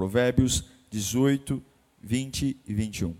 Provérbios 0.00 0.64
18, 0.88 1.62
20 2.00 2.56
e 2.66 2.72
21. 2.72 3.14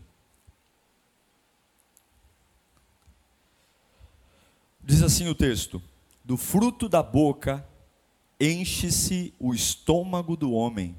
Diz 4.82 5.02
assim 5.02 5.28
o 5.28 5.34
texto: 5.34 5.82
Do 6.24 6.38
fruto 6.38 6.88
da 6.88 7.02
boca 7.02 7.68
enche-se 8.40 9.34
o 9.38 9.52
estômago 9.52 10.34
do 10.34 10.52
homem, 10.52 10.98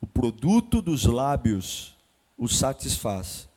o 0.00 0.08
produto 0.08 0.82
dos 0.82 1.04
lábios 1.04 1.96
o 2.36 2.48
satisfaz. 2.48 3.48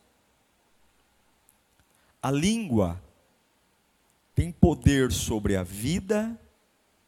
A 2.22 2.30
língua 2.30 3.02
tem 4.36 4.52
poder 4.52 5.12
sobre 5.12 5.56
a 5.56 5.64
vida 5.64 6.40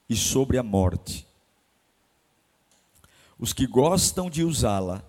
e 0.09 0.15
sobre 0.15 0.57
a 0.57 0.63
morte. 0.63 1.24
Os 3.37 3.53
que 3.53 3.67
gostam 3.67 4.29
de 4.29 4.43
usá-la 4.43 5.03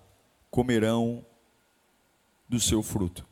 comerão 0.51 1.25
do 2.49 2.59
seu 2.59 2.83
fruto. 2.83 3.27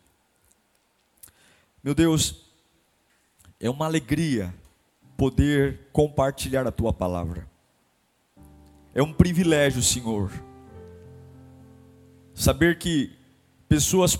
Meu 1.82 1.94
Deus, 1.94 2.44
é 3.60 3.68
uma 3.68 3.86
alegria 3.86 4.54
poder 5.16 5.88
compartilhar 5.92 6.66
a 6.66 6.72
tua 6.72 6.92
palavra. 6.92 7.48
É 8.94 9.02
um 9.02 9.12
privilégio, 9.12 9.82
Senhor, 9.82 10.30
saber 12.34 12.78
que 12.78 13.12
pessoas 13.68 14.18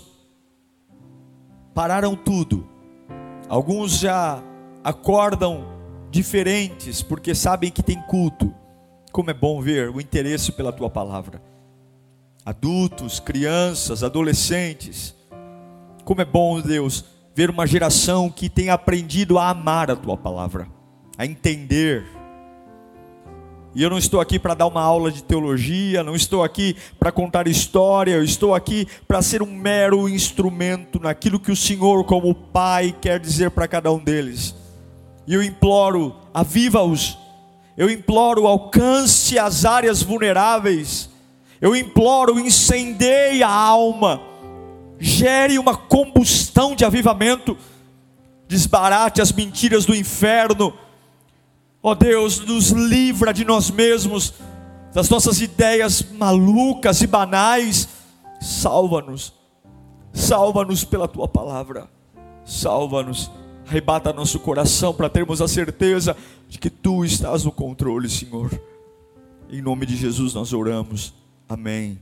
pararam 1.73 2.15
tudo. 2.15 2.67
Alguns 3.47 3.99
já 3.99 4.43
acordam 4.83 5.65
diferentes 6.09 7.01
porque 7.01 7.35
sabem 7.35 7.71
que 7.71 7.83
tem 7.83 8.01
culto. 8.03 8.53
Como 9.15 9.31
é 9.31 9.33
bom 9.33 9.61
ver 9.61 9.91
o 9.91 10.01
interesse 10.01 10.51
pela 10.51 10.73
tua 10.73 10.89
palavra. 10.89 11.41
Adultos, 12.45 13.17
crianças, 13.17 14.03
adolescentes. 14.03 15.15
Como 16.03 16.19
é 16.19 16.25
bom, 16.25 16.59
Deus, 16.59 17.05
ver 17.33 17.49
uma 17.49 17.65
geração 17.65 18.29
que 18.29 18.49
tem 18.49 18.69
aprendido 18.69 19.39
a 19.39 19.47
amar 19.47 19.89
a 19.89 19.95
tua 19.95 20.17
palavra, 20.17 20.67
a 21.17 21.25
entender. 21.25 22.05
E 23.73 23.81
eu 23.81 23.89
não 23.89 23.97
estou 23.97 24.19
aqui 24.19 24.37
para 24.37 24.53
dar 24.53 24.67
uma 24.67 24.81
aula 24.81 25.09
de 25.09 25.23
teologia, 25.23 26.03
não 26.03 26.13
estou 26.13 26.43
aqui 26.43 26.75
para 26.99 27.09
contar 27.09 27.47
história, 27.47 28.15
eu 28.15 28.23
estou 28.23 28.53
aqui 28.53 28.85
para 29.07 29.21
ser 29.21 29.41
um 29.41 29.55
mero 29.55 30.09
instrumento 30.09 30.99
naquilo 30.99 31.39
que 31.39 31.53
o 31.53 31.55
Senhor, 31.55 32.03
como 32.03 32.35
Pai, 32.35 32.93
quer 32.99 33.21
dizer 33.21 33.49
para 33.51 33.65
cada 33.65 33.89
um 33.93 34.03
deles. 34.03 34.53
E 35.25 35.33
eu 35.33 35.41
imploro, 35.41 36.13
aviva-os 36.33 37.17
eu 37.77 37.89
imploro, 37.89 38.47
alcance 38.47 39.37
as 39.37 39.65
áreas 39.65 40.01
vulneráveis. 40.01 41.09
Eu 41.59 41.75
imploro, 41.75 42.39
incendeie 42.39 43.43
a 43.43 43.49
alma. 43.49 44.21
Gere 44.97 45.59
uma 45.59 45.75
combustão 45.75 46.75
de 46.75 46.85
avivamento. 46.85 47.57
Desbarate 48.47 49.21
as 49.21 49.31
mentiras 49.31 49.85
do 49.85 49.93
inferno. 49.93 50.73
Ó 51.83 51.91
oh 51.91 51.95
Deus, 51.95 52.39
nos 52.39 52.69
livra 52.69 53.33
de 53.33 53.43
nós 53.43 53.69
mesmos, 53.69 54.33
das 54.93 55.09
nossas 55.09 55.41
ideias 55.41 56.01
malucas 56.13 57.01
e 57.01 57.07
banais. 57.07 57.89
Salva-nos. 58.39 59.33
Salva-nos 60.13 60.85
pela 60.85 61.07
tua 61.07 61.27
palavra. 61.27 61.89
Salva-nos 62.45 63.29
arrebata 63.67 64.13
nosso 64.13 64.39
coração 64.39 64.93
para 64.93 65.09
termos 65.09 65.41
a 65.41 65.47
certeza 65.47 66.15
de 66.47 66.59
que 66.59 66.69
tu 66.69 67.03
estás 67.03 67.43
no 67.43 67.51
controle, 67.51 68.09
Senhor. 68.09 68.51
Em 69.49 69.61
nome 69.61 69.85
de 69.85 69.95
Jesus 69.95 70.33
nós 70.33 70.53
oramos. 70.53 71.13
Amém 71.49 71.99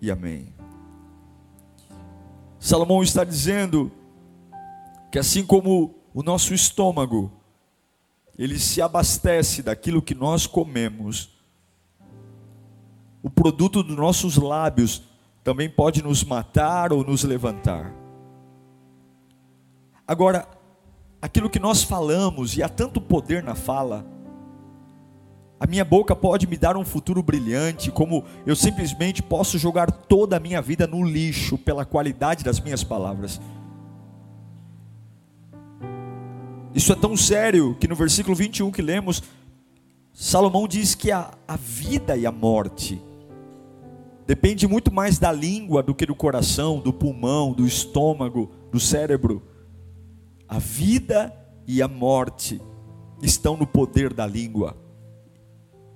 e 0.00 0.10
amém. 0.10 0.52
Salomão 2.58 3.02
está 3.02 3.24
dizendo 3.24 3.90
que 5.10 5.18
assim 5.18 5.44
como 5.44 5.94
o 6.14 6.22
nosso 6.22 6.54
estômago, 6.54 7.32
ele 8.38 8.58
se 8.58 8.80
abastece 8.80 9.62
daquilo 9.62 10.02
que 10.02 10.14
nós 10.14 10.46
comemos, 10.46 11.30
o 13.22 13.30
produto 13.30 13.82
dos 13.82 13.96
nossos 13.96 14.36
lábios 14.36 15.02
também 15.42 15.68
pode 15.68 16.02
nos 16.02 16.22
matar 16.22 16.92
ou 16.92 17.04
nos 17.04 17.24
levantar. 17.24 17.92
Agora, 20.06 20.46
aquilo 21.22 21.48
que 21.48 21.60
nós 21.60 21.84
falamos, 21.84 22.56
e 22.56 22.62
há 22.64 22.68
tanto 22.68 23.00
poder 23.00 23.44
na 23.44 23.54
fala, 23.54 24.04
a 25.60 25.66
minha 25.68 25.84
boca 25.84 26.16
pode 26.16 26.48
me 26.48 26.56
dar 26.56 26.76
um 26.76 26.84
futuro 26.84 27.22
brilhante, 27.22 27.92
como 27.92 28.24
eu 28.44 28.56
simplesmente 28.56 29.22
posso 29.22 29.56
jogar 29.56 29.92
toda 29.92 30.36
a 30.36 30.40
minha 30.40 30.60
vida 30.60 30.88
no 30.88 31.04
lixo 31.04 31.56
pela 31.56 31.84
qualidade 31.84 32.42
das 32.42 32.58
minhas 32.58 32.82
palavras. 32.82 33.40
Isso 36.74 36.92
é 36.92 36.96
tão 36.96 37.16
sério 37.16 37.76
que 37.78 37.86
no 37.86 37.94
versículo 37.94 38.34
21 38.34 38.72
que 38.72 38.82
lemos, 38.82 39.22
Salomão 40.12 40.66
diz 40.66 40.96
que 40.96 41.12
a, 41.12 41.30
a 41.46 41.56
vida 41.56 42.16
e 42.16 42.26
a 42.26 42.32
morte 42.32 43.00
depende 44.26 44.66
muito 44.66 44.92
mais 44.92 45.18
da 45.18 45.30
língua 45.30 45.80
do 45.82 45.94
que 45.94 46.06
do 46.06 46.14
coração, 46.14 46.80
do 46.80 46.92
pulmão, 46.92 47.52
do 47.52 47.64
estômago, 47.64 48.50
do 48.72 48.80
cérebro. 48.80 49.51
A 50.52 50.58
vida 50.58 51.34
e 51.66 51.80
a 51.80 51.88
morte 51.88 52.60
estão 53.22 53.56
no 53.56 53.66
poder 53.66 54.12
da 54.12 54.26
língua. 54.26 54.76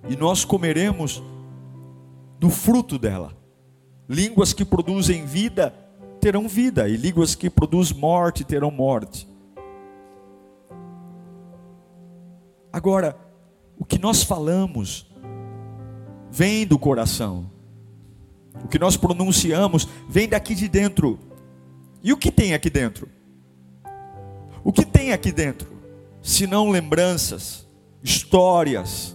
E 0.08 0.16
nós 0.16 0.46
comeremos 0.46 1.22
do 2.40 2.48
fruto 2.48 2.98
dela. 2.98 3.36
Línguas 4.08 4.54
que 4.54 4.64
produzem 4.64 5.26
vida 5.26 5.74
terão 6.22 6.48
vida, 6.48 6.88
e 6.88 6.96
línguas 6.96 7.34
que 7.34 7.50
produzem 7.50 7.98
morte 7.98 8.44
terão 8.44 8.70
morte. 8.70 9.28
Agora, 12.72 13.14
o 13.78 13.84
que 13.84 13.98
nós 13.98 14.22
falamos 14.22 15.06
vem 16.30 16.66
do 16.66 16.78
coração. 16.78 17.50
O 18.64 18.68
que 18.68 18.78
nós 18.78 18.96
pronunciamos 18.96 19.86
vem 20.08 20.26
daqui 20.26 20.54
de 20.54 20.66
dentro. 20.66 21.18
E 22.02 22.10
o 22.10 22.16
que 22.16 22.32
tem 22.32 22.54
aqui 22.54 22.70
dentro? 22.70 23.15
O 24.66 24.72
que 24.72 24.84
tem 24.84 25.12
aqui 25.12 25.30
dentro? 25.30 25.68
Se 26.20 26.44
não 26.44 26.70
lembranças, 26.70 27.64
histórias. 28.02 29.14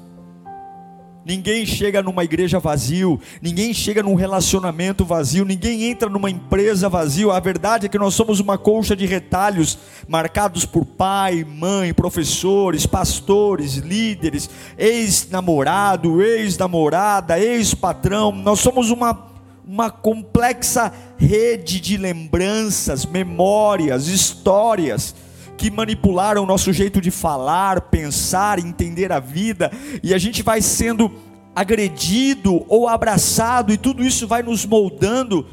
Ninguém 1.26 1.66
chega 1.66 2.02
numa 2.02 2.24
igreja 2.24 2.58
vazio, 2.58 3.20
ninguém 3.42 3.74
chega 3.74 4.02
num 4.02 4.16
relacionamento 4.16 5.04
vazio, 5.04 5.44
ninguém 5.44 5.84
entra 5.84 6.08
numa 6.08 6.30
empresa 6.30 6.88
vazio. 6.88 7.32
A 7.32 7.40
verdade 7.42 7.88
é 7.88 7.90
que 7.90 7.98
nós 7.98 8.14
somos 8.14 8.40
uma 8.40 8.58
colcha 8.58 8.96
de 8.96 9.06
retalhos 9.06 9.78
marcados 10.08 10.66
por 10.66 10.86
pai, 10.86 11.44
mãe, 11.44 11.94
professores, 11.94 12.86
pastores, 12.86 13.74
líderes, 13.74 14.50
ex-namorado, 14.78 16.22
ex-namorada, 16.22 17.38
ex-patrão. 17.38 18.32
Nós 18.32 18.62
somos 18.62 18.90
uma 18.90 19.30
uma 19.68 19.92
complexa 19.92 20.92
rede 21.18 21.80
de 21.80 21.96
lembranças, 21.98 23.06
memórias, 23.06 24.08
histórias 24.08 25.14
que 25.62 25.70
manipularam 25.70 26.42
o 26.42 26.46
nosso 26.48 26.74
jeito 26.74 27.00
de 27.00 27.12
falar, 27.12 27.82
pensar, 27.82 28.58
entender 28.58 29.12
a 29.12 29.20
vida, 29.20 29.72
e 30.02 30.12
a 30.12 30.18
gente 30.18 30.42
vai 30.42 30.60
sendo 30.60 31.12
agredido 31.56 32.66
ou 32.68 32.88
abraçado, 32.88 33.72
e 33.72 33.78
tudo 33.78 34.04
isso 34.04 34.28
vai 34.28 34.42
nos 34.42 34.66
moldando, 34.66 35.46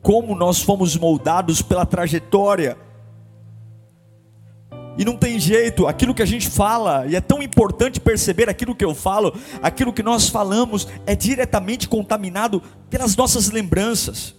como 0.00 0.34
nós 0.34 0.62
fomos 0.62 0.96
moldados 0.96 1.60
pela 1.60 1.84
trajetória. 1.84 2.78
E 4.96 5.04
não 5.04 5.18
tem 5.18 5.38
jeito, 5.38 5.86
aquilo 5.86 6.14
que 6.14 6.22
a 6.22 6.26
gente 6.26 6.48
fala, 6.48 7.04
e 7.06 7.14
é 7.14 7.20
tão 7.20 7.42
importante 7.42 8.00
perceber 8.00 8.48
aquilo 8.48 8.74
que 8.74 8.86
eu 8.86 8.94
falo, 8.94 9.38
aquilo 9.62 9.92
que 9.92 10.02
nós 10.02 10.30
falamos 10.30 10.88
é 11.04 11.14
diretamente 11.14 11.86
contaminado 11.86 12.62
pelas 12.88 13.14
nossas 13.14 13.50
lembranças. 13.50 14.37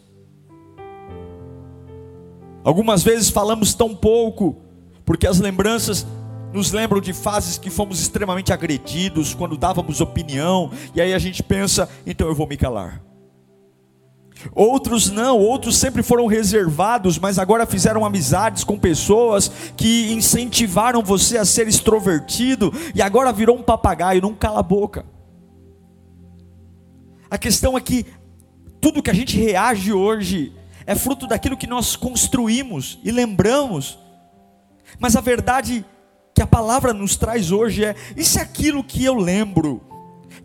Algumas 2.63 3.03
vezes 3.03 3.29
falamos 3.29 3.73
tão 3.73 3.95
pouco, 3.95 4.57
porque 5.05 5.25
as 5.25 5.39
lembranças 5.39 6.05
nos 6.53 6.71
lembram 6.71 6.99
de 6.99 7.13
fases 7.13 7.57
que 7.57 7.69
fomos 7.69 8.01
extremamente 8.01 8.51
agredidos 8.51 9.33
quando 9.33 9.57
dávamos 9.57 10.01
opinião, 10.01 10.71
e 10.93 11.01
aí 11.01 11.13
a 11.13 11.19
gente 11.19 11.43
pensa, 11.43 11.87
então 12.05 12.27
eu 12.27 12.35
vou 12.35 12.47
me 12.47 12.57
calar. 12.57 13.01
Outros 14.53 15.09
não, 15.09 15.37
outros 15.37 15.77
sempre 15.77 16.01
foram 16.01 16.25
reservados, 16.25 17.19
mas 17.19 17.37
agora 17.37 17.65
fizeram 17.65 18.05
amizades 18.05 18.63
com 18.63 18.79
pessoas 18.79 19.51
que 19.75 20.11
incentivaram 20.13 21.03
você 21.03 21.37
a 21.37 21.45
ser 21.45 21.67
extrovertido 21.67 22.73
e 22.95 23.01
agora 23.01 23.33
virou 23.33 23.57
um 23.57 23.63
papagaio, 23.63 24.21
não 24.21 24.33
cala 24.33 24.59
a 24.59 24.63
boca. 24.63 25.05
A 27.29 27.37
questão 27.37 27.77
é 27.77 27.81
que 27.81 28.05
tudo 28.79 29.03
que 29.03 29.09
a 29.09 29.13
gente 29.13 29.37
reage 29.37 29.91
hoje 29.91 30.53
é 30.89 30.95
fruto 30.95 31.27
daquilo 31.27 31.55
que 31.55 31.67
nós 31.67 31.95
construímos 31.95 32.97
e 33.03 33.11
lembramos. 33.11 33.99
Mas 34.97 35.15
a 35.15 35.21
verdade 35.21 35.85
que 36.33 36.41
a 36.41 36.47
palavra 36.47 36.93
nos 36.93 37.15
traz 37.15 37.51
hoje 37.51 37.85
é: 37.85 37.95
e 38.17 38.23
se 38.23 38.39
aquilo 38.39 38.83
que 38.83 39.05
eu 39.05 39.13
lembro, 39.13 39.83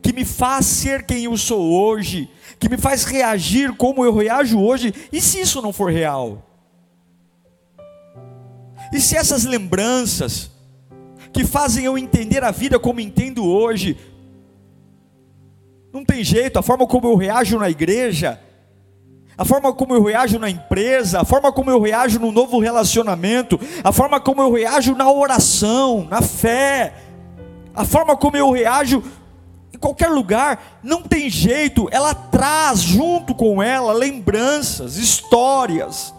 que 0.03 0.13
me 0.13 0.23
faz 0.23 0.67
ser 0.67 1.07
quem 1.07 1.25
eu 1.25 1.35
sou 1.39 1.63
hoje, 1.73 2.29
que 2.59 2.69
me 2.69 2.77
faz 2.77 3.05
reagir 3.05 3.73
como 3.73 4.05
eu 4.05 4.15
reajo 4.15 4.61
hoje, 4.61 4.93
e 5.11 5.19
se 5.19 5.41
isso 5.41 5.63
não 5.63 5.73
for 5.73 5.91
real? 5.91 6.47
E 8.93 9.01
se 9.01 9.17
essas 9.17 9.45
lembranças, 9.45 10.51
que 11.33 11.47
fazem 11.47 11.87
eu 11.87 11.97
entender 11.97 12.45
a 12.45 12.51
vida 12.51 12.79
como 12.79 13.01
entendo 13.01 13.47
hoje, 13.47 13.97
não 15.91 16.05
tem 16.05 16.23
jeito, 16.23 16.59
a 16.59 16.63
forma 16.63 16.87
como 16.87 17.07
eu 17.07 17.17
reajo 17.17 17.59
na 17.59 17.71
igreja, 17.71 18.39
a 19.37 19.45
forma 19.45 19.73
como 19.73 19.95
eu 19.95 20.03
reajo 20.03 20.39
na 20.39 20.49
empresa, 20.49 21.21
a 21.21 21.25
forma 21.25 21.53
como 21.53 21.71
eu 21.71 21.81
reajo 21.81 22.21
no 22.21 22.31
novo 22.31 22.61
relacionamento, 22.61 23.59
a 23.83 23.93
forma 23.93 24.21
como 24.21 24.41
eu 24.41 24.53
reajo 24.53 24.95
na 24.95 25.11
oração, 25.11 26.07
na 26.09 26.23
fé, 26.23 26.95
a 27.75 27.85
forma 27.85 28.17
como 28.17 28.37
eu 28.37 28.51
reajo 28.53 29.03
em 29.75 29.79
qualquer 29.79 30.09
lugar, 30.09 30.79
não 30.83 31.03
tem 31.03 31.29
jeito, 31.29 31.89
ela 31.91 32.15
traz 32.15 32.81
junto 32.81 33.35
com 33.35 33.61
ela 33.61 33.93
lembranças, 33.93 34.97
histórias. 34.97 36.15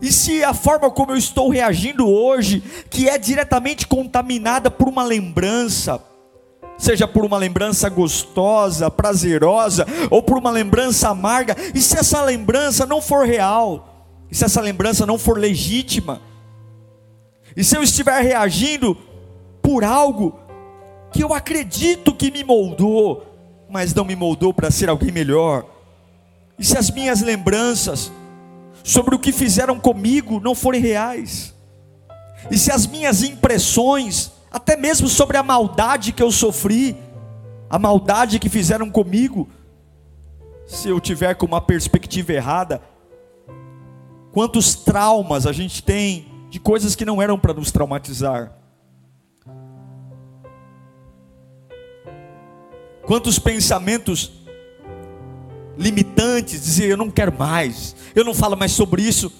E 0.00 0.10
se 0.10 0.42
a 0.42 0.54
forma 0.54 0.90
como 0.90 1.12
eu 1.12 1.16
estou 1.16 1.50
reagindo 1.50 2.08
hoje, 2.08 2.62
que 2.90 3.08
é 3.08 3.18
diretamente 3.18 3.86
contaminada 3.86 4.70
por 4.70 4.88
uma 4.88 5.02
lembrança, 5.02 6.02
seja 6.76 7.06
por 7.06 7.24
uma 7.24 7.38
lembrança 7.38 7.88
gostosa, 7.88 8.90
prazerosa, 8.90 9.86
ou 10.10 10.22
por 10.22 10.38
uma 10.38 10.50
lembrança 10.50 11.08
amarga, 11.08 11.56
e 11.74 11.80
se 11.80 11.96
essa 11.96 12.22
lembrança 12.22 12.84
não 12.86 13.00
for 13.00 13.26
real, 13.26 14.08
e 14.30 14.34
se 14.34 14.44
essa 14.44 14.60
lembrança 14.60 15.06
não 15.06 15.18
for 15.18 15.38
legítima, 15.38 16.20
e 17.56 17.62
se 17.62 17.76
eu 17.76 17.82
estiver 17.82 18.20
reagindo 18.20 18.96
por 19.62 19.84
algo 19.84 20.38
que 21.12 21.22
eu 21.22 21.32
acredito 21.32 22.14
que 22.14 22.30
me 22.30 22.42
moldou, 22.42 23.24
mas 23.70 23.94
não 23.94 24.04
me 24.04 24.16
moldou 24.16 24.52
para 24.52 24.70
ser 24.70 24.88
alguém 24.88 25.12
melhor, 25.12 25.64
e 26.58 26.64
se 26.64 26.76
as 26.76 26.90
minhas 26.90 27.20
lembranças 27.20 28.12
sobre 28.82 29.14
o 29.14 29.18
que 29.18 29.32
fizeram 29.32 29.78
comigo 29.78 30.40
não 30.40 30.54
forem 30.54 30.80
reais, 30.80 31.54
e 32.50 32.58
se 32.58 32.70
as 32.70 32.86
minhas 32.86 33.22
impressões 33.22 34.33
até 34.54 34.76
mesmo 34.76 35.08
sobre 35.08 35.36
a 35.36 35.42
maldade 35.42 36.12
que 36.12 36.22
eu 36.22 36.30
sofri, 36.30 36.96
a 37.68 37.76
maldade 37.76 38.38
que 38.38 38.48
fizeram 38.48 38.88
comigo. 38.88 39.48
Se 40.64 40.88
eu 40.88 41.00
tiver 41.00 41.34
com 41.34 41.44
uma 41.44 41.60
perspectiva 41.60 42.34
errada, 42.34 42.80
quantos 44.30 44.76
traumas 44.76 45.44
a 45.44 45.52
gente 45.52 45.82
tem 45.82 46.46
de 46.50 46.60
coisas 46.60 46.94
que 46.94 47.04
não 47.04 47.20
eram 47.20 47.36
para 47.36 47.52
nos 47.52 47.72
traumatizar. 47.72 48.56
Quantos 53.02 53.40
pensamentos 53.40 54.30
limitantes, 55.76 56.62
dizer 56.62 56.90
eu 56.90 56.96
não 56.96 57.10
quero 57.10 57.36
mais, 57.36 57.96
eu 58.14 58.24
não 58.24 58.32
falo 58.32 58.56
mais 58.56 58.70
sobre 58.70 59.02
isso 59.02 59.32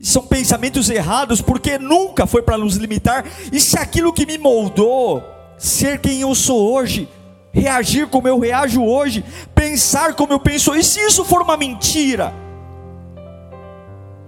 são 0.00 0.26
pensamentos 0.26 0.90
errados, 0.90 1.40
porque 1.40 1.78
nunca 1.78 2.26
foi 2.26 2.42
para 2.42 2.58
nos 2.58 2.76
limitar. 2.76 3.24
E 3.52 3.58
se 3.60 3.78
aquilo 3.78 4.12
que 4.12 4.26
me 4.26 4.36
moldou, 4.36 5.22
ser 5.58 6.00
quem 6.00 6.20
eu 6.20 6.34
sou 6.34 6.72
hoje, 6.72 7.08
reagir 7.52 8.08
como 8.08 8.28
eu 8.28 8.38
reajo 8.38 8.84
hoje, 8.84 9.24
pensar 9.54 10.14
como 10.14 10.32
eu 10.32 10.40
penso, 10.40 10.74
e 10.74 10.82
se 10.82 11.00
isso 11.00 11.24
for 11.24 11.40
uma 11.40 11.56
mentira? 11.56 12.34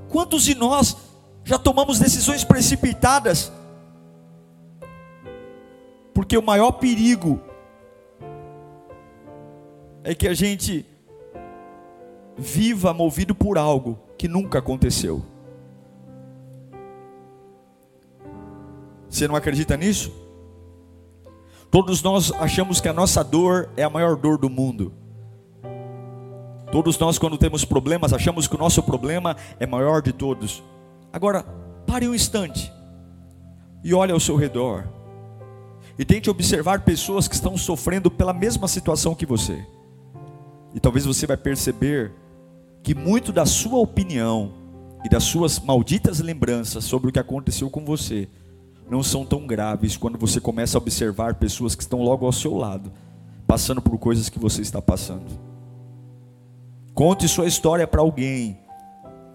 Quantos 0.09 0.45
de 0.45 0.55
nós 0.55 0.97
já 1.45 1.59
tomamos 1.59 1.99
decisões 1.99 2.45
precipitadas? 2.45 3.53
Porque 6.15 6.39
o 6.39 6.43
maior 6.43 6.73
perigo 6.73 7.41
é 10.03 10.15
que 10.15 10.27
a 10.29 10.33
gente 10.33 10.87
viva 12.39 12.95
movido 12.95 13.35
por 13.35 13.59
algo 13.59 13.99
que 14.17 14.29
nunca 14.29 14.61
aconteceu. 14.61 15.23
Você 19.17 19.27
não 19.27 19.35
acredita 19.35 19.79
nisso? 19.79 20.13
Todos 21.71 22.03
nós 22.03 22.31
achamos 22.33 22.83
que 22.83 22.89
a 22.89 22.93
nossa 22.93 23.25
dor 23.25 23.71
é 23.75 23.83
a 23.83 23.89
maior 23.89 24.15
dor 24.15 24.37
do 24.37 24.51
mundo. 24.51 24.93
Todos 26.71 26.99
nós, 26.99 27.19
quando 27.19 27.39
temos 27.39 27.65
problemas, 27.65 28.13
achamos 28.13 28.47
que 28.47 28.55
o 28.55 28.59
nosso 28.59 28.83
problema 28.83 29.35
é 29.59 29.65
maior 29.65 30.03
de 30.03 30.13
todos. 30.13 30.63
Agora, 31.11 31.45
pare 31.87 32.07
um 32.07 32.15
instante 32.15 32.71
e 33.83 33.95
olhe 33.95 34.13
ao 34.13 34.21
seu 34.21 34.37
redor. 34.37 34.87
E 35.99 36.05
tente 36.05 36.29
observar 36.29 36.85
pessoas 36.85 37.27
que 37.27 37.37
estão 37.37 37.57
sofrendo 37.57 38.11
pela 38.11 38.35
mesma 38.35 38.69
situação 38.69 39.15
que 39.15 39.25
você. 39.25 39.67
E 40.75 40.79
talvez 40.79 41.07
você 41.07 41.27
vai 41.27 41.39
perceber 41.39 42.13
que 42.83 42.95
muito 42.95 43.33
da 43.33 43.47
sua 43.47 43.79
opinião 43.79 44.53
e 45.07 45.09
das 45.09 45.25
suas 45.25 45.59
malditas 45.59 46.21
lembranças 46.21 46.85
sobre 46.85 47.09
o 47.09 47.13
que 47.13 47.19
aconteceu 47.19 47.71
com 47.71 47.83
você 47.83 48.29
não 48.89 49.03
são 49.03 49.25
tão 49.25 49.47
graves 49.47 49.97
quando 49.97 50.19
você 50.19 50.41
começa 50.41 50.77
a 50.77 50.81
observar 50.81 51.35
pessoas 51.35 51.75
que 51.75 51.83
estão 51.83 52.03
logo 52.03 52.25
ao 52.25 52.33
seu 52.33 52.55
lado, 52.55 52.93
passando 53.47 53.83
por 53.83 53.99
coisas 53.99 54.29
que 54.29 54.39
você 54.39 54.63
está 54.63 54.81
passando. 54.81 55.27
Conte 56.95 57.29
sua 57.29 57.47
história 57.47 57.87
para 57.87 58.01
alguém, 58.01 58.59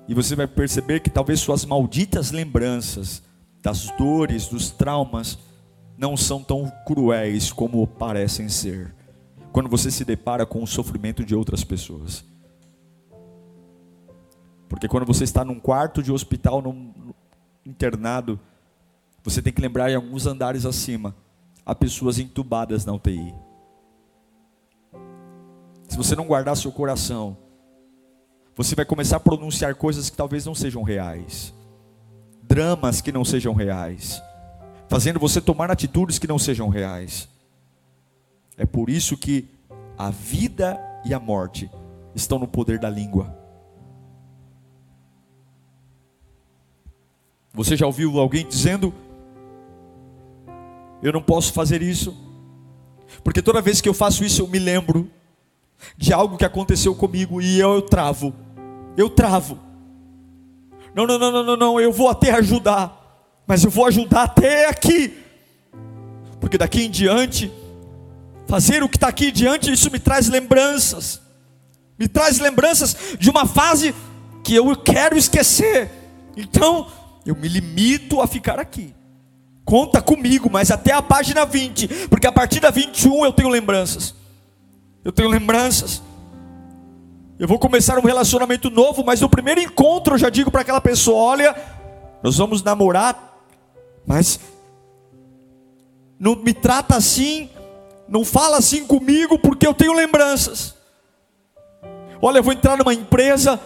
e 0.08 0.14
você 0.14 0.36
vai 0.36 0.48
perceber 0.48 1.00
que 1.00 1.10
talvez 1.10 1.40
suas 1.40 1.66
malditas 1.66 2.32
lembranças 2.32 3.22
das 3.62 3.92
dores, 3.98 4.48
dos 4.48 4.72
traumas, 4.72 5.38
não 5.98 6.18
são 6.18 6.44
tão 6.44 6.72
cruéis 6.86 7.52
como 7.52 7.86
parecem 7.86 8.50
ser, 8.50 8.96
quando 9.52 9.70
você 9.70 9.92
se 9.92 10.04
depara 10.04 10.46
com 10.46 10.64
o 10.64 10.68
sofrimento 10.68 11.24
de 11.24 11.36
outras 11.36 11.64
pessoas. 11.64 12.26
Porque 14.68 14.88
quando 14.88 15.06
você 15.06 15.24
está 15.24 15.46
num 15.46 15.60
quarto 15.60 16.02
de 16.02 16.12
hospital, 16.12 16.62
num 16.62 16.92
internado, 17.66 18.40
você 19.24 19.42
tem 19.42 19.54
que 19.54 19.62
lembrar 19.62 19.92
em 19.92 19.96
alguns 19.96 20.26
andares 20.26 20.66
acima, 20.66 21.16
há 21.66 21.76
pessoas 21.76 22.20
entubadas 22.20 22.86
na 22.86 22.94
UTI. 22.94 23.34
Se 25.88 25.98
você 25.98 26.16
não 26.16 26.26
guardar 26.26 26.58
seu 26.58 26.72
coração, 26.72 27.38
você 28.56 28.76
vai 28.76 28.86
começar 28.86 29.18
a 29.18 29.20
pronunciar 29.20 29.76
coisas 29.76 30.10
que 30.10 30.18
talvez 30.18 30.46
não 30.46 30.56
sejam 30.56 30.84
reais, 30.84 31.54
dramas 32.44 33.02
que 33.02 33.12
não 33.12 33.24
sejam 33.24 33.54
reais, 33.54 34.22
fazendo 34.88 35.20
você 35.20 35.40
tomar 35.40 35.70
atitudes 35.70 36.18
que 36.18 36.28
não 36.28 36.40
sejam 36.40 36.70
reais. 36.70 37.30
É 38.58 38.66
por 38.66 38.90
isso 38.90 39.18
que 39.18 39.48
a 39.98 40.10
vida 40.10 40.80
e 41.06 41.14
a 41.14 41.20
morte 41.20 41.70
estão 42.16 42.40
no 42.40 42.48
poder 42.48 42.80
da 42.80 42.90
língua. 42.90 43.38
Você 47.54 47.76
já 47.76 47.86
ouviu 47.86 48.20
alguém 48.20 48.48
dizendo 48.48 48.94
eu 51.02 51.12
não 51.12 51.22
posso 51.22 51.54
fazer 51.54 51.82
isso, 51.82 52.16
porque 53.24 53.42
toda 53.42 53.62
vez 53.62 53.82
que 53.82 53.90
eu 53.90 53.94
faço 53.94 54.24
isso 54.24 54.42
eu 54.42 54.48
me 54.48 54.60
lembro 54.60 55.10
de 55.98 56.14
algo 56.14 56.38
que 56.38 56.46
aconteceu 56.46 56.94
comigo 56.94 57.42
e 57.42 57.60
eu, 57.60 57.74
eu 57.74 57.82
travo, 57.82 58.34
eu 58.96 59.10
travo. 59.10 59.60
Não, 60.94 61.06
não, 61.06 61.18
não, 61.18 61.32
não, 61.32 61.44
não, 61.44 61.58
não, 61.58 61.80
eu 61.80 61.92
vou 61.92 62.10
até 62.10 62.32
ajudar, 62.32 63.42
mas 63.48 63.64
eu 63.64 63.72
vou 63.72 63.86
ajudar 63.86 64.24
até 64.24 64.70
aqui, 64.70 65.18
porque 66.40 66.58
daqui 66.58 66.84
em 66.84 66.90
diante, 66.90 67.52
fazer 68.48 68.84
o 68.84 68.90
que 68.90 68.98
está 68.98 69.08
aqui 69.08 69.32
diante, 69.32 69.72
isso 69.72 69.90
me 69.90 70.00
traz 70.00 70.28
lembranças, 70.28 71.22
me 71.98 72.08
traz 72.08 72.40
lembranças 72.40 72.96
de 73.18 73.30
uma 73.30 73.46
fase 73.46 73.96
que 74.44 74.54
eu 74.54 74.76
quero 74.76 75.18
esquecer, 75.18 75.90
então 76.36 76.88
eu 77.26 77.36
me 77.36 77.48
limito 77.48 78.22
a 78.22 78.28
ficar 78.28 78.60
aqui. 78.60 78.94
Conta 79.72 80.02
comigo, 80.02 80.50
mas 80.52 80.70
até 80.70 80.92
a 80.92 81.02
página 81.02 81.46
20, 81.46 82.10
porque 82.10 82.28
a 82.28 82.32
partir 82.34 82.60
da 82.60 82.70
21 82.70 83.24
eu 83.24 83.32
tenho 83.32 83.48
lembranças. 83.48 84.14
Eu 85.02 85.14
tenho 85.14 85.30
lembranças. 85.30 86.04
Eu 87.40 87.48
vou 87.48 87.58
começar 87.58 87.98
um 87.98 88.02
relacionamento 88.02 88.70
novo, 88.70 89.02
mas 89.02 89.22
no 89.22 89.30
primeiro 89.30 89.62
encontro 89.62 90.16
eu 90.16 90.18
já 90.18 90.30
digo 90.30 90.52
para 90.52 90.60
aquela 90.60 90.82
pessoa: 90.82 91.18
olha, 91.18 91.56
nós 92.22 92.36
vamos 92.36 92.62
namorar 92.62 93.34
Mas 94.06 94.42
não 96.20 96.36
me 96.36 96.54
trata 96.54 96.98
assim, 96.98 97.50
não 98.10 98.26
fala 98.26 98.58
assim 98.58 98.86
comigo, 98.86 99.40
porque 99.40 99.66
eu 99.66 99.74
tenho 99.74 99.94
lembranças. 99.94 100.76
Olha, 102.22 102.40
eu 102.40 102.44
vou 102.44 102.52
entrar 102.52 102.76
numa 102.78 102.94
empresa, 102.94 103.58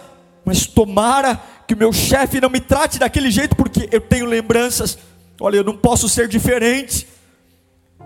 mas 0.44 0.68
tomara 0.68 1.42
que 1.66 1.74
o 1.74 1.76
meu 1.76 1.92
chefe 1.92 2.40
não 2.40 2.48
me 2.48 2.60
trate 2.60 2.96
daquele 2.96 3.28
jeito, 3.28 3.56
porque 3.56 3.88
eu 3.90 4.00
tenho 4.00 4.24
lembranças. 4.24 4.96
Olha, 5.40 5.56
eu 5.58 5.64
não 5.64 5.76
posso 5.76 6.08
ser 6.08 6.28
diferente. 6.28 7.06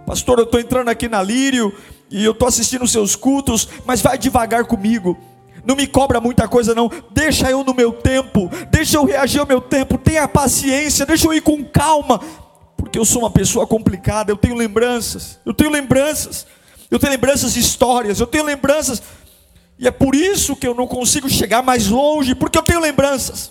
Pastor, 0.07 0.39
eu 0.39 0.45
estou 0.45 0.61
entrando 0.61 0.89
aqui 0.89 1.09
na 1.09 1.23
Lírio 1.23 1.73
e 2.11 2.25
eu 2.25 2.33
estou 2.33 2.49
assistindo 2.49 2.83
os 2.83 2.93
seus 2.93 3.15
cultos, 3.15 3.69
mas 3.85 4.01
vai 4.01 4.19
devagar 4.19 4.65
comigo. 4.65 5.17
Não 5.65 5.77
me 5.77 5.87
cobra 5.87 6.21
muita 6.21 6.49
coisa, 6.49 6.75
não. 6.75 6.91
Deixa 7.11 7.51
eu 7.51 7.63
no 7.63 7.75
meu 7.75 7.93
tempo, 7.93 8.51
deixa 8.71 8.97
eu 8.97 9.05
reagir 9.05 9.41
ao 9.41 9.47
meu 9.47 9.61
tempo. 9.61 9.99
Tenha 9.99 10.27
paciência, 10.27 11.07
deixa 11.07 11.27
eu 11.27 11.35
ir 11.35 11.43
com 11.43 11.65
calma, 11.65 12.21
porque 12.77 12.99
eu 12.99 13.05
sou 13.05 13.23
uma 13.23 13.31
pessoa 13.31 13.67
complicada. 13.67 14.33
Eu 14.33 14.37
tenho 14.37 14.57
lembranças, 14.57 15.39
eu 15.45 15.55
tenho 15.55 15.71
lembranças, 15.71 16.47
eu 16.91 16.99
tenho 16.99 17.13
lembranças 17.13 17.53
de 17.53 17.61
histórias, 17.61 18.19
eu 18.19 18.27
tenho 18.27 18.45
lembranças 18.45 19.03
e 19.81 19.89
é 19.89 19.91
por 19.91 20.15
isso 20.15 20.55
que 20.55 20.69
eu 20.69 20.75
não 20.75 20.87
consigo 20.87 21.27
chegar 21.27 21.63
mais 21.63 21.87
longe, 21.87 22.35
porque 22.35 22.59
eu 22.59 22.63
tenho 22.63 22.81
lembranças. 22.81 23.51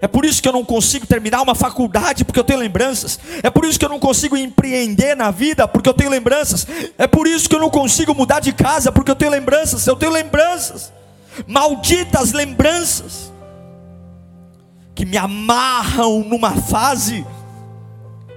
É 0.00 0.06
por 0.06 0.24
isso 0.24 0.42
que 0.42 0.48
eu 0.48 0.52
não 0.52 0.64
consigo 0.64 1.06
terminar 1.06 1.40
uma 1.42 1.54
faculdade, 1.54 2.24
porque 2.24 2.38
eu 2.38 2.44
tenho 2.44 2.58
lembranças. 2.58 3.18
É 3.42 3.48
por 3.48 3.64
isso 3.64 3.78
que 3.78 3.84
eu 3.84 3.88
não 3.88 3.98
consigo 3.98 4.36
empreender 4.36 5.14
na 5.14 5.30
vida, 5.30 5.66
porque 5.66 5.88
eu 5.88 5.94
tenho 5.94 6.10
lembranças. 6.10 6.66
É 6.98 7.06
por 7.06 7.26
isso 7.26 7.48
que 7.48 7.54
eu 7.54 7.60
não 7.60 7.70
consigo 7.70 8.14
mudar 8.14 8.40
de 8.40 8.52
casa, 8.52 8.92
porque 8.92 9.10
eu 9.10 9.16
tenho 9.16 9.30
lembranças. 9.30 9.86
Eu 9.86 9.96
tenho 9.96 10.12
lembranças. 10.12 10.92
Malditas 11.46 12.32
lembranças 12.32 13.32
que 14.94 15.04
me 15.04 15.16
amarram 15.16 16.20
numa 16.20 16.52
fase 16.52 17.24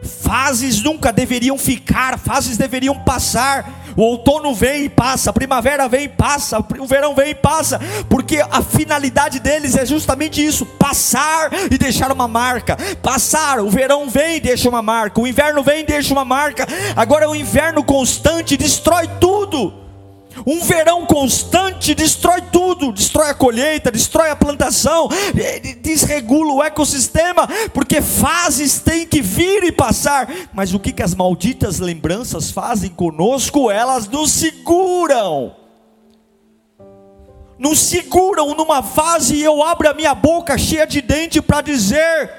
Fases 0.02 0.82
nunca 0.82 1.12
deveriam 1.12 1.58
ficar, 1.58 2.18
fases 2.18 2.58
deveriam 2.58 2.98
passar. 3.00 3.79
O 4.00 4.02
outono 4.02 4.56
vem 4.56 4.86
e 4.86 4.90
passa, 4.90 5.30
a 5.30 5.34
primavera 5.34 5.86
vem 5.90 6.06
e 6.06 6.08
passa, 6.08 6.58
o 6.80 6.86
verão 6.86 7.14
vem 7.14 7.32
e 7.32 7.36
passa, 7.36 7.82
porque 8.08 8.40
a 8.50 8.62
finalidade 8.62 9.42
deles 9.42 9.76
é 9.76 9.86
justamente 9.86 10.42
isso: 10.42 10.66
passar 10.66 11.50
e 11.70 11.78
deixar 11.78 12.10
uma 12.10 12.26
marca. 12.26 12.78
Passar, 13.02 13.60
o 13.60 13.70
verão 13.70 14.10
vem 14.10 14.38
e 14.38 14.40
deixa 14.40 14.70
uma 14.70 14.82
marca, 14.82 15.20
o 15.20 15.28
inverno 15.28 15.62
vem 15.62 15.82
e 15.82 15.86
deixa 15.86 16.14
uma 16.14 16.24
marca. 16.24 16.66
Agora 16.96 17.30
o 17.30 17.36
inverno 17.36 17.84
constante 17.84 18.56
destrói 18.56 19.06
tudo. 19.20 19.89
Um 20.46 20.62
verão 20.62 21.06
constante 21.06 21.94
destrói 21.94 22.42
tudo, 22.52 22.92
destrói 22.92 23.30
a 23.30 23.34
colheita, 23.34 23.92
destrói 23.92 24.30
a 24.30 24.36
plantação, 24.36 25.10
desregula 25.82 26.54
o 26.54 26.64
ecossistema, 26.64 27.48
porque 27.74 28.02
fases 28.02 28.80
têm 28.80 29.06
que 29.06 29.22
vir 29.22 29.64
e 29.64 29.72
passar. 29.72 30.30
Mas 30.54 30.74
o 30.74 30.80
que, 30.80 30.92
que 30.92 31.04
as 31.04 31.16
malditas 31.16 31.80
lembranças 31.80 32.52
fazem 32.52 32.90
conosco? 32.90 33.70
Elas 33.70 34.08
nos 34.08 34.32
seguram. 34.32 35.56
Nos 37.58 37.80
seguram 37.80 38.56
numa 38.56 38.82
fase 38.82 39.36
e 39.36 39.44
eu 39.44 39.62
abro 39.62 39.90
a 39.90 39.94
minha 39.94 40.16
boca 40.16 40.58
cheia 40.58 40.88
de 40.88 41.02
dente 41.02 41.42
para 41.42 41.62
dizer: 41.62 42.32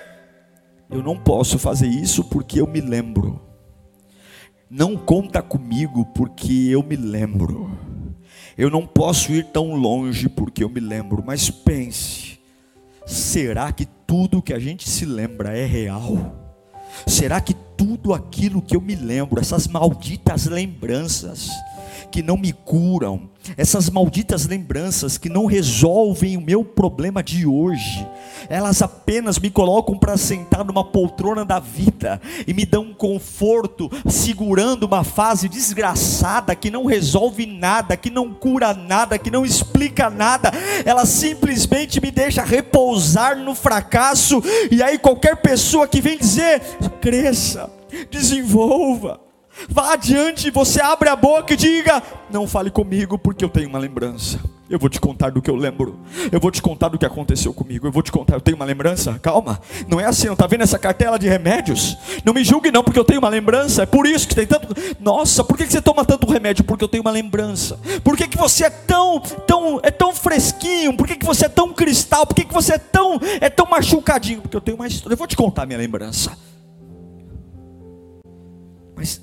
eu 0.90 1.02
não 1.02 1.16
posso 1.16 1.56
fazer 1.56 1.86
isso 1.86 2.24
porque 2.24 2.60
eu 2.60 2.66
me 2.66 2.80
lembro. 2.80 3.40
Não 4.68 4.96
conta 4.96 5.40
comigo 5.40 6.04
porque 6.06 6.68
eu 6.70 6.82
me 6.82 6.96
lembro. 6.96 7.89
Eu 8.60 8.68
não 8.68 8.86
posso 8.86 9.32
ir 9.32 9.46
tão 9.46 9.72
longe 9.74 10.28
porque 10.28 10.62
eu 10.62 10.68
me 10.68 10.80
lembro, 10.80 11.24
mas 11.24 11.48
pense: 11.48 12.38
será 13.06 13.72
que 13.72 13.86
tudo 13.86 14.42
que 14.42 14.52
a 14.52 14.58
gente 14.58 14.86
se 14.86 15.06
lembra 15.06 15.56
é 15.56 15.64
real? 15.64 16.36
Será 17.06 17.40
que 17.40 17.54
tudo 17.54 18.12
aquilo 18.12 18.60
que 18.60 18.76
eu 18.76 18.80
me 18.82 18.94
lembro, 18.94 19.40
essas 19.40 19.66
malditas 19.66 20.44
lembranças, 20.44 21.48
que 22.10 22.22
não 22.22 22.36
me 22.36 22.52
curam, 22.52 23.30
essas 23.56 23.90
malditas 23.90 24.46
lembranças 24.46 25.18
que 25.18 25.28
não 25.28 25.46
resolvem 25.46 26.36
o 26.36 26.40
meu 26.40 26.64
problema 26.64 27.22
de 27.22 27.46
hoje, 27.46 28.06
elas 28.48 28.82
apenas 28.82 29.38
me 29.38 29.50
colocam 29.50 29.96
para 29.98 30.16
sentar 30.16 30.64
numa 30.64 30.84
poltrona 30.84 31.44
da 31.44 31.58
vida 31.58 32.20
e 32.46 32.54
me 32.54 32.64
dão 32.64 32.82
um 32.82 32.94
conforto, 32.94 33.90
segurando 34.08 34.84
uma 34.84 35.04
fase 35.04 35.48
desgraçada 35.48 36.54
que 36.54 36.70
não 36.70 36.84
resolve 36.84 37.46
nada, 37.46 37.96
que 37.96 38.10
não 38.10 38.32
cura 38.32 38.74
nada, 38.74 39.18
que 39.18 39.30
não 39.30 39.44
explica 39.44 40.10
nada, 40.10 40.50
ela 40.84 41.06
simplesmente 41.06 42.00
me 42.00 42.10
deixa 42.10 42.42
repousar 42.42 43.36
no 43.36 43.54
fracasso, 43.54 44.42
e 44.70 44.82
aí 44.82 44.98
qualquer 44.98 45.36
pessoa 45.36 45.86
que 45.86 46.00
vem 46.00 46.18
dizer, 46.18 46.60
cresça, 47.00 47.70
desenvolva, 48.10 49.20
Vá 49.68 49.92
adiante, 49.92 50.50
você 50.50 50.80
abre 50.80 51.08
a 51.08 51.16
boca 51.16 51.54
e 51.54 51.56
diga: 51.56 52.02
Não 52.30 52.46
fale 52.46 52.70
comigo, 52.70 53.18
porque 53.18 53.44
eu 53.44 53.48
tenho 53.48 53.68
uma 53.68 53.78
lembrança. 53.78 54.40
Eu 54.70 54.78
vou 54.78 54.88
te 54.88 55.00
contar 55.00 55.30
do 55.30 55.42
que 55.42 55.50
eu 55.50 55.56
lembro. 55.56 55.98
Eu 56.30 56.38
vou 56.38 56.48
te 56.48 56.62
contar 56.62 56.86
do 56.86 56.96
que 56.96 57.04
aconteceu 57.04 57.52
comigo. 57.52 57.88
Eu 57.88 57.90
vou 57.90 58.04
te 58.04 58.12
contar. 58.12 58.36
Eu 58.36 58.40
tenho 58.40 58.56
uma 58.56 58.64
lembrança. 58.64 59.18
Calma. 59.18 59.60
Não 59.88 59.98
é 59.98 60.04
assim. 60.04 60.28
Não 60.28 60.34
está 60.34 60.46
vendo 60.46 60.62
essa 60.62 60.78
cartela 60.78 61.18
de 61.18 61.28
remédios? 61.28 61.98
Não 62.24 62.32
me 62.32 62.44
julgue 62.44 62.70
não, 62.70 62.84
porque 62.84 62.98
eu 62.98 63.04
tenho 63.04 63.18
uma 63.18 63.28
lembrança. 63.28 63.82
É 63.82 63.86
por 63.86 64.06
isso 64.06 64.28
que 64.28 64.34
tem 64.34 64.46
tanto. 64.46 64.68
Nossa, 65.00 65.42
por 65.42 65.56
que 65.56 65.66
você 65.66 65.82
toma 65.82 66.04
tanto 66.04 66.30
remédio? 66.30 66.62
Porque 66.62 66.84
eu 66.84 66.88
tenho 66.88 67.02
uma 67.02 67.10
lembrança. 67.10 67.80
Por 68.04 68.16
que, 68.16 68.28
que 68.28 68.38
você 68.38 68.66
é 68.66 68.70
tão, 68.70 69.18
tão, 69.18 69.80
é 69.82 69.90
tão 69.90 70.14
fresquinho? 70.14 70.96
Por 70.96 71.08
que, 71.08 71.16
que 71.16 71.26
você 71.26 71.46
é 71.46 71.48
tão 71.48 71.74
cristal? 71.74 72.24
Por 72.24 72.36
que, 72.36 72.44
que 72.44 72.54
você 72.54 72.74
é 72.74 72.78
tão, 72.78 73.18
é 73.40 73.50
tão 73.50 73.66
machucadinho? 73.66 74.40
Porque 74.40 74.56
eu 74.56 74.60
tenho 74.60 74.76
uma 74.76 74.86
história. 74.86 75.14
Eu 75.14 75.18
vou 75.18 75.26
te 75.26 75.34
contar 75.34 75.66
minha 75.66 75.80
lembrança. 75.80 76.38
Mas 78.94 79.20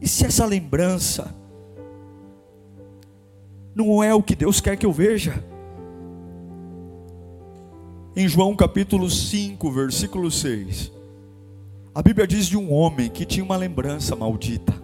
e 0.00 0.06
se 0.08 0.24
essa 0.24 0.44
lembrança 0.46 1.34
não 3.74 4.02
é 4.02 4.14
o 4.14 4.22
que 4.22 4.34
Deus 4.34 4.60
quer 4.60 4.76
que 4.76 4.84
eu 4.84 4.92
veja? 4.92 5.44
Em 8.16 8.26
João 8.26 8.56
capítulo 8.56 9.08
5, 9.08 9.70
versículo 9.70 10.30
6, 10.30 10.90
a 11.94 12.02
Bíblia 12.02 12.26
diz 12.26 12.46
de 12.46 12.56
um 12.56 12.72
homem 12.72 13.08
que 13.08 13.24
tinha 13.24 13.44
uma 13.44 13.56
lembrança 13.56 14.16
maldita. 14.16 14.74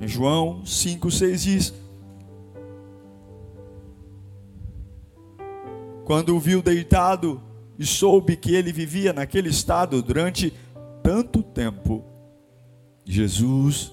Em 0.00 0.06
João 0.06 0.64
5, 0.64 1.10
6 1.10 1.42
diz: 1.42 1.74
Quando 6.04 6.36
o 6.36 6.40
viu 6.40 6.62
deitado 6.62 7.42
e 7.76 7.84
soube 7.84 8.36
que 8.36 8.54
ele 8.54 8.72
vivia 8.72 9.12
naquele 9.12 9.48
estado 9.48 10.00
durante 10.00 10.54
tanto 11.02 11.42
tempo, 11.42 12.04
Jesus 13.04 13.92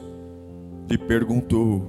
lhe 0.89 0.98
perguntou: 0.98 1.86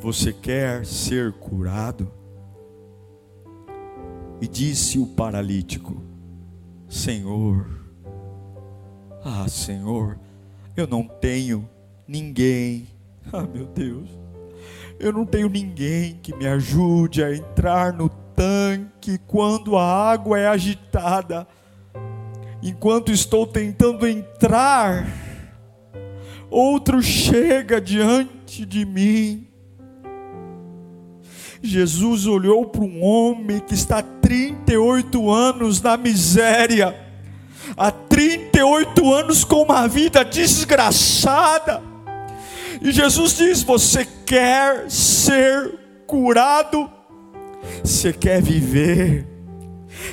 Você 0.00 0.32
quer 0.32 0.84
ser 0.84 1.32
curado? 1.32 2.10
E 4.40 4.48
disse 4.48 4.98
o 4.98 5.06
paralítico: 5.06 6.02
Senhor, 6.88 7.66
ah, 9.24 9.46
Senhor, 9.48 10.18
eu 10.76 10.86
não 10.86 11.04
tenho 11.04 11.68
ninguém, 12.08 12.88
ah, 13.32 13.42
meu 13.42 13.66
Deus, 13.66 14.08
eu 14.98 15.12
não 15.12 15.26
tenho 15.26 15.48
ninguém 15.48 16.18
que 16.22 16.34
me 16.34 16.46
ajude 16.46 17.22
a 17.22 17.34
entrar 17.34 17.92
no 17.92 18.08
tanque 18.08 19.18
quando 19.26 19.76
a 19.76 20.10
água 20.10 20.38
é 20.38 20.46
agitada. 20.46 21.46
Enquanto 22.62 23.10
estou 23.10 23.46
tentando 23.46 24.06
entrar, 24.06 25.06
outro 26.50 27.02
chega 27.02 27.80
diante 27.80 28.66
de 28.66 28.84
mim. 28.84 29.46
Jesus 31.62 32.26
olhou 32.26 32.66
para 32.66 32.82
um 32.82 33.02
homem 33.04 33.60
que 33.60 33.74
está 33.74 33.98
há 33.98 34.02
38 34.02 35.30
anos 35.30 35.80
na 35.82 35.96
miséria, 35.96 36.96
há 37.76 37.90
38 37.90 39.12
anos 39.12 39.44
com 39.44 39.62
uma 39.62 39.86
vida 39.86 40.24
desgraçada, 40.24 41.82
e 42.80 42.90
Jesus 42.92 43.36
diz: 43.36 43.62
Você 43.62 44.06
quer 44.24 44.90
ser 44.90 45.78
curado? 46.06 46.90
Você 47.84 48.12
quer 48.12 48.40
viver? 48.40 49.26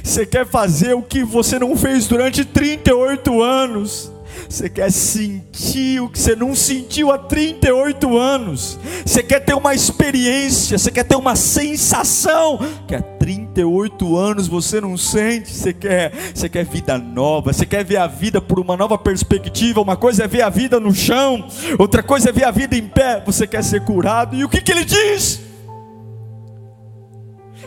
Você 0.03 0.25
quer 0.25 0.46
fazer 0.46 0.94
o 0.94 1.01
que 1.01 1.24
você 1.24 1.58
não 1.58 1.77
fez 1.77 2.08
durante 2.08 2.44
38 2.44 3.41
anos? 3.41 4.12
Você 4.50 4.70
quer 4.70 4.92
sentir 4.92 6.01
o 6.01 6.10
que 6.10 6.18
você 6.18 6.36
não 6.36 6.56
sentiu 6.56 7.12
há 7.12 7.18
38 7.18 8.18
anos. 8.18 8.80
Você 9.06 9.22
quer 9.22 9.42
ter 9.42 9.54
uma 9.54 9.75
experiência, 9.75 10.77
você 10.77 10.89
quer 10.89 11.04
ter 11.04 11.16
uma 11.16 11.36
sensação 11.36 12.60
que 12.88 12.96
há 12.96 13.01
38 13.01 14.18
anos 14.18 14.48
você 14.48 14.80
não 14.80 14.98
sente. 14.98 15.54
Você 15.54 15.74
quer, 15.74 16.13
você 16.34 16.48
quer 16.48 16.66
vida 16.66 16.98
nova, 16.98 17.51
você 17.51 17.66
quer 17.66 17.84
ver 17.84 17.98
a 17.98 18.08
vida 18.08 18.42
por 18.42 18.60
uma 18.60 18.77
nova 18.77 18.98
perspectiva. 18.98 19.82
Uma 19.82 19.98
coisa 19.98 20.24
é 20.24 20.27
ver 20.27 20.44
a 20.44 20.50
vida 20.50 20.80
no 20.80 20.94
chão, 20.94 21.46
outra 21.77 22.01
coisa 22.01 22.30
é 22.30 22.32
ver 22.32 22.46
a 22.46 22.51
vida 22.51 22.75
em 22.75 22.88
pé. 22.88 23.22
Você 23.25 23.46
quer 23.46 23.63
ser 23.63 23.82
curado. 23.84 24.36
E 24.36 24.46
o 24.46 24.50
que, 24.50 24.62
que 24.62 24.72
ele 24.72 24.86
diz? 24.86 25.42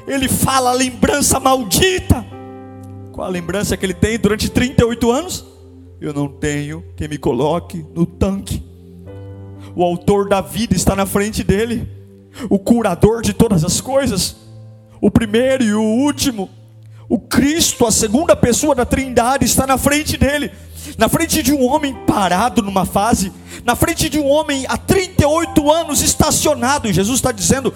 Ele 0.06 0.28
fala 0.28 0.72
lembrança 0.72 1.38
maldita 1.38 2.24
Qual 3.12 3.26
a 3.26 3.30
lembrança 3.30 3.76
que 3.76 3.84
ele 3.84 3.94
tem 3.94 4.18
durante 4.18 4.48
38 4.48 5.10
anos? 5.10 5.44
Eu 6.00 6.14
não 6.14 6.28
tenho 6.28 6.82
quem 6.96 7.06
me 7.06 7.18
coloque 7.18 7.84
no 7.94 8.06
tanque. 8.06 8.62
O 9.76 9.84
autor 9.84 10.28
da 10.28 10.40
vida 10.40 10.74
está 10.74 10.96
na 10.96 11.04
frente 11.04 11.44
dele, 11.44 11.86
o 12.48 12.58
curador 12.58 13.20
de 13.20 13.34
todas 13.34 13.64
as 13.64 13.80
coisas, 13.80 14.34
o 15.00 15.10
primeiro 15.10 15.62
e 15.62 15.74
o 15.74 15.82
último, 15.82 16.48
o 17.06 17.18
Cristo, 17.18 17.86
a 17.86 17.90
segunda 17.92 18.34
pessoa 18.34 18.74
da 18.74 18.86
Trindade, 18.86 19.44
está 19.44 19.66
na 19.66 19.76
frente 19.76 20.16
dele, 20.16 20.50
na 20.96 21.08
frente 21.08 21.42
de 21.42 21.52
um 21.52 21.66
homem 21.66 21.94
parado 22.06 22.62
numa 22.62 22.86
fase, 22.86 23.30
na 23.64 23.76
frente 23.76 24.08
de 24.08 24.18
um 24.18 24.26
homem 24.26 24.64
há 24.68 24.78
38 24.78 25.70
anos 25.70 26.00
estacionado, 26.00 26.88
e 26.88 26.94
Jesus 26.94 27.18
está 27.18 27.30
dizendo: 27.30 27.74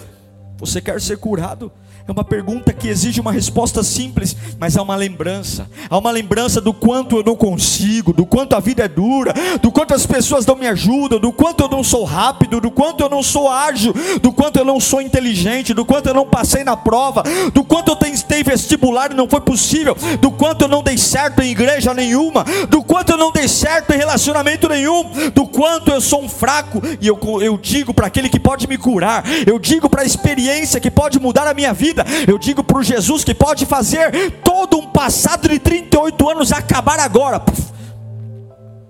Você 0.59 0.81
quer 0.81 1.01
ser 1.01 1.19
curado? 1.19 1.71
É 2.07 2.13
uma 2.13 2.23
pergunta 2.23 2.71
que 2.71 2.87
exige 2.87 3.19
uma 3.19 3.33
resposta 3.33 3.83
simples, 3.83 4.37
mas 4.59 4.77
há 4.77 4.83
uma 4.83 4.95
lembrança. 4.95 5.67
Há 5.89 5.97
uma 5.97 6.11
lembrança 6.11 6.61
do 6.61 6.75
quanto 6.75 7.17
eu 7.17 7.25
não 7.25 7.35
consigo, 7.35 8.13
do 8.13 8.27
quanto 8.27 8.55
a 8.55 8.61
vida 8.61 8.85
é 8.85 8.89
dura, 8.89 9.33
do 9.63 9.73
quanto 9.73 9.95
as 9.95 10.05
pessoas 10.05 10.45
não 10.45 10.55
me 10.55 10.67
ajudam, 10.67 11.19
do 11.19 11.33
quanto 11.33 11.63
eu 11.63 11.69
não 11.69 11.83
sou 11.83 12.05
rápido, 12.05 12.61
do 12.61 12.71
quanto 12.71 13.03
eu 13.03 13.09
não 13.09 13.23
sou 13.23 13.49
ágil, 13.49 13.95
do 14.21 14.31
quanto 14.31 14.59
eu 14.59 14.67
não 14.67 14.79
sou 14.79 15.01
inteligente, 15.01 15.73
do 15.73 15.83
quanto 15.83 16.09
eu 16.09 16.15
não 16.15 16.27
passei 16.27 16.63
na 16.63 16.77
prova, 16.77 17.23
do 17.55 17.65
quanto 17.65 17.93
eu 17.93 17.97
tentei 17.97 18.43
vestibular 18.43 19.11
e 19.11 19.15
não 19.15 19.27
foi 19.27 19.41
possível, 19.41 19.97
do 20.21 20.31
quanto 20.31 20.67
eu 20.67 20.69
não 20.69 20.83
dei 20.83 20.99
certo 20.99 21.41
em 21.41 21.53
igreja 21.53 21.95
nenhuma, 21.95 22.45
do 22.69 22.85
quanto 22.85 23.13
eu 23.13 23.17
não 23.17 23.33
dei 23.33 23.49
certo 23.49 23.95
em 23.95 23.97
relacionamento 23.97 24.69
nenhum, 24.69 25.31
do 25.31 25.47
quanto 25.47 25.91
eu 25.91 26.03
sou 26.03 26.23
um 26.23 26.29
fraco. 26.29 26.83
E 27.01 27.07
eu, 27.07 27.19
eu 27.41 27.57
digo 27.57 27.95
para 27.95 28.09
aquele 28.09 28.29
que 28.29 28.39
pode 28.39 28.67
me 28.69 28.77
curar, 28.77 29.25
eu 29.47 29.59
digo 29.59 29.89
para 29.89 30.03
a 30.03 30.05
experiência 30.05 30.44
que 30.81 30.91
pode 30.91 31.19
mudar 31.19 31.47
a 31.47 31.55
minha 31.55 31.73
vida 31.73 31.85
vida. 31.85 32.05
Eu 32.27 32.39
digo 32.39 32.65
para 32.65 32.79
o 32.79 32.83
Jesus 32.83 33.23
que 33.23 33.35
pode 33.35 33.67
fazer 33.67 34.41
todo 34.43 34.79
um 34.79 34.91
passado 34.91 35.49
de 35.49 35.59
38 35.59 36.31
anos 36.31 36.53
acabar 36.53 36.99
agora. 36.99 37.43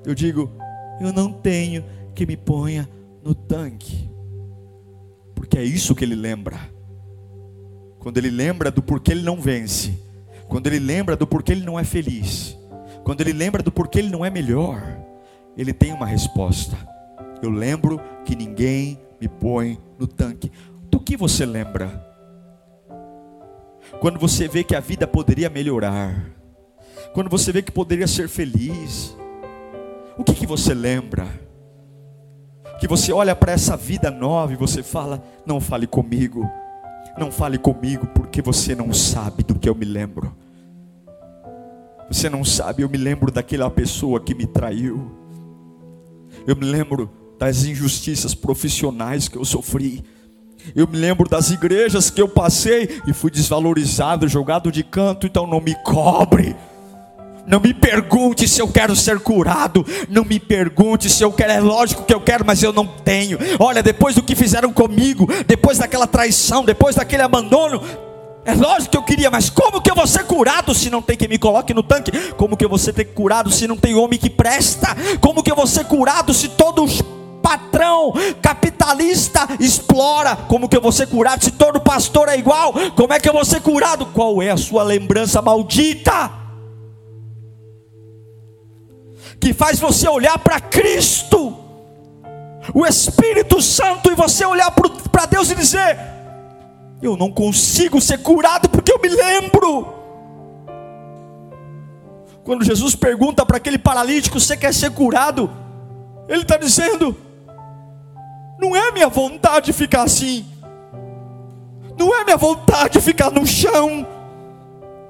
Eu 0.05 0.15
digo, 0.15 0.51
eu 1.01 1.13
não 1.13 1.33
tenho 1.33 1.85
que 2.15 2.25
me 2.25 2.37
ponha 2.37 2.89
no 3.23 3.35
tanque, 3.35 4.09
porque 5.35 5.59
é 5.59 5.65
isso 5.65 5.95
que 5.95 6.05
ele 6.05 6.15
lembra. 6.15 6.59
Quando 7.99 8.19
ele 8.19 8.31
lembra 8.31 8.71
do 8.71 8.83
porquê 8.83 9.13
ele 9.13 9.23
não 9.23 9.41
vence, 9.41 9.99
quando 10.47 10.67
ele 10.67 10.79
lembra 10.79 11.17
do 11.17 11.27
porquê 11.27 11.53
ele 11.53 11.65
não 11.65 11.79
é 11.79 11.85
feliz, 11.85 12.57
quando 13.03 13.23
ele 13.23 13.33
lembra 13.33 13.63
do 13.63 13.73
porquê 13.73 13.99
ele 13.99 14.11
não 14.11 14.25
é 14.25 14.31
melhor, 14.31 14.83
ele 15.57 15.73
tem 15.73 15.93
uma 15.93 16.07
resposta. 16.07 16.77
Eu 17.43 17.51
lembro 17.51 17.99
que 18.25 18.37
ninguém 18.37 19.01
me 19.21 19.29
põe 19.29 19.79
no 19.99 20.07
tanque. 20.07 20.53
Do 20.95 21.01
que 21.01 21.17
você 21.17 21.45
lembra? 21.45 22.07
Quando 23.99 24.17
você 24.17 24.47
vê 24.47 24.63
que 24.63 24.77
a 24.77 24.81
vida 24.81 25.09
poderia 25.09 25.51
melhorar, 25.51 26.25
quando 27.13 27.29
você 27.29 27.51
vê 27.51 27.63
que 27.63 27.73
poderia 27.73 28.07
ser 28.07 28.29
feliz, 28.29 29.13
o 30.17 30.23
que, 30.23 30.33
que 30.33 30.47
você 30.47 30.73
lembra? 30.73 31.27
Que 32.79 32.87
você 32.87 33.13
olha 33.13 33.35
para 33.35 33.51
essa 33.51 33.77
vida 33.77 34.09
nova 34.09 34.53
e 34.53 34.57
você 34.57 34.85
fala: 34.85 35.21
Não 35.45 35.61
fale 35.61 35.89
comigo, 35.89 36.49
não 37.19 37.33
fale 37.33 37.59
comigo, 37.59 38.07
porque 38.15 38.41
você 38.41 38.73
não 38.77 38.95
sabe 38.95 39.43
do 39.43 39.59
que 39.59 39.69
eu 39.69 39.75
me 39.75 39.85
lembro. 39.85 40.33
Você 42.09 42.31
não 42.31 42.45
sabe, 42.45 42.83
eu 42.83 42.89
me 42.89 42.99
lembro 42.99 43.33
daquela 43.33 43.69
pessoa 43.69 44.21
que 44.21 44.33
me 44.33 44.47
traiu. 44.47 45.11
Eu 46.47 46.55
me 46.55 46.65
lembro 46.65 47.11
das 47.37 47.65
injustiças 47.65 48.33
profissionais 48.33 49.27
que 49.27 49.37
eu 49.37 49.45
sofri. 49.45 50.05
Eu 50.75 50.87
me 50.87 50.97
lembro 50.97 51.29
das 51.29 51.51
igrejas 51.51 52.11
que 52.11 52.21
eu 52.23 52.29
passei 52.29 53.01
e 53.07 53.13
fui 53.13 53.31
desvalorizado, 53.31 54.29
jogado 54.29 54.71
de 54.71 54.83
canto, 54.83 55.27
então 55.27 55.47
não 55.47 55.61
me 55.61 55.75
cobre. 55.83 56.57
Não 57.47 57.61
me 57.61 57.75
pergunte 57.75 58.49
se 58.49 58.61
eu 58.61 58.69
quero 58.69 58.97
ser 58.97 59.21
curado. 59.21 59.85
Não 60.09 60.25
me 60.25 60.41
pergunte 60.41 61.11
se 61.11 61.23
eu 61.23 61.31
quero. 61.31 61.53
É 61.53 61.61
lógico 61.61 62.05
que 62.05 62.15
eu 62.15 62.21
quero, 62.21 62.45
mas 62.45 62.63
eu 62.63 62.73
não 62.73 62.87
tenho. 62.87 63.39
Olha, 63.59 63.83
depois 63.83 64.15
do 64.15 64.23
que 64.23 64.35
fizeram 64.35 64.73
comigo, 64.73 65.29
depois 65.47 65.79
daquela 65.79 66.07
traição, 66.07 66.65
depois 66.65 66.97
daquele 66.97 67.23
abandono, 67.23 67.83
é 68.47 68.55
lógico 68.55 68.91
que 68.93 68.97
eu 68.97 69.03
queria, 69.03 69.31
mas 69.31 69.49
como 69.49 69.81
que 69.81 69.91
eu 69.91 69.95
vou 69.95 70.07
ser 70.07 70.25
curado 70.25 70.75
se 70.75 70.91
não 70.91 71.01
tem 71.01 71.17
quem 71.17 71.29
me 71.29 71.39
coloque 71.39 71.73
no 71.73 71.83
tanque? 71.83 72.13
Como 72.37 72.57
que 72.57 72.65
eu 72.65 72.69
vou 72.69 72.79
ser 72.79 72.93
curado 73.15 73.51
se 73.51 73.67
não 73.67 73.77
tem 73.77 73.95
homem 73.95 74.19
que 74.19 74.31
presta? 74.31 74.89
Como 75.21 75.43
que 75.43 75.51
eu 75.51 75.57
vou 75.57 75.67
ser 75.67 75.85
curado 75.85 76.33
se 76.35 76.49
todos 76.49 77.03
patrão 77.45 78.15
capitalista 78.41 79.47
explora. 79.61 80.35
Como 80.35 80.67
que 80.67 80.75
eu 80.75 80.81
vou 80.81 80.91
ser 80.91 81.07
curado 81.07 81.45
se 81.45 81.51
todo 81.51 81.79
pastor 81.79 82.31
é 82.31 82.39
igual? 82.39 82.73
Como 82.97 83.13
é 83.13 83.21
que 83.21 83.29
eu 83.29 83.35
vou 83.35 83.45
ser 83.45 83.61
curado? 83.61 84.07
Qual 84.07 84.43
é 84.43 84.51
a 84.51 84.57
sua 84.57 84.83
lembrança 84.83 85.43
maldita? 85.43 86.33
Que 89.39 89.53
faz 89.53 89.79
você 89.79 90.09
olhar 90.09 90.39
para 90.39 90.59
Cristo, 90.59 91.55
o 92.73 92.87
Espírito 92.87 93.61
Santo, 93.61 94.11
e 94.11 94.15
você 94.15 94.47
olhar 94.47 94.71
para 95.13 95.27
Deus 95.27 95.51
e 95.51 95.55
dizer: 95.55 95.99
Eu 97.03 97.15
não 97.15 97.31
consigo 97.31 98.01
ser 98.01 98.19
curado 98.23 98.71
porque 98.71 98.91
eu 98.91 98.99
me 98.99 99.09
lembro. 99.11 99.93
Quando 102.43 102.65
Jesus 102.65 102.95
pergunta 102.95 103.45
para 103.45 103.59
aquele 103.59 103.77
paralítico: 103.77 104.41
Você 104.41 104.57
quer 104.57 104.73
ser 104.73 104.93
curado? 104.93 105.51
Ele 106.27 106.41
está 106.41 106.57
dizendo: 106.57 107.15
não 108.65 108.75
é 108.75 108.91
minha 108.93 109.09
vontade 109.09 109.75
ficar 109.75 110.05
assim. 110.05 110.47
Não 111.99 112.15
é 112.19 112.25
minha 112.25 112.37
vontade 112.37 112.99
ficar 113.01 113.31
no 113.31 113.47
chão. 113.47 114.07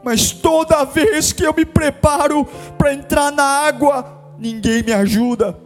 Mas 0.02 0.32
toda 0.32 0.84
vez 0.84 1.32
que 1.32 1.44
eu 1.44 1.54
me 1.54 1.64
preparo 1.64 2.44
para 2.76 2.92
entrar 2.92 3.30
na 3.30 3.44
água, 3.44 4.34
ninguém 4.38 4.82
me 4.82 4.92
ajuda. 4.92 5.56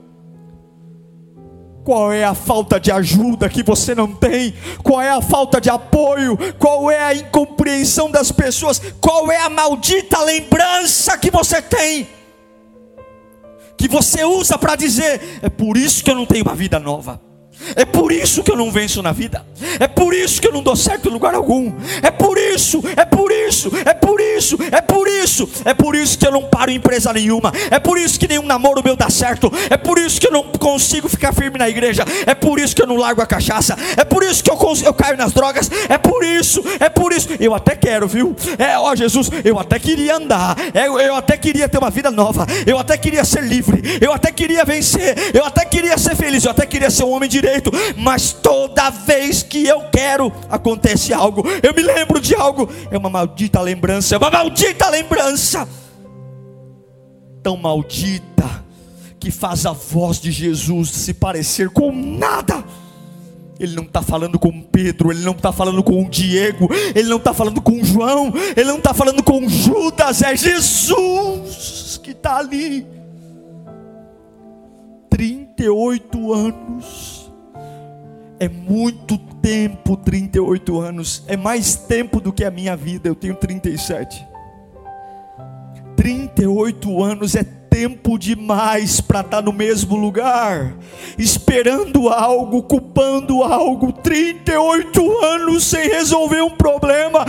Qual 1.82 2.12
é 2.12 2.22
a 2.22 2.34
falta 2.34 2.78
de 2.78 2.92
ajuda 2.92 3.48
que 3.48 3.62
você 3.62 3.94
não 3.94 4.12
tem? 4.14 4.54
Qual 4.82 5.00
é 5.00 5.08
a 5.08 5.22
falta 5.22 5.58
de 5.58 5.70
apoio? 5.70 6.36
Qual 6.58 6.90
é 6.90 7.02
a 7.02 7.14
incompreensão 7.14 8.10
das 8.10 8.30
pessoas? 8.30 8.78
Qual 9.00 9.32
é 9.32 9.40
a 9.40 9.48
maldita 9.48 10.22
lembrança 10.22 11.16
que 11.16 11.30
você 11.30 11.62
tem? 11.62 12.06
Que 13.78 13.88
você 13.88 14.22
usa 14.24 14.58
para 14.58 14.76
dizer: 14.76 15.40
é 15.40 15.48
por 15.48 15.78
isso 15.78 16.04
que 16.04 16.10
eu 16.10 16.14
não 16.14 16.26
tenho 16.26 16.44
uma 16.44 16.54
vida 16.54 16.78
nova. 16.78 17.27
É 17.76 17.84
por 17.84 18.12
isso 18.12 18.42
que 18.42 18.50
eu 18.50 18.56
não 18.56 18.70
venço 18.70 19.02
na 19.02 19.12
vida. 19.12 19.44
É 19.78 19.88
por 19.88 20.14
isso 20.14 20.40
que 20.40 20.48
eu 20.48 20.52
não 20.52 20.62
dou 20.62 20.76
certo 20.76 21.08
em 21.08 21.12
lugar 21.12 21.34
algum. 21.34 21.72
É 22.02 22.10
por 22.10 22.38
isso, 22.38 22.82
é 22.96 23.04
por 23.04 23.30
isso, 23.30 23.70
é 23.84 23.94
por 23.94 24.20
isso, 24.20 24.58
é 24.70 24.80
por 24.80 25.08
isso. 25.08 25.48
É 25.64 25.74
por 25.74 25.94
isso 25.94 26.18
que 26.18 26.26
eu 26.26 26.32
não 26.32 26.44
paro 26.44 26.70
em 26.70 26.76
empresa 26.76 27.12
nenhuma. 27.12 27.52
É 27.70 27.78
por 27.78 27.98
isso 27.98 28.18
que 28.18 28.28
nenhum 28.28 28.42
namoro 28.42 28.82
meu 28.84 28.96
dá 28.96 29.10
certo. 29.10 29.52
É 29.70 29.76
por 29.76 29.98
isso 29.98 30.20
que 30.20 30.26
eu 30.26 30.32
não 30.32 30.44
consigo 30.44 31.08
ficar 31.08 31.32
firme 31.32 31.58
na 31.58 31.68
igreja. 31.68 32.04
É 32.26 32.34
por 32.34 32.58
isso 32.58 32.74
que 32.74 32.82
eu 32.82 32.86
não 32.86 32.96
largo 32.96 33.20
a 33.20 33.26
cachaça. 33.26 33.76
É 33.96 34.04
por 34.04 34.22
isso 34.22 34.42
que 34.42 34.50
eu, 34.50 34.58
eu 34.84 34.94
caio 34.94 35.16
nas 35.16 35.32
drogas. 35.32 35.70
É 35.88 35.98
por 35.98 36.24
isso, 36.24 36.62
é 36.80 36.88
por 36.88 37.12
isso. 37.12 37.28
Eu 37.38 37.54
até 37.54 37.74
quero, 37.74 38.08
viu? 38.08 38.34
É, 38.58 38.78
ó 38.78 38.94
Jesus, 38.94 39.30
eu 39.44 39.58
até 39.58 39.78
queria 39.78 40.16
andar. 40.16 40.56
É, 40.74 40.86
eu 40.86 41.14
até 41.14 41.36
queria 41.36 41.68
ter 41.68 41.78
uma 41.78 41.90
vida 41.90 42.10
nova. 42.10 42.46
Eu 42.66 42.78
até 42.78 42.96
queria 42.96 43.24
ser 43.24 43.42
livre. 43.42 43.98
Eu 44.00 44.12
até 44.12 44.30
queria 44.30 44.64
vencer. 44.64 45.16
Eu 45.34 45.44
até 45.44 45.64
queria 45.64 45.98
ser 45.98 46.16
feliz. 46.16 46.44
Eu 46.44 46.50
até 46.50 46.66
queria 46.66 46.90
ser 46.90 47.04
um 47.04 47.10
homem 47.10 47.28
direito 47.28 47.57
direito, 47.58 47.72
mas 47.96 48.32
toda 48.32 48.90
vez 48.90 49.42
que 49.42 49.66
eu 49.66 49.82
quero, 49.90 50.32
acontece 50.48 51.12
algo. 51.12 51.42
Eu 51.62 51.74
me 51.74 51.82
lembro 51.82 52.20
de 52.20 52.34
algo, 52.34 52.68
é 52.90 52.96
uma 52.96 53.10
maldita 53.10 53.60
lembrança, 53.60 54.14
é 54.14 54.18
uma 54.18 54.30
maldita 54.30 54.88
lembrança, 54.88 55.68
tão 57.42 57.56
maldita, 57.56 58.64
que 59.18 59.30
faz 59.30 59.66
a 59.66 59.72
voz 59.72 60.20
de 60.20 60.30
Jesus 60.30 60.90
se 60.90 61.12
parecer 61.12 61.70
com 61.70 61.92
nada. 61.92 62.64
Ele 63.58 63.74
não 63.74 63.82
está 63.82 64.00
falando 64.00 64.38
com 64.38 64.62
Pedro, 64.62 65.10
ele 65.10 65.24
não 65.24 65.32
está 65.32 65.50
falando 65.50 65.82
com 65.82 66.08
Diego, 66.08 66.68
ele 66.94 67.08
não 67.08 67.16
está 67.16 67.34
falando 67.34 67.60
com 67.60 67.82
João, 67.82 68.32
ele 68.56 68.68
não 68.68 68.78
está 68.78 68.94
falando 68.94 69.20
com 69.20 69.48
Judas, 69.48 70.22
é 70.22 70.36
Jesus 70.36 72.00
que 72.00 72.12
está 72.12 72.36
ali. 72.36 72.86
38 75.10 76.32
anos 76.32 77.17
é 78.40 78.48
muito 78.48 79.18
tempo 79.18 79.96
38 79.96 80.80
anos. 80.80 81.24
É 81.26 81.36
mais 81.36 81.74
tempo 81.74 82.20
do 82.20 82.32
que 82.32 82.44
a 82.44 82.50
minha 82.50 82.76
vida. 82.76 83.08
Eu 83.08 83.14
tenho 83.14 83.34
37. 83.34 84.26
38 85.96 87.02
anos 87.02 87.34
é 87.34 87.42
tempo 87.42 88.18
demais 88.18 89.00
para 89.00 89.20
estar 89.20 89.38
tá 89.38 89.42
no 89.42 89.52
mesmo 89.52 89.96
lugar, 89.96 90.74
esperando 91.16 92.08
algo, 92.08 92.62
culpando 92.62 93.42
algo. 93.42 93.92
38 93.92 95.24
anos 95.24 95.64
sem 95.64 95.88
resolver 95.88 96.42
um 96.42 96.50
problema. 96.50 97.24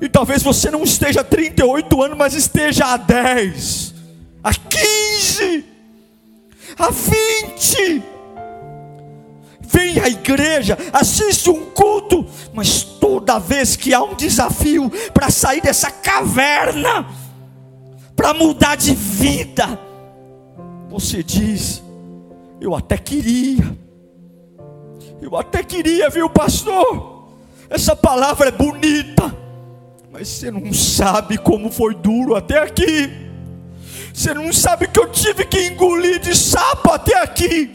E 0.00 0.08
talvez 0.08 0.42
você 0.42 0.70
não 0.70 0.82
esteja 0.82 1.22
38 1.24 2.02
anos, 2.02 2.18
mas 2.18 2.34
esteja 2.34 2.86
há 2.86 2.96
10, 2.96 3.94
há 4.42 4.52
15 4.52 5.73
a 6.78 6.90
20. 6.90 8.02
vem 9.60 9.98
à 9.98 10.08
igreja, 10.08 10.78
assiste 10.92 11.50
um 11.50 11.66
culto, 11.70 12.26
mas 12.52 12.82
toda 12.82 13.38
vez 13.38 13.74
que 13.76 13.92
há 13.92 14.02
um 14.02 14.14
desafio 14.14 14.90
para 15.12 15.30
sair 15.30 15.60
dessa 15.60 15.90
caverna, 15.90 17.06
para 18.14 18.32
mudar 18.32 18.76
de 18.76 18.94
vida, 18.94 19.78
você 20.88 21.22
diz: 21.22 21.82
Eu 22.60 22.74
até 22.74 22.96
queria, 22.96 23.76
eu 25.20 25.36
até 25.36 25.62
queria, 25.62 26.08
viu, 26.08 26.28
pastor? 26.30 27.14
Essa 27.68 27.96
palavra 27.96 28.48
é 28.48 28.52
bonita, 28.52 29.34
mas 30.12 30.28
você 30.28 30.50
não 30.50 30.72
sabe 30.72 31.38
como 31.38 31.72
foi 31.72 31.94
duro 31.94 32.36
até 32.36 32.58
aqui. 32.58 33.23
Você 34.14 34.32
não 34.32 34.52
sabe 34.52 34.86
que 34.86 35.00
eu 35.00 35.10
tive 35.10 35.44
que 35.44 35.60
engolir 35.66 36.20
de 36.20 36.36
sapo 36.36 36.92
até 36.92 37.20
aqui. 37.20 37.68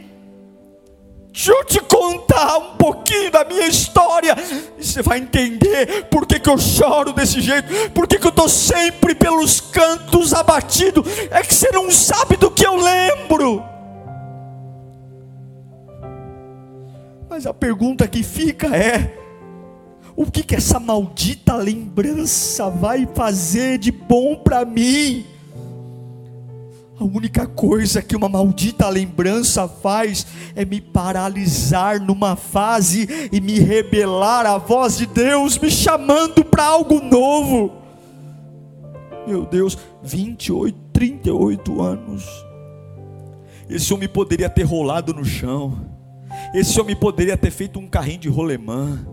Deixa 1.33 1.51
eu 1.51 1.65
te 1.65 1.81
contar 1.81 2.57
um 2.57 2.77
pouquinho 2.77 3.29
da 3.29 3.43
minha 3.43 3.67
história, 3.67 4.33
e 4.77 4.83
você 4.83 5.01
vai 5.01 5.19
entender 5.19 6.05
por 6.05 6.25
que, 6.25 6.39
que 6.39 6.49
eu 6.49 6.57
choro 6.57 7.11
desse 7.11 7.41
jeito, 7.41 7.91
por 7.91 8.07
que, 8.07 8.17
que 8.17 8.25
eu 8.25 8.29
estou 8.29 8.47
sempre 8.47 9.13
pelos 9.13 9.59
cantos 9.59 10.33
abatido. 10.33 11.03
É 11.29 11.41
que 11.41 11.53
você 11.53 11.69
não 11.71 11.91
sabe 11.91 12.37
do 12.37 12.49
que 12.49 12.65
eu 12.65 12.77
lembro. 12.77 13.61
Mas 17.29 17.45
a 17.45 17.53
pergunta 17.53 18.07
que 18.07 18.23
fica 18.23 18.73
é: 18.75 19.13
o 20.15 20.25
que, 20.31 20.41
que 20.41 20.55
essa 20.55 20.79
maldita 20.79 21.55
lembrança 21.57 22.69
vai 22.69 23.05
fazer 23.13 23.77
de 23.77 23.91
bom 23.91 24.37
para 24.37 24.63
mim? 24.63 25.25
A 26.99 27.03
única 27.05 27.47
coisa 27.47 28.01
que 28.01 28.13
uma 28.13 28.27
maldita 28.27 28.89
lembrança 28.89 29.69
faz 29.69 30.27
é 30.53 30.65
me 30.65 30.81
paralisar 30.81 31.97
numa 31.97 32.35
fase 32.35 33.07
e 33.31 33.39
me 33.39 33.57
rebelar 33.57 34.45
à 34.45 34.57
voz 34.57 34.97
de 34.97 35.05
Deus 35.05 35.57
me 35.57 35.71
chamando 35.71 36.43
para 36.43 36.65
algo 36.65 36.99
novo. 36.99 37.71
Meu 39.25 39.45
Deus, 39.45 39.77
28, 40.03 40.77
38 40.91 41.81
anos. 41.81 42.25
Esse 43.69 43.93
homem 43.93 44.09
poderia 44.09 44.49
ter 44.49 44.63
rolado 44.63 45.13
no 45.13 45.23
chão. 45.23 45.79
Esse 46.53 46.81
homem 46.81 46.97
poderia 46.97 47.37
ter 47.37 47.51
feito 47.51 47.79
um 47.79 47.87
carrinho 47.87 48.19
de 48.19 48.27
rolemã. 48.29 49.07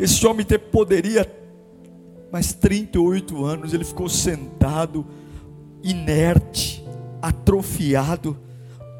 Esse 0.00 0.26
homem 0.26 0.44
ter, 0.44 0.58
poderia, 0.58 1.30
mas 2.32 2.52
38 2.52 3.44
anos 3.44 3.72
ele 3.72 3.84
ficou 3.84 4.08
sentado, 4.08 5.06
inerte 5.80 6.79
atrofiado, 7.22 8.36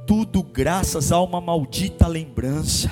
tudo 0.06 0.42
graças 0.42 1.12
a 1.12 1.20
uma 1.20 1.40
maldita 1.40 2.06
lembrança. 2.06 2.90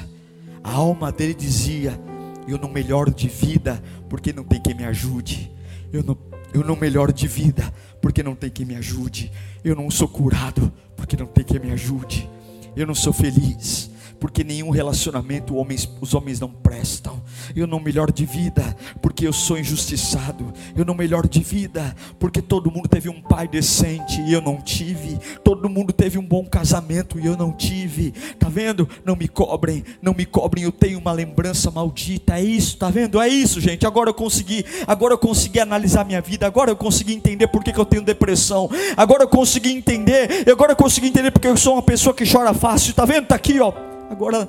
A 0.63 0.73
alma 0.73 1.11
dele 1.11 1.35
dizia: 1.35 1.99
Eu 2.47 2.59
não 2.59 2.69
melhoro 2.69 3.13
de 3.13 3.29
vida 3.29 3.83
porque 4.09 4.33
não 4.33 4.45
tem 4.45 4.61
quem 4.61 4.75
me 4.75 4.85
ajude. 4.85 5.51
Eu 5.93 6.03
não, 6.03 6.17
eu 6.53 6.65
não 6.65 6.77
melhoro 6.77 7.13
de 7.13 7.27
vida 7.27 7.73
porque 8.01 8.23
não 8.23 8.35
tem 8.35 8.51
quem 8.51 8.67
me 8.67 8.77
ajude. 8.77 9.33
Eu 9.65 9.75
não 9.75 9.91
sou 9.91 10.09
curado 10.09 10.73
porque 10.97 11.17
não 11.17 11.27
tem 11.27 11.45
quem 11.45 11.61
me 11.61 11.73
ajude. 11.73 12.29
Eu 12.77 12.87
não 12.87 12.95
sou 12.95 13.13
feliz 13.13 13.91
porque 14.21 14.43
nenhum 14.43 14.71
relacionamento 14.71 15.55
homens, 15.55 15.89
os 16.01 16.15
homens 16.15 16.41
não 16.41 16.51
prestam. 16.51 17.23
Eu 17.55 17.67
não 17.67 17.81
melhor 17.81 18.11
de 18.13 18.25
vida, 18.25 18.77
porque 19.01 19.27
eu 19.27 19.33
sou 19.33 19.59
injustiçado. 19.59 20.53
Eu 20.77 20.85
não 20.85 20.95
melhor 20.95 21.27
de 21.27 21.41
vida, 21.41 21.95
porque 22.19 22.41
todo 22.41 22.71
mundo 22.71 22.89
teve 22.89 23.09
um 23.09 23.21
pai 23.21 23.49
decente 23.49 24.21
e 24.23 24.33
eu 24.33 24.41
não 24.41 24.61
tive. 24.61 25.19
Todo 25.43 25.69
mundo 25.69 25.93
teve 25.93 26.19
um 26.19 26.25
bom 26.25 26.45
casamento 26.45 27.19
e 27.19 27.27
eu 27.27 27.37
não 27.37 27.53
tive. 27.53 28.13
Tá 28.39 28.49
vendo? 28.49 28.89
Não 29.05 29.17
me 29.17 29.29
cobrem, 29.29 29.85
não 30.01 30.15
me 30.15 30.25
cobrem. 30.25 30.65
Eu 30.65 30.73
tenho 30.73 30.99
uma 30.99 31.13
lembrança 31.13 31.71
maldita. 31.71 32.39
É 32.39 32.43
isso, 32.43 32.77
tá 32.77 32.91
vendo? 32.91 33.21
É 33.21 33.29
isso, 33.29 33.61
gente. 33.61 33.87
Agora 33.87 34.11
eu 34.11 34.15
consegui, 34.15 34.65
agora 34.87 35.15
eu 35.15 35.19
consegui 35.19 35.61
analisar 35.61 36.05
minha 36.05 36.21
vida. 36.21 36.47
Agora 36.47 36.71
eu 36.71 36.77
consegui 36.77 37.15
entender 37.15 37.49
por 37.49 37.65
que, 37.65 37.73
que 37.73 37.81
eu 37.81 37.87
tenho 37.87 38.03
depressão. 38.03 38.71
Agora 38.97 39.25
eu 39.25 39.29
consegui 39.29 39.73
entender. 39.73 40.49
Agora 40.51 40.73
eu 40.73 40.77
consegui 40.77 41.09
entender 41.09 41.31
porque 41.31 41.49
eu 41.49 41.57
sou 41.57 41.75
uma 41.75 41.83
pessoa 41.83 42.15
que 42.15 42.31
chora 42.31 42.55
fácil. 42.55 42.95
Tá 42.95 43.05
vendo? 43.05 43.27
Tá 43.27 43.35
aqui, 43.35 43.61
ó 43.61 43.89
Agora, 44.11 44.49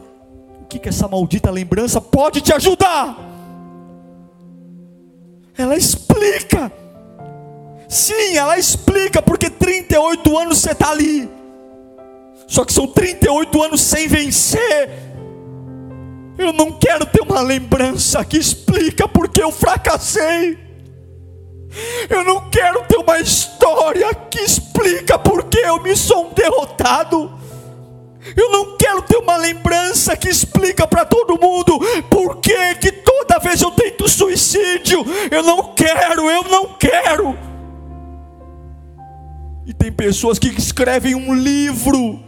que, 0.69 0.77
que 0.77 0.89
essa 0.89 1.07
maldita 1.07 1.49
lembrança 1.49 1.99
pode 1.99 2.41
te 2.41 2.53
ajudar? 2.53 3.17
Ela 5.57 5.75
explica. 5.75 6.71
Sim, 7.87 8.37
ela 8.37 8.57
explica 8.57 9.19
porque 9.19 9.49
38 9.49 10.37
anos 10.37 10.59
você 10.59 10.71
está 10.71 10.91
ali. 10.91 11.27
Só 12.47 12.63
que 12.63 12.71
são 12.71 12.85
38 12.85 13.63
anos 13.63 13.81
sem 13.81 14.07
vencer. 14.07 15.09
Eu 16.37 16.53
não 16.53 16.71
quero 16.71 17.05
ter 17.07 17.21
uma 17.21 17.41
lembrança 17.41 18.23
que 18.23 18.37
explica 18.37 19.07
porque 19.07 19.41
eu 19.41 19.51
fracassei. 19.51 20.57
Eu 22.09 22.23
não 22.23 22.49
quero 22.49 22.83
ter 22.83 22.97
uma 22.97 23.19
história 23.19 24.13
que 24.13 24.39
explica 24.39 25.17
porque 25.19 25.59
eu 25.59 25.81
me 25.81 25.95
sou 25.95 26.27
um 26.27 26.33
derrotado. 26.33 27.38
Eu 28.35 28.51
não 28.51 28.77
quero 28.77 29.01
ter 29.01 29.17
uma 29.17 29.37
lembrança 29.37 30.15
que 30.15 30.27
explica 30.27 30.85
para 30.85 31.05
todo 31.05 31.39
mundo 31.39 31.79
por 32.09 32.37
que, 32.37 32.75
que 32.75 32.91
toda 32.91 33.39
vez 33.39 33.61
eu 33.61 33.71
tento 33.71 34.07
suicídio. 34.09 35.05
Eu 35.31 35.43
não 35.43 35.73
quero, 35.73 36.29
eu 36.29 36.43
não 36.43 36.73
quero. 36.73 37.37
E 39.65 39.73
tem 39.73 39.91
pessoas 39.91 40.37
que 40.37 40.47
escrevem 40.47 41.15
um 41.15 41.33
livro. 41.33 42.19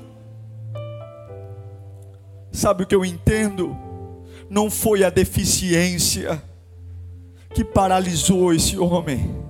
Sabe 2.51 2.83
o 2.83 2.87
que 2.87 2.95
eu 2.95 3.03
entendo? 3.03 3.75
Não 4.49 4.69
foi 4.69 5.03
a 5.03 5.09
deficiência 5.09 6.41
que 7.53 7.63
paralisou 7.63 8.53
esse 8.53 8.77
homem 8.77 9.40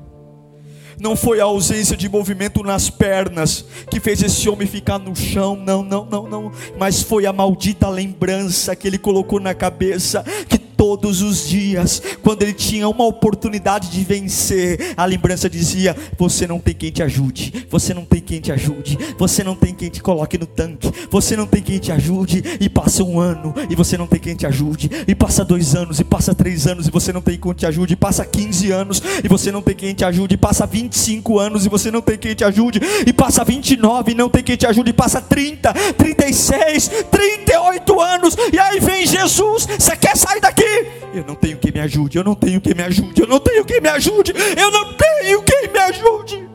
não 1.01 1.15
foi 1.15 1.41
a 1.41 1.45
ausência 1.45 1.97
de 1.97 2.07
movimento 2.07 2.61
nas 2.61 2.87
pernas 2.87 3.65
que 3.89 3.99
fez 3.99 4.21
esse 4.21 4.47
homem 4.47 4.67
ficar 4.67 4.99
no 4.99 5.15
chão, 5.15 5.55
não, 5.55 5.81
não, 5.81 6.05
não, 6.05 6.29
não, 6.29 6.51
mas 6.77 7.01
foi 7.01 7.25
a 7.25 7.33
maldita 7.33 7.89
lembrança 7.89 8.75
que 8.75 8.87
ele 8.87 8.99
colocou 8.99 9.39
na 9.39 9.55
cabeça 9.55 10.23
que 10.47 10.59
todos 10.81 11.21
os 11.21 11.47
dias, 11.47 12.01
quando 12.23 12.41
ele 12.41 12.53
tinha 12.53 12.89
uma 12.89 13.05
oportunidade 13.05 13.91
de 13.91 14.03
vencer, 14.03 14.95
a 14.97 15.05
lembrança 15.05 15.47
dizia: 15.47 15.95
Você 16.17 16.47
não 16.47 16.57
tem 16.57 16.73
quem 16.73 16.89
te 16.89 17.03
ajude, 17.03 17.67
você 17.69 17.93
não 17.93 18.03
tem 18.03 18.19
quem 18.19 18.41
te 18.41 18.51
ajude, 18.51 18.97
você 19.15 19.43
não 19.43 19.53
tem 19.53 19.75
quem 19.75 19.91
te 19.91 20.01
coloque 20.01 20.39
no 20.39 20.47
tanque, 20.47 20.91
você 21.11 21.37
não 21.37 21.45
tem 21.45 21.61
quem 21.61 21.77
te 21.77 21.91
ajude, 21.91 22.41
e 22.59 22.67
passa 22.67 23.03
um 23.03 23.19
ano 23.19 23.53
e 23.69 23.75
você 23.75 23.95
não 23.95 24.07
tem 24.07 24.19
quem 24.19 24.35
te 24.35 24.47
ajude, 24.47 24.89
e 25.07 25.13
passa 25.13 25.45
dois 25.45 25.75
anos, 25.75 25.99
e 25.99 26.03
passa 26.03 26.33
três 26.33 26.65
anos 26.65 26.87
e 26.87 26.89
você 26.89 27.13
não 27.13 27.21
tem 27.21 27.37
quem 27.37 27.53
te 27.53 27.67
ajude, 27.67 27.93
e 27.93 27.95
passa 27.95 28.25
15 28.25 28.71
anos 28.71 29.03
e 29.23 29.27
você 29.27 29.51
não 29.51 29.61
tem 29.61 29.75
quem 29.75 29.93
te 29.93 30.03
ajude, 30.03 30.33
e 30.33 30.37
passa 30.37 30.65
25 30.65 31.37
anos 31.37 31.63
e 31.63 31.69
você 31.69 31.91
não 31.91 32.01
tem 32.01 32.17
quem 32.17 32.33
te 32.33 32.43
ajude, 32.43 32.81
e 33.05 33.13
passa 33.13 33.43
29 33.43 34.13
e 34.13 34.15
não 34.15 34.29
tem 34.29 34.43
quem 34.43 34.55
te 34.55 34.65
ajude, 34.65 34.89
e 34.89 34.93
passa 34.93 35.21
30, 35.21 35.73
36, 35.95 36.89
38 37.11 38.01
anos, 38.01 38.35
e 38.51 38.57
aí 38.57 38.79
vem 38.79 39.05
Jesus, 39.05 39.67
você 39.67 39.95
quer 39.95 40.17
sair 40.17 40.41
daqui? 40.41 40.70
Eu 41.13 41.25
não 41.25 41.35
tenho 41.35 41.57
quem 41.57 41.71
me 41.71 41.79
ajude, 41.79 42.17
eu 42.17 42.23
não 42.23 42.35
tenho 42.35 42.61
quem 42.61 42.73
me 42.73 42.83
ajude, 42.83 43.21
eu 43.21 43.27
não 43.27 43.39
tenho 43.39 43.65
quem 43.65 43.81
me 43.81 43.89
ajude, 43.89 44.33
eu 44.57 44.71
não 44.71 44.93
tenho 44.93 45.43
quem 45.43 45.71
me 45.71 45.79
ajude. 45.79 46.49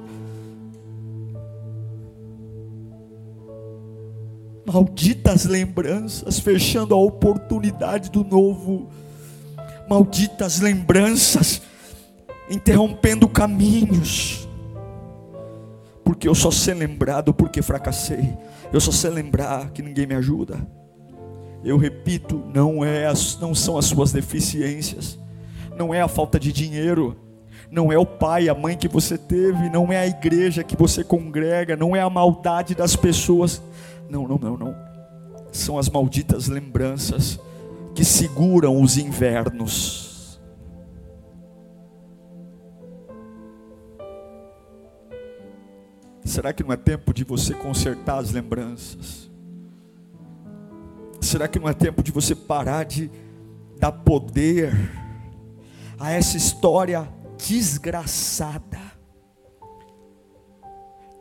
Malditas 4.66 5.44
lembranças 5.44 6.40
fechando 6.40 6.94
a 6.94 6.98
oportunidade 6.98 8.10
do 8.10 8.24
novo. 8.24 8.90
Malditas 9.88 10.60
lembranças 10.60 11.62
interrompendo 12.50 13.28
caminhos. 13.28 14.48
Porque 16.04 16.26
eu 16.26 16.34
só 16.34 16.50
sei 16.50 16.74
lembrado 16.74 17.32
porque 17.32 17.62
fracassei. 17.62 18.36
Eu 18.72 18.80
só 18.80 18.90
sei 18.90 19.10
lembrar 19.10 19.70
que 19.70 19.82
ninguém 19.82 20.06
me 20.06 20.14
ajuda. 20.14 20.66
Eu 21.66 21.76
repito, 21.76 22.40
não, 22.54 22.84
é 22.84 23.06
as, 23.06 23.40
não 23.40 23.52
são 23.52 23.76
as 23.76 23.86
suas 23.86 24.12
deficiências, 24.12 25.18
não 25.76 25.92
é 25.92 26.00
a 26.00 26.06
falta 26.06 26.38
de 26.38 26.52
dinheiro, 26.52 27.16
não 27.68 27.90
é 27.90 27.98
o 27.98 28.06
pai, 28.06 28.48
a 28.48 28.54
mãe 28.54 28.76
que 28.76 28.86
você 28.86 29.18
teve, 29.18 29.68
não 29.68 29.92
é 29.92 29.98
a 29.98 30.06
igreja 30.06 30.62
que 30.62 30.76
você 30.76 31.02
congrega, 31.02 31.74
não 31.74 31.96
é 31.96 32.00
a 32.00 32.08
maldade 32.08 32.72
das 32.72 32.94
pessoas. 32.94 33.60
Não, 34.08 34.28
não, 34.28 34.38
não, 34.38 34.56
não. 34.56 34.76
São 35.50 35.76
as 35.76 35.88
malditas 35.88 36.46
lembranças 36.46 37.36
que 37.96 38.04
seguram 38.04 38.80
os 38.80 38.96
invernos. 38.96 40.38
Será 46.24 46.52
que 46.52 46.62
não 46.62 46.72
é 46.72 46.76
tempo 46.76 47.12
de 47.12 47.24
você 47.24 47.54
consertar 47.54 48.18
as 48.18 48.30
lembranças? 48.30 49.26
Será 51.26 51.48
que 51.48 51.58
não 51.58 51.68
é 51.68 51.74
tempo 51.74 52.04
de 52.04 52.12
você 52.12 52.36
parar 52.36 52.84
de 52.84 53.10
dar 53.80 53.90
poder 53.90 54.72
a 55.98 56.12
essa 56.12 56.36
história 56.36 57.12
desgraçada 57.36 58.78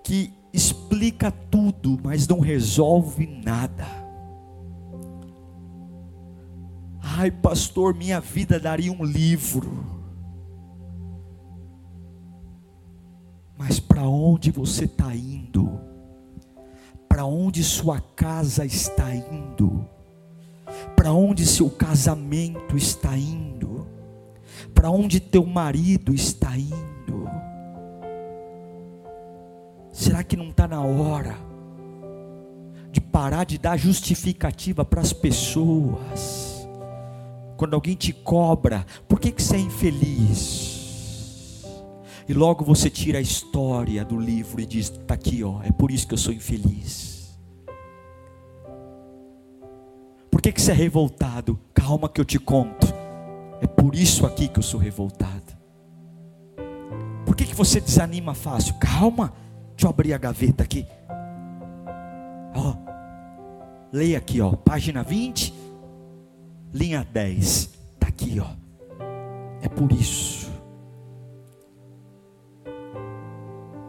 que 0.03 0.31
explica 0.53 1.31
tudo, 1.31 1.99
mas 2.03 2.27
não 2.27 2.39
resolve 2.39 3.25
nada? 3.25 3.87
Ai, 7.01 7.31
pastor, 7.31 7.95
minha 7.95 8.21
vida 8.21 8.59
daria 8.59 8.91
um 8.91 9.03
livro. 9.03 9.83
Mas 13.57 13.79
para 13.79 14.03
onde 14.07 14.51
você 14.51 14.85
está 14.85 15.15
indo? 15.15 15.79
Para 17.09 17.25
onde 17.25 17.63
sua 17.63 17.99
casa 17.99 18.63
está 18.63 19.11
indo? 19.15 19.94
Para 20.95 21.13
onde 21.13 21.45
seu 21.45 21.69
casamento 21.69 22.75
está 22.75 23.17
indo? 23.17 23.87
Para 24.73 24.89
onde 24.89 25.19
teu 25.19 25.45
marido 25.45 26.13
está 26.13 26.57
indo? 26.57 27.29
Será 29.91 30.23
que 30.23 30.35
não 30.35 30.49
está 30.49 30.67
na 30.67 30.81
hora 30.81 31.37
de 32.91 32.99
parar 32.99 33.45
de 33.45 33.57
dar 33.57 33.77
justificativa 33.77 34.83
para 34.83 35.01
as 35.01 35.13
pessoas? 35.13 36.67
Quando 37.55 37.73
alguém 37.73 37.95
te 37.95 38.11
cobra, 38.11 38.85
por 39.07 39.19
que, 39.19 39.31
que 39.31 39.41
você 39.41 39.55
é 39.55 39.59
infeliz? 39.59 40.75
E 42.27 42.33
logo 42.33 42.65
você 42.65 42.89
tira 42.89 43.19
a 43.19 43.21
história 43.21 44.03
do 44.03 44.19
livro 44.19 44.59
e 44.59 44.65
diz: 44.65 44.89
está 44.89 45.13
aqui, 45.13 45.43
ó, 45.43 45.61
é 45.63 45.71
por 45.71 45.91
isso 45.91 46.07
que 46.07 46.13
eu 46.13 46.17
sou 46.17 46.33
infeliz. 46.33 47.14
Por 50.35 50.41
que, 50.41 50.51
que 50.51 50.61
você 50.61 50.71
é 50.71 50.75
revoltado? 50.75 51.57
Calma 51.73 52.09
que 52.09 52.19
eu 52.19 52.25
te 52.25 52.37
conto. 52.37 52.93
É 53.61 53.65
por 53.65 53.95
isso 53.95 54.25
aqui 54.25 54.49
que 54.49 54.59
eu 54.59 54.63
sou 54.63 54.77
revoltado. 54.77 55.55
Por 57.25 57.33
que, 57.37 57.45
que 57.45 57.55
você 57.55 57.79
desanima 57.79 58.33
fácil? 58.33 58.75
Calma, 58.75 59.31
deixa 59.69 59.85
eu 59.85 59.89
abrir 59.89 60.13
a 60.13 60.17
gaveta 60.17 60.61
aqui. 60.61 60.85
Ó, 62.53 62.75
leia 63.93 64.17
aqui, 64.17 64.41
ó, 64.41 64.51
página 64.57 65.03
20, 65.03 65.53
linha 66.73 67.07
10. 67.13 67.69
Está 67.93 68.09
aqui, 68.09 68.37
ó. 68.37 68.49
É 69.61 69.69
por 69.69 69.89
isso. 69.93 70.51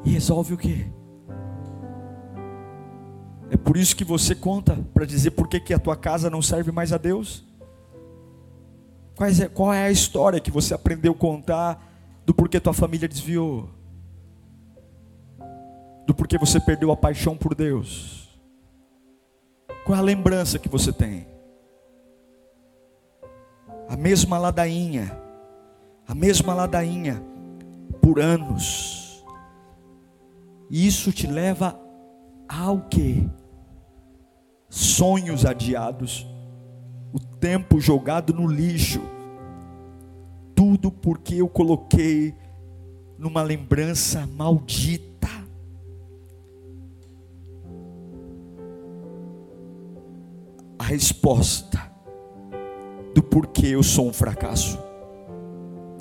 E 0.04 0.10
resolve 0.10 0.54
o 0.54 0.56
quê? 0.56 0.86
É 3.50 3.56
por 3.56 3.76
isso 3.76 3.94
que 3.94 4.04
você 4.04 4.34
conta 4.34 4.76
para 4.92 5.04
dizer 5.04 5.32
por 5.32 5.48
que, 5.48 5.60
que 5.60 5.74
a 5.74 5.78
tua 5.78 5.96
casa 5.96 6.28
não 6.28 6.42
serve 6.42 6.72
mais 6.72 6.92
a 6.92 6.98
Deus? 6.98 7.44
É, 9.40 9.48
qual 9.48 9.72
é 9.72 9.84
a 9.86 9.90
história 9.90 10.40
que 10.40 10.50
você 10.50 10.74
aprendeu 10.74 11.12
a 11.12 11.16
contar 11.16 11.92
do 12.24 12.34
porquê 12.34 12.60
tua 12.60 12.74
família 12.74 13.08
desviou? 13.08 13.68
Do 16.06 16.14
porquê 16.14 16.36
você 16.38 16.60
perdeu 16.60 16.90
a 16.90 16.96
paixão 16.96 17.36
por 17.36 17.54
Deus? 17.54 18.38
Qual 19.84 19.96
é 19.96 20.00
a 20.00 20.04
lembrança 20.04 20.58
que 20.58 20.68
você 20.68 20.92
tem? 20.92 21.26
A 23.88 23.96
mesma 23.96 24.38
ladainha, 24.38 25.16
a 26.06 26.14
mesma 26.14 26.52
ladainha, 26.52 27.22
por 28.02 28.20
anos 28.20 29.06
e 30.70 30.86
isso 30.86 31.12
te 31.12 31.26
leva 31.26 31.78
ao 32.48 32.80
que? 32.82 33.28
Sonhos 34.68 35.44
adiados, 35.44 36.26
o 37.12 37.18
tempo 37.18 37.80
jogado 37.80 38.32
no 38.32 38.46
lixo, 38.46 39.00
tudo 40.54 40.90
porque 40.90 41.36
eu 41.36 41.48
coloquei 41.48 42.34
numa 43.18 43.42
lembrança 43.42 44.26
maldita. 44.26 45.06
A 50.78 50.84
resposta 50.84 51.90
do 53.14 53.22
porquê 53.22 53.68
eu 53.68 53.82
sou 53.82 54.08
um 54.08 54.12
fracasso, 54.12 54.78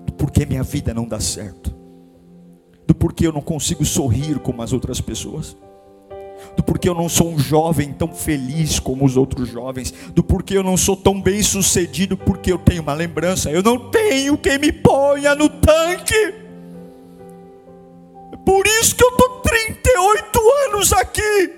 do 0.05 0.13
porquê 0.13 0.45
minha 0.45 0.63
vida 0.63 0.93
não 0.93 1.07
dá 1.07 1.19
certo 1.19 1.75
do 2.87 2.93
porquê 2.93 3.27
eu 3.27 3.33
não 3.33 3.41
consigo 3.41 3.83
sorrir 3.83 4.39
como 4.39 4.61
as 4.61 4.71
outras 4.71 5.01
pessoas, 5.01 5.57
do 6.55 6.63
porquê 6.63 6.87
eu 6.87 6.95
não 6.95 7.09
sou 7.09 7.29
um 7.29 7.39
jovem 7.39 7.93
tão 7.93 8.07
feliz 8.13 8.79
como 8.79 9.05
os 9.05 9.17
outros 9.17 9.49
jovens, 9.49 9.93
do 10.13 10.23
porquê 10.23 10.57
eu 10.57 10.63
não 10.63 10.77
sou 10.77 10.95
tão 10.95 11.21
bem 11.21 11.41
sucedido, 11.43 12.15
porque 12.17 12.51
eu 12.51 12.57
tenho 12.57 12.81
uma 12.81 12.93
lembrança, 12.93 13.51
eu 13.51 13.61
não 13.61 13.89
tenho 13.89 14.37
quem 14.37 14.57
me 14.57 14.71
ponha 14.71 15.35
no 15.35 15.49
tanque. 15.49 16.15
É 18.31 18.37
por 18.45 18.65
isso 18.65 18.95
que 18.95 19.03
eu 19.03 19.09
estou 19.09 19.41
38 19.41 20.39
anos 20.69 20.93
aqui. 20.93 21.53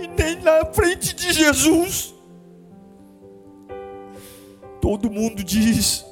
E 0.00 0.06
nem 0.16 0.36
na 0.42 0.64
frente 0.66 1.14
de 1.14 1.32
Jesus. 1.32 2.14
Todo 4.80 5.10
mundo 5.10 5.42
diz: 5.42 6.04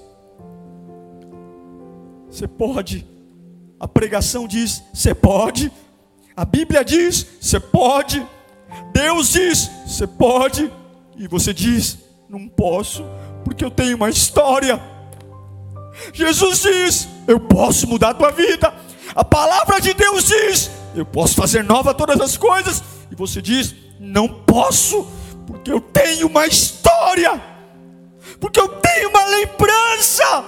você 2.36 2.46
pode. 2.46 3.15
A 3.78 3.86
pregação 3.86 4.46
diz: 4.48 4.82
você 4.92 5.14
pode. 5.14 5.70
A 6.36 6.44
Bíblia 6.44 6.84
diz: 6.84 7.26
você 7.40 7.60
pode. 7.60 8.26
Deus 8.92 9.32
diz: 9.32 9.70
você 9.86 10.06
pode. 10.06 10.70
E 11.16 11.28
você 11.28 11.52
diz: 11.52 11.98
não 12.28 12.48
posso, 12.48 13.04
porque 13.44 13.64
eu 13.64 13.70
tenho 13.70 13.96
uma 13.96 14.10
história. 14.10 14.80
Jesus 16.12 16.62
diz: 16.62 17.08
eu 17.26 17.38
posso 17.38 17.86
mudar 17.86 18.10
a 18.10 18.14
tua 18.14 18.30
vida. 18.30 18.72
A 19.14 19.24
palavra 19.24 19.80
de 19.80 19.92
Deus 19.94 20.24
diz: 20.24 20.70
eu 20.94 21.04
posso 21.04 21.34
fazer 21.34 21.62
nova 21.62 21.92
todas 21.92 22.20
as 22.20 22.36
coisas. 22.36 22.82
E 23.10 23.14
você 23.14 23.42
diz: 23.42 23.74
não 24.00 24.28
posso, 24.28 25.06
porque 25.46 25.70
eu 25.70 25.80
tenho 25.80 26.26
uma 26.26 26.46
história. 26.46 27.42
Porque 28.40 28.60
eu 28.60 28.68
tenho 28.68 29.10
uma 29.10 29.24
lembrança. 29.26 30.44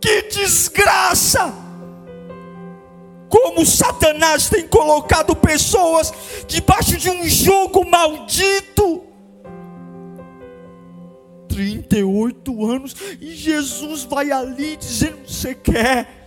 Que 0.00 0.22
desgraça! 0.22 1.65
Como 3.28 3.66
Satanás 3.66 4.48
tem 4.48 4.66
colocado 4.68 5.34
pessoas 5.34 6.12
debaixo 6.46 6.96
de 6.96 7.10
um 7.10 7.28
jogo 7.28 7.88
maldito. 7.88 9.02
38 11.48 12.66
anos 12.66 12.94
e 13.20 13.34
Jesus 13.34 14.04
vai 14.04 14.30
ali 14.30 14.76
dizendo: 14.76 15.26
Você 15.26 15.54
quer? 15.54 16.25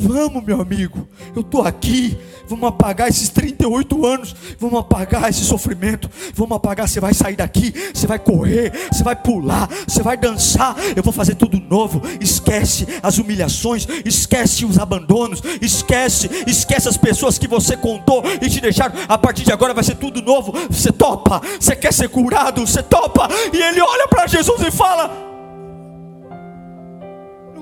Vamos, 0.00 0.42
meu 0.42 0.62
amigo, 0.62 1.06
eu 1.36 1.42
estou 1.42 1.62
aqui. 1.62 2.16
Vamos 2.48 2.68
apagar 2.68 3.08
esses 3.08 3.28
38 3.28 4.06
anos. 4.06 4.34
Vamos 4.58 4.80
apagar 4.80 5.28
esse 5.28 5.44
sofrimento. 5.44 6.10
Vamos 6.34 6.56
apagar. 6.56 6.88
Você 6.88 6.98
vai 6.98 7.12
sair 7.12 7.36
daqui. 7.36 7.72
Você 7.94 8.06
vai 8.06 8.18
correr. 8.18 8.72
Você 8.90 9.04
vai 9.04 9.14
pular. 9.14 9.68
Você 9.86 10.02
vai 10.02 10.16
dançar. 10.16 10.74
Eu 10.96 11.02
vou 11.02 11.12
fazer 11.12 11.34
tudo 11.34 11.60
novo. 11.60 12.02
Esquece 12.18 12.88
as 13.02 13.18
humilhações. 13.18 13.86
Esquece 14.04 14.64
os 14.64 14.78
abandonos. 14.78 15.42
Esquece. 15.60 16.28
Esquece 16.46 16.88
as 16.88 16.96
pessoas 16.96 17.38
que 17.38 17.46
você 17.46 17.76
contou 17.76 18.24
e 18.40 18.48
te 18.48 18.60
deixaram. 18.60 18.94
A 19.06 19.18
partir 19.18 19.44
de 19.44 19.52
agora 19.52 19.74
vai 19.74 19.84
ser 19.84 19.96
tudo 19.96 20.22
novo. 20.22 20.52
Você 20.70 20.90
topa. 20.90 21.42
Você 21.60 21.76
quer 21.76 21.92
ser 21.92 22.08
curado. 22.08 22.66
Você 22.66 22.82
topa. 22.82 23.28
E 23.52 23.62
ele 23.62 23.80
olha 23.80 24.08
para 24.08 24.26
Jesus 24.26 24.60
e 24.62 24.70
fala: 24.70 25.29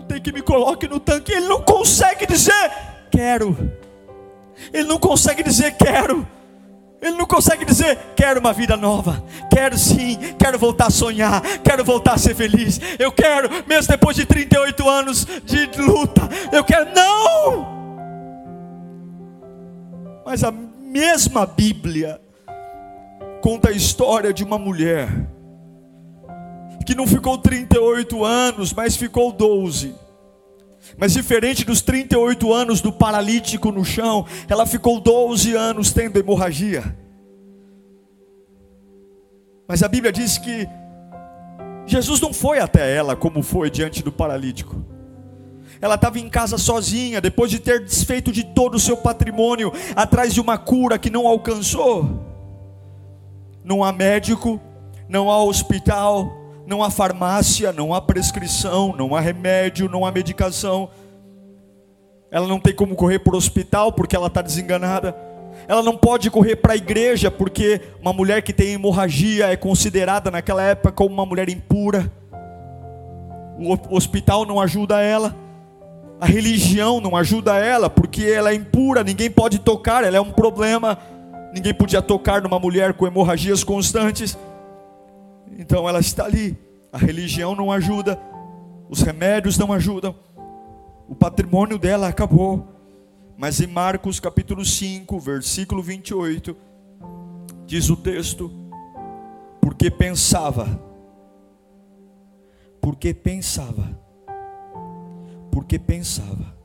tem 0.08 0.20
que 0.20 0.32
me 0.32 0.42
coloque 0.42 0.88
no 0.88 0.98
tanque. 0.98 1.32
Ele 1.32 1.46
não 1.46 1.62
consegue 1.62 2.26
dizer 2.26 2.70
quero. 3.10 3.56
Ele 4.72 4.88
não 4.88 4.98
consegue 4.98 5.42
dizer 5.42 5.72
quero. 5.72 6.26
Ele 7.00 7.16
não 7.16 7.26
consegue 7.26 7.64
dizer, 7.64 7.96
quero 8.16 8.40
uma 8.40 8.52
vida 8.52 8.76
nova, 8.76 9.22
quero 9.52 9.78
sim, 9.78 10.18
quero 10.36 10.58
voltar 10.58 10.86
a 10.86 10.90
sonhar, 10.90 11.40
quero 11.62 11.84
voltar 11.84 12.14
a 12.14 12.18
ser 12.18 12.34
feliz, 12.34 12.80
eu 12.98 13.12
quero, 13.12 13.48
mesmo 13.68 13.92
depois 13.92 14.16
de 14.16 14.26
38 14.26 14.88
anos 14.88 15.24
de 15.44 15.80
luta, 15.80 16.28
eu 16.50 16.64
quero, 16.64 16.90
não! 16.92 17.78
Mas 20.26 20.42
a 20.42 20.50
mesma 20.50 21.46
Bíblia 21.46 22.20
conta 23.40 23.68
a 23.68 23.72
história 23.72 24.32
de 24.32 24.42
uma 24.42 24.58
mulher 24.58 25.08
que 26.88 26.94
não 26.94 27.06
ficou 27.06 27.36
38 27.36 28.24
anos, 28.24 28.72
mas 28.72 28.96
ficou 28.96 29.30
12 29.30 29.94
mas 30.96 31.12
diferente 31.12 31.66
dos 31.66 31.82
38 31.82 32.50
anos 32.50 32.80
do 32.80 32.90
paralítico 32.90 33.70
no 33.70 33.84
chão, 33.84 34.24
ela 34.48 34.64
ficou 34.64 34.98
12 34.98 35.54
anos 35.54 35.92
tendo 35.92 36.18
hemorragia. 36.18 36.96
Mas 39.68 39.82
a 39.82 39.88
Bíblia 39.88 40.10
diz 40.10 40.38
que 40.38 40.66
Jesus 41.84 42.22
não 42.22 42.32
foi 42.32 42.58
até 42.58 42.96
ela 42.96 43.14
como 43.14 43.42
foi 43.42 43.70
diante 43.70 44.02
do 44.02 44.10
paralítico. 44.10 44.82
Ela 45.82 45.96
estava 45.96 46.18
em 46.18 46.28
casa 46.30 46.56
sozinha, 46.56 47.20
depois 47.20 47.50
de 47.50 47.58
ter 47.58 47.84
desfeito 47.84 48.32
de 48.32 48.42
todo 48.42 48.76
o 48.76 48.80
seu 48.80 48.96
patrimônio, 48.96 49.70
atrás 49.94 50.32
de 50.32 50.40
uma 50.40 50.56
cura 50.56 50.98
que 50.98 51.10
não 51.10 51.28
alcançou. 51.28 52.24
Não 53.62 53.84
há 53.84 53.92
médico, 53.92 54.58
não 55.06 55.30
há 55.30 55.42
hospital, 55.44 56.37
não 56.68 56.82
há 56.82 56.90
farmácia, 56.90 57.72
não 57.72 57.94
há 57.94 58.00
prescrição, 58.00 58.94
não 58.94 59.16
há 59.16 59.20
remédio, 59.20 59.88
não 59.88 60.04
há 60.04 60.12
medicação. 60.12 60.90
Ela 62.30 62.46
não 62.46 62.60
tem 62.60 62.74
como 62.74 62.94
correr 62.94 63.20
para 63.20 63.34
o 63.34 63.38
hospital 63.38 63.90
porque 63.90 64.14
ela 64.14 64.26
está 64.26 64.42
desenganada. 64.42 65.16
Ela 65.66 65.82
não 65.82 65.96
pode 65.96 66.30
correr 66.30 66.56
para 66.56 66.74
a 66.74 66.76
igreja 66.76 67.30
porque 67.30 67.80
uma 68.02 68.12
mulher 68.12 68.42
que 68.42 68.52
tem 68.52 68.74
hemorragia 68.74 69.46
é 69.46 69.56
considerada 69.56 70.30
naquela 70.30 70.62
época 70.62 70.92
como 70.92 71.14
uma 71.14 71.24
mulher 71.24 71.48
impura. 71.48 72.12
O 73.58 73.96
hospital 73.96 74.44
não 74.44 74.60
ajuda 74.60 75.00
ela. 75.00 75.34
A 76.20 76.26
religião 76.26 77.00
não 77.00 77.16
ajuda 77.16 77.56
ela 77.56 77.88
porque 77.88 78.24
ela 78.24 78.50
é 78.50 78.54
impura, 78.54 79.02
ninguém 79.02 79.30
pode 79.30 79.58
tocar, 79.58 80.04
ela 80.04 80.18
é 80.18 80.20
um 80.20 80.32
problema. 80.32 80.98
Ninguém 81.54 81.72
podia 81.72 82.02
tocar 82.02 82.42
numa 82.42 82.58
mulher 82.58 82.92
com 82.92 83.06
hemorragias 83.06 83.64
constantes. 83.64 84.36
Então 85.58 85.88
ela 85.88 85.98
está 85.98 86.24
ali. 86.24 86.56
A 86.90 86.96
religião 86.96 87.54
não 87.54 87.70
ajuda, 87.70 88.18
os 88.88 89.02
remédios 89.02 89.58
não 89.58 89.72
ajudam. 89.72 90.14
O 91.06 91.14
patrimônio 91.14 91.78
dela 91.78 92.08
acabou. 92.08 92.66
Mas 93.36 93.60
em 93.60 93.66
Marcos 93.66 94.18
capítulo 94.18 94.64
5, 94.64 95.20
versículo 95.20 95.82
28, 95.82 96.56
diz 97.66 97.90
o 97.90 97.96
texto: 97.96 98.50
porque 99.60 99.90
pensava, 99.90 100.80
porque 102.80 103.12
pensava 103.12 104.08
porque 105.58 105.76
pensava. 105.76 106.56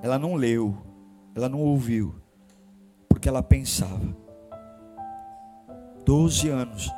Ela 0.00 0.20
não 0.20 0.36
leu, 0.36 0.76
ela 1.34 1.48
não 1.48 1.60
ouviu, 1.60 2.14
porque 3.08 3.28
ela 3.28 3.42
pensava. 3.42 4.16
Doze 6.04 6.48
anos, 6.48 6.90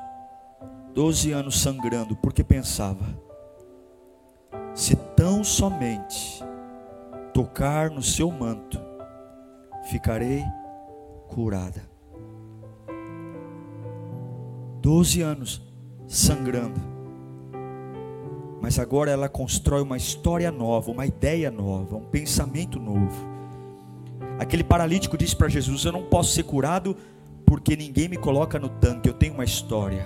doze 0.93 1.33
anos 1.33 1.61
sangrando, 1.61 2.17
porque 2.17 2.43
pensava. 2.43 3.05
Se 4.75 4.97
tão 4.97 5.45
somente 5.45 6.43
tocar 7.33 7.90
no 7.90 8.03
seu 8.03 8.31
manto, 8.31 8.81
ficarei 9.90 10.43
curada. 11.29 11.83
Doze 14.81 15.23
anos 15.23 15.62
sangrando 16.07 16.95
mas 18.64 18.79
agora 18.79 19.11
ela 19.11 19.29
constrói 19.29 19.83
uma 19.83 19.99
história 19.99 20.51
nova, 20.51 20.90
uma 20.90 21.05
ideia 21.05 21.51
nova, 21.51 21.97
um 21.97 22.07
pensamento 22.07 22.81
novo. 22.81 23.29
Aquele 24.38 24.64
paralítico 24.64 25.19
disse 25.19 25.37
para 25.37 25.51
Jesus: 25.51 25.85
Eu 25.85 25.93
não 25.93 26.05
posso 26.05 26.33
ser 26.33 26.45
curado 26.45 26.97
porque 27.47 27.77
ninguém 27.77 28.09
me 28.09 28.17
coloca 28.17 28.59
no 28.59 28.69
tanque, 28.69 29.09
eu 29.09 29.15
tenho 29.15 29.35
uma 29.35 29.45
história. 29.45 30.05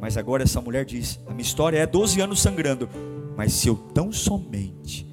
Mas 0.00 0.16
agora 0.16 0.42
essa 0.42 0.60
mulher 0.60 0.84
diz: 0.84 1.20
A 1.26 1.30
minha 1.30 1.42
história 1.42 1.78
é 1.78 1.86
12 1.86 2.20
anos 2.20 2.40
sangrando, 2.40 2.88
mas 3.36 3.52
se 3.52 3.68
eu 3.68 3.76
tão 3.76 4.12
somente, 4.12 5.06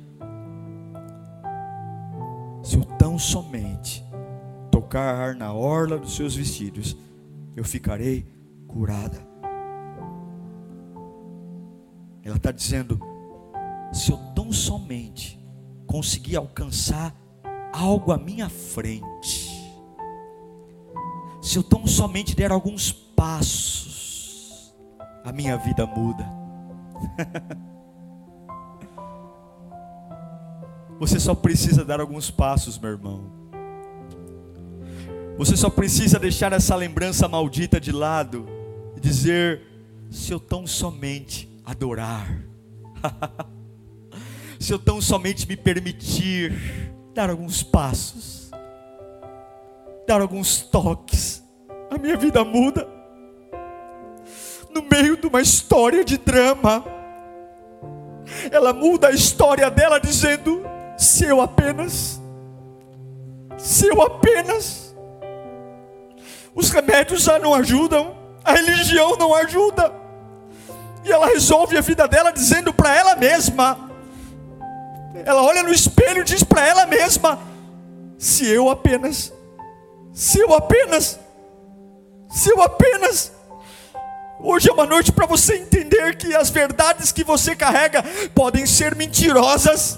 se 2.63 2.75
eu 2.75 2.83
tão 2.83 3.17
somente 3.17 4.03
tocar 4.71 5.35
na 5.35 5.53
orla 5.53 5.97
dos 5.97 6.15
seus 6.15 6.35
vestidos, 6.35 6.97
eu 7.55 7.63
ficarei 7.63 8.25
curada. 8.67 9.19
Ela 12.23 12.37
está 12.37 12.51
dizendo: 12.51 12.99
se 13.91 14.11
eu 14.11 14.17
tão 14.33 14.51
somente 14.51 15.39
conseguir 15.85 16.35
alcançar 16.37 17.15
algo 17.71 18.11
à 18.11 18.17
minha 18.17 18.49
frente, 18.49 19.52
se 21.43 21.57
eu 21.57 21.63
tão 21.63 21.85
somente 21.85 22.33
der 22.33 22.53
alguns 22.53 22.89
passos, 22.89 24.73
a 25.25 25.33
minha 25.33 25.57
vida 25.57 25.85
muda. 25.85 26.25
Você 31.01 31.19
só 31.19 31.35
precisa 31.35 31.83
dar 31.83 31.99
alguns 31.99 32.31
passos, 32.31 32.79
meu 32.79 32.91
irmão. 32.91 33.29
Você 35.37 35.57
só 35.57 35.69
precisa 35.69 36.17
deixar 36.17 36.53
essa 36.53 36.77
lembrança 36.77 37.27
maldita 37.27 37.77
de 37.77 37.91
lado 37.91 38.47
e 38.95 39.01
dizer: 39.01 39.61
se 40.09 40.31
eu 40.31 40.39
tão 40.39 40.65
somente 40.65 41.49
adorar, 41.65 42.41
se 44.57 44.71
eu 44.71 44.79
tão 44.79 45.01
somente 45.01 45.45
me 45.45 45.57
permitir 45.57 46.57
dar 47.13 47.29
alguns 47.29 47.61
passos, 47.61 48.42
dar 50.07 50.21
alguns 50.21 50.61
toques, 50.61 51.43
a 51.89 51.97
minha 51.97 52.17
vida 52.17 52.43
muda. 52.43 52.87
No 54.73 54.83
meio 54.89 55.15
de 55.17 55.27
uma 55.27 55.41
história 55.41 56.03
de 56.03 56.17
drama, 56.17 56.83
ela 58.51 58.73
muda 58.73 59.09
a 59.09 59.11
história 59.11 59.69
dela 59.69 59.99
dizendo: 59.99 60.63
se 60.97 61.25
eu 61.25 61.41
apenas, 61.41 62.21
se 63.57 63.87
eu 63.87 64.01
apenas, 64.01 64.95
os 66.55 66.69
remédios 66.69 67.23
já 67.23 67.39
não 67.39 67.53
ajudam, 67.53 68.15
a 68.43 68.53
religião 68.53 69.15
não 69.15 69.33
ajuda. 69.35 69.93
E 71.05 71.11
ela 71.11 71.27
resolve 71.27 71.77
a 71.77 71.81
vida 71.81 72.07
dela 72.07 72.31
dizendo 72.31 72.73
para 72.73 72.95
ela 72.95 73.15
mesma: 73.15 73.89
ela 75.25 75.43
olha 75.43 75.63
no 75.63 75.71
espelho 75.71 76.21
e 76.21 76.25
diz 76.25 76.43
para 76.43 76.65
ela 76.67 76.85
mesma: 76.85 77.39
se 78.17 78.47
eu 78.47 78.69
apenas, 78.69 79.33
se 80.13 80.39
eu 80.39 80.53
apenas, 80.53 81.19
se 82.29 82.49
eu 82.49 82.61
apenas. 82.61 83.31
Hoje 84.39 84.69
é 84.69 84.73
uma 84.73 84.85
noite 84.85 85.11
para 85.11 85.25
você 85.25 85.55
entender 85.55 86.15
que 86.17 86.35
as 86.35 86.49
verdades 86.49 87.11
que 87.11 87.23
você 87.23 87.55
carrega 87.55 88.03
podem 88.35 88.65
ser 88.65 88.95
mentirosas. 88.95 89.97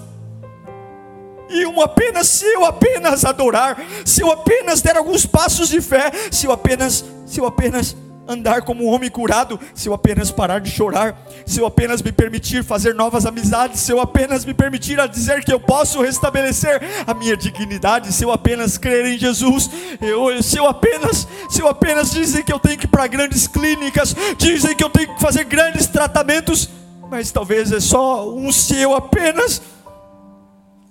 E 1.48 1.66
um 1.66 1.80
apenas, 1.80 2.28
se 2.28 2.46
eu 2.46 2.64
apenas 2.64 3.24
adorar, 3.24 3.76
se 4.04 4.20
eu 4.20 4.32
apenas 4.32 4.80
der 4.80 4.96
alguns 4.96 5.26
passos 5.26 5.68
de 5.68 5.80
fé, 5.80 6.10
se 6.30 6.46
eu 6.46 6.52
apenas, 6.52 7.04
se 7.26 7.38
eu 7.38 7.46
apenas 7.46 7.96
andar 8.28 8.62
como 8.62 8.84
um 8.84 8.88
homem 8.88 9.10
curado 9.10 9.58
se 9.74 9.88
eu 9.88 9.94
apenas 9.94 10.30
parar 10.30 10.60
de 10.60 10.70
chorar, 10.70 11.16
se 11.46 11.60
eu 11.60 11.66
apenas 11.66 12.02
me 12.02 12.12
permitir 12.12 12.64
fazer 12.64 12.94
novas 12.94 13.24
amizades, 13.26 13.80
se 13.80 13.92
eu 13.92 14.00
apenas 14.00 14.44
me 14.44 14.52
permitir 14.52 14.98
a 15.00 15.06
dizer 15.06 15.44
que 15.44 15.52
eu 15.52 15.60
posso 15.60 16.02
restabelecer 16.02 16.80
a 17.06 17.14
minha 17.14 17.36
dignidade, 17.36 18.12
se 18.12 18.24
eu 18.24 18.32
apenas 18.32 18.76
crer 18.76 19.06
em 19.06 19.18
Jesus, 19.18 19.70
eu, 20.00 20.42
se 20.42 20.58
eu 20.58 20.66
apenas, 20.66 21.26
se 21.48 21.60
eu 21.60 21.68
apenas 21.68 22.10
dizem 22.10 22.42
que 22.42 22.52
eu 22.52 22.58
tenho 22.58 22.78
que 22.78 22.86
ir 22.86 22.88
para 22.88 23.06
grandes 23.06 23.46
clínicas, 23.46 24.14
dizem 24.36 24.74
que 24.74 24.84
eu 24.84 24.90
tenho 24.90 25.14
que 25.14 25.20
fazer 25.20 25.44
grandes 25.44 25.86
tratamentos, 25.86 26.68
mas 27.08 27.30
talvez 27.30 27.70
é 27.70 27.80
só 27.80 28.28
um 28.28 28.50
se 28.50 28.76
eu 28.76 28.94
apenas, 28.94 29.62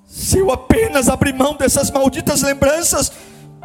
se 0.07 0.39
eu 0.39 0.51
apenas 0.51 1.09
abrir 1.09 1.33
mão 1.33 1.55
dessas 1.55 1.91
malditas 1.91 2.41
lembranças 2.41 3.11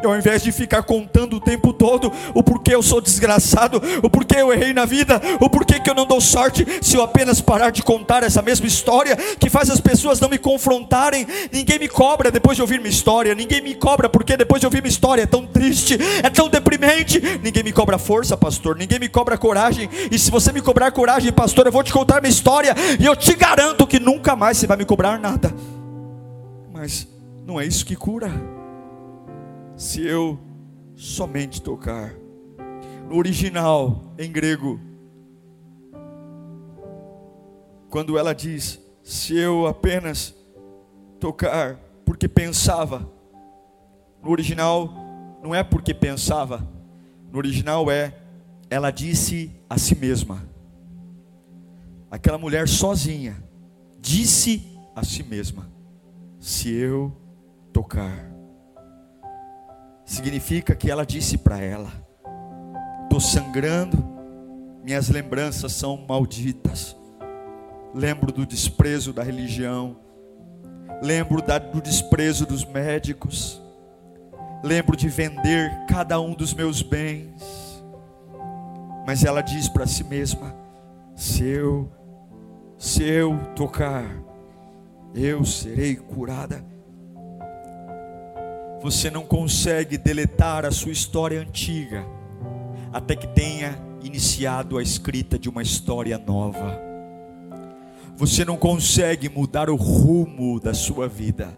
ao 0.07 0.17
invés 0.17 0.41
de 0.41 0.51
ficar 0.51 0.83
contando 0.83 1.35
o 1.35 1.39
tempo 1.39 1.73
todo 1.73 2.11
o 2.33 2.43
porquê 2.43 2.75
eu 2.75 2.81
sou 2.81 3.01
desgraçado, 3.01 3.81
o 4.03 4.09
porquê 4.09 4.37
eu 4.37 4.53
errei 4.53 4.73
na 4.73 4.85
vida, 4.85 5.21
o 5.39 5.49
porquê 5.49 5.79
que 5.79 5.89
eu 5.89 5.95
não 5.95 6.05
dou 6.05 6.21
sorte, 6.21 6.65
se 6.81 6.95
eu 6.95 7.03
apenas 7.03 7.41
parar 7.41 7.69
de 7.69 7.83
contar 7.83 8.23
essa 8.23 8.41
mesma 8.41 8.67
história 8.67 9.15
que 9.15 9.49
faz 9.49 9.69
as 9.69 9.81
pessoas 9.81 10.19
não 10.19 10.29
me 10.29 10.37
confrontarem, 10.37 11.27
ninguém 11.51 11.79
me 11.79 11.87
cobra 11.87 12.31
depois 12.31 12.55
de 12.55 12.61
ouvir 12.61 12.79
minha 12.79 12.91
história, 12.91 13.35
ninguém 13.35 13.61
me 13.61 13.75
cobra 13.75 14.09
porque 14.09 14.37
depois 14.37 14.59
de 14.59 14.67
ouvir 14.67 14.81
minha 14.81 14.91
história 14.91 15.23
é 15.23 15.25
tão 15.25 15.45
triste, 15.45 15.97
é 16.23 16.29
tão 16.29 16.49
deprimente, 16.49 17.21
ninguém 17.43 17.63
me 17.63 17.71
cobra 17.71 17.97
força, 17.97 18.37
pastor, 18.37 18.75
ninguém 18.75 18.99
me 18.99 19.09
cobra 19.09 19.37
coragem, 19.37 19.89
e 20.11 20.17
se 20.17 20.31
você 20.31 20.51
me 20.51 20.61
cobrar 20.61 20.91
coragem, 20.91 21.31
pastor, 21.31 21.65
eu 21.65 21.71
vou 21.71 21.83
te 21.83 21.91
contar 21.91 22.21
minha 22.21 22.31
história, 22.31 22.75
e 22.99 23.05
eu 23.05 23.15
te 23.15 23.33
garanto 23.35 23.87
que 23.87 23.99
nunca 23.99 24.35
mais 24.35 24.57
você 24.57 24.67
vai 24.67 24.77
me 24.77 24.85
cobrar 24.85 25.19
nada, 25.19 25.53
mas 26.71 27.07
não 27.45 27.59
é 27.59 27.65
isso 27.65 27.85
que 27.85 27.95
cura 27.95 28.60
se 29.81 30.05
eu 30.05 30.39
somente 30.95 31.59
tocar. 31.59 32.13
No 33.09 33.17
original, 33.17 34.13
em 34.15 34.31
grego, 34.31 34.79
quando 37.89 38.15
ela 38.15 38.31
diz, 38.31 38.79
se 39.01 39.35
eu 39.35 39.65
apenas 39.65 40.35
tocar, 41.19 41.77
porque 42.05 42.27
pensava, 42.27 43.11
no 44.21 44.29
original, 44.29 44.93
não 45.41 45.53
é 45.55 45.63
porque 45.63 45.95
pensava, 45.95 46.61
no 47.31 47.39
original 47.39 47.89
é, 47.89 48.15
ela 48.69 48.91
disse 48.91 49.51
a 49.67 49.79
si 49.79 49.95
mesma. 49.95 50.47
Aquela 52.11 52.37
mulher 52.37 52.67
sozinha, 52.67 53.43
disse 53.99 54.77
a 54.95 55.03
si 55.03 55.23
mesma: 55.23 55.67
se 56.39 56.71
eu 56.71 57.11
tocar 57.73 58.30
significa 60.11 60.75
que 60.75 60.91
ela 60.91 61.05
disse 61.05 61.37
para 61.37 61.59
ela: 61.59 61.89
estou 63.03 63.19
sangrando, 63.19 63.97
minhas 64.83 65.07
lembranças 65.09 65.71
são 65.71 66.05
malditas. 66.07 66.95
Lembro 67.93 68.31
do 68.31 68.45
desprezo 68.45 69.11
da 69.13 69.23
religião, 69.23 69.97
lembro 71.01 71.41
da, 71.41 71.57
do 71.57 71.81
desprezo 71.81 72.45
dos 72.45 72.65
médicos, 72.65 73.61
lembro 74.63 74.95
de 74.95 75.07
vender 75.07 75.69
cada 75.87 76.19
um 76.19 76.33
dos 76.33 76.53
meus 76.53 76.81
bens. 76.81 77.83
Mas 79.05 79.23
ela 79.23 79.41
diz 79.41 79.69
para 79.69 79.87
si 79.87 80.03
mesma: 80.03 80.53
se 81.15 81.43
eu, 81.43 81.89
se 82.77 83.03
eu 83.03 83.37
tocar, 83.55 84.05
eu 85.15 85.45
serei 85.45 85.95
curada. 85.95 86.70
Você 88.81 89.11
não 89.11 89.23
consegue 89.23 89.97
deletar 89.97 90.65
a 90.65 90.71
sua 90.71 90.91
história 90.91 91.39
antiga 91.39 92.03
até 92.91 93.15
que 93.15 93.27
tenha 93.27 93.79
iniciado 94.03 94.77
a 94.77 94.81
escrita 94.81 95.37
de 95.37 95.47
uma 95.47 95.61
história 95.61 96.17
nova. 96.17 96.79
Você 98.17 98.43
não 98.43 98.57
consegue 98.57 99.29
mudar 99.29 99.69
o 99.69 99.75
rumo 99.75 100.59
da 100.59 100.73
sua 100.73 101.07
vida 101.07 101.57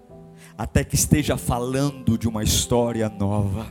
até 0.57 0.83
que 0.83 0.95
esteja 0.95 1.37
falando 1.37 2.17
de 2.17 2.27
uma 2.27 2.43
história 2.43 3.07
nova. 3.07 3.67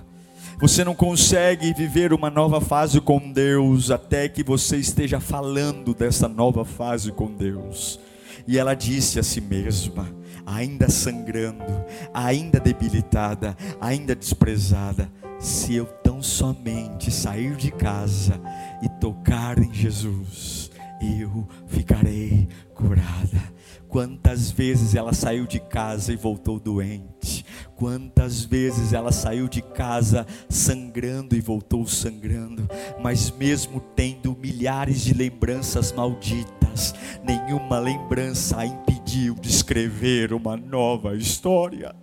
Você 0.60 0.84
não 0.84 0.94
consegue 0.94 1.74
viver 1.74 2.12
uma 2.12 2.30
nova 2.30 2.60
fase 2.60 3.00
com 3.00 3.18
Deus 3.32 3.90
até 3.90 4.28
que 4.28 4.42
você 4.42 4.76
esteja 4.78 5.20
falando 5.20 5.94
dessa 5.94 6.26
nova 6.26 6.64
fase 6.64 7.12
com 7.12 7.30
Deus. 7.30 8.00
E 8.46 8.58
ela 8.58 8.74
disse 8.74 9.18
a 9.18 9.22
si 9.22 9.40
mesma, 9.40 10.08
ainda 10.46 10.88
sangrando, 10.88 11.84
ainda 12.12 12.60
debilitada, 12.60 13.56
ainda 13.80 14.14
desprezada: 14.14 15.10
se 15.38 15.74
eu 15.74 15.86
tão 15.86 16.22
somente 16.22 17.10
sair 17.10 17.56
de 17.56 17.70
casa 17.70 18.40
e 18.82 18.88
tocar 19.00 19.58
em 19.58 19.72
Jesus, 19.72 20.70
eu 21.00 21.46
ficarei 21.66 22.48
curada. 22.74 23.52
Quantas 23.88 24.50
vezes 24.50 24.94
ela 24.94 25.12
saiu 25.12 25.46
de 25.46 25.60
casa 25.60 26.14
e 26.14 26.16
voltou 26.16 26.58
doente? 26.58 27.44
Quantas 27.76 28.42
vezes 28.42 28.92
ela 28.92 29.12
saiu 29.12 29.48
de 29.48 29.60
casa 29.60 30.26
sangrando 30.48 31.36
e 31.36 31.40
voltou 31.40 31.86
sangrando? 31.86 32.66
Mas 33.02 33.30
mesmo 33.30 33.80
tendo 33.94 34.34
milhares 34.34 35.02
de 35.02 35.12
lembranças 35.12 35.92
malditas, 35.92 36.94
nenhuma 37.22 37.78
lembrança 37.78 38.60
a 38.60 38.66
impediu 38.66 39.01
de 39.12 39.48
escrever 39.48 40.32
uma 40.32 40.56
nova 40.56 41.14
história. 41.14 41.94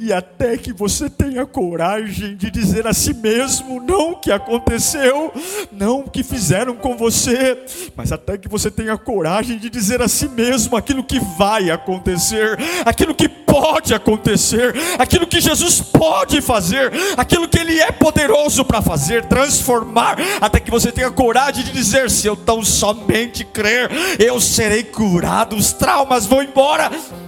E 0.00 0.12
até 0.12 0.56
que 0.56 0.72
você 0.72 1.08
tenha 1.10 1.44
coragem 1.46 2.36
de 2.36 2.50
dizer 2.50 2.86
a 2.86 2.92
si 2.92 3.14
mesmo, 3.14 3.80
não 3.80 4.12
o 4.12 4.16
que 4.16 4.30
aconteceu, 4.32 5.32
não 5.70 6.00
o 6.00 6.10
que 6.10 6.22
fizeram 6.22 6.74
com 6.74 6.96
você, 6.96 7.64
mas 7.96 8.12
até 8.12 8.36
que 8.38 8.48
você 8.48 8.70
tenha 8.70 8.96
coragem 8.96 9.58
de 9.58 9.68
dizer 9.68 10.00
a 10.02 10.08
si 10.08 10.28
mesmo 10.28 10.76
aquilo 10.76 11.04
que 11.04 11.20
vai 11.38 11.70
acontecer, 11.70 12.58
aquilo 12.84 13.14
que 13.14 13.28
pode 13.28 13.94
acontecer, 13.94 14.74
aquilo 14.98 15.26
que 15.26 15.40
Jesus 15.40 15.80
pode 15.80 16.40
fazer, 16.40 16.92
aquilo 17.16 17.48
que 17.48 17.58
Ele 17.58 17.78
é 17.78 17.92
poderoso 17.92 18.64
para 18.64 18.82
fazer, 18.82 19.26
transformar, 19.26 20.16
até 20.40 20.58
que 20.58 20.70
você 20.70 20.90
tenha 20.90 21.10
coragem 21.10 21.64
de 21.64 21.72
dizer: 21.72 22.10
se 22.10 22.26
eu 22.26 22.36
tão 22.36 22.64
somente 22.64 23.44
crer, 23.44 23.90
eu 24.18 24.40
serei 24.40 24.82
curado, 24.82 25.54
os 25.54 25.72
traumas 25.72 26.26
vão 26.26 26.42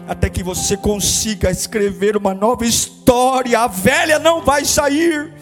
até 0.07 0.31
que 0.31 0.43
você 0.43 0.77
consiga 0.77 1.51
escrever 1.51 2.17
uma 2.17 2.35
nova 2.35 2.65
história. 2.65 3.61
A 3.61 3.67
velha 3.67 4.19
não 4.19 4.43
vai 4.43 4.65
sair. 4.65 5.33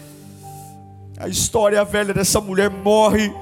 A 1.17 1.27
história 1.27 1.83
velha 1.83 2.13
dessa 2.13 2.41
mulher 2.41 2.69
morre. 2.69 3.33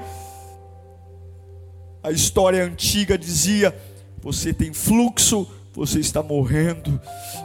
A 2.02 2.10
história 2.10 2.64
antiga 2.64 3.16
dizia: 3.16 3.74
você 4.22 4.52
tem 4.52 4.72
fluxo, 4.72 5.46
você 5.74 5.98
está 5.98 6.22
morrendo. 6.22 7.00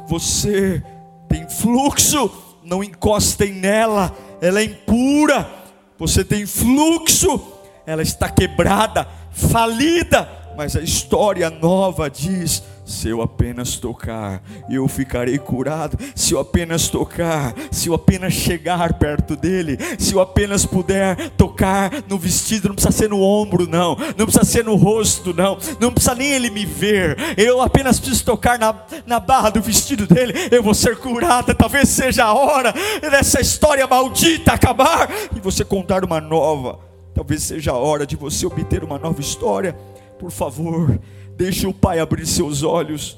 Você 0.08 0.84
tem 1.28 1.50
fluxo, 1.50 2.32
não 2.64 2.84
encostem 2.84 3.54
nela, 3.54 4.16
ela 4.42 4.60
é 4.60 4.64
impura. 4.64 5.50
Você 5.98 6.24
tem 6.24 6.46
fluxo, 6.46 7.42
ela 7.86 8.02
está 8.02 8.30
quebrada, 8.30 9.08
falida. 9.32 10.30
Mas 10.56 10.76
a 10.76 10.82
história 10.82 11.50
nova 11.50 12.10
diz: 12.10 12.64
se 12.90 13.08
eu 13.08 13.22
apenas 13.22 13.78
tocar, 13.78 14.42
eu 14.68 14.88
ficarei 14.88 15.38
curado. 15.38 15.96
Se 16.16 16.34
eu 16.34 16.40
apenas 16.40 16.90
tocar, 16.90 17.54
se 17.70 17.88
eu 17.88 17.94
apenas 17.94 18.34
chegar 18.34 18.94
perto 18.94 19.36
dele, 19.36 19.78
se 20.00 20.16
eu 20.16 20.20
apenas 20.20 20.66
puder 20.66 21.30
tocar 21.38 21.92
no 22.08 22.18
vestido, 22.18 22.68
não 22.68 22.76
precisa 22.76 22.98
ser 22.98 23.10
no 23.10 23.22
ombro, 23.22 23.70
não, 23.70 23.96
não 24.18 24.26
precisa 24.26 24.44
ser 24.44 24.66
no 24.66 24.76
rosto, 24.76 25.36
não, 25.36 25.56
não 25.80 25.92
precisa 25.92 26.16
nem 26.16 26.32
ele 26.32 26.50
me 26.50 26.66
ver. 26.66 27.16
Eu 27.38 27.62
apenas 27.62 28.00
preciso 28.00 28.26
tocar 28.26 28.58
na, 28.58 28.76
na 29.06 29.20
barra 29.20 29.52
do 29.52 29.62
vestido 29.62 30.08
dele, 30.08 30.34
eu 30.50 30.64
vou 30.64 30.74
ser 30.74 30.98
curada. 30.98 31.54
Talvez 31.54 31.90
seja 31.90 32.26
a 32.26 32.34
hora 32.34 32.74
dessa 33.02 33.40
história 33.40 33.86
maldita 33.86 34.54
acabar 34.54 35.08
e 35.36 35.40
você 35.40 35.64
contar 35.64 36.04
uma 36.04 36.20
nova. 36.20 36.80
Talvez 37.14 37.44
seja 37.44 37.72
a 37.72 37.78
hora 37.78 38.08
de 38.08 38.16
você 38.16 38.48
obter 38.48 38.84
uma 38.84 38.98
nova 38.98 39.22
história. 39.22 39.78
Por 40.18 40.32
favor, 40.32 41.00
Deixe 41.40 41.66
o 41.66 41.74
Pai 41.74 42.00
abrir 42.00 42.28
seus 42.28 42.64
olhos. 42.64 43.18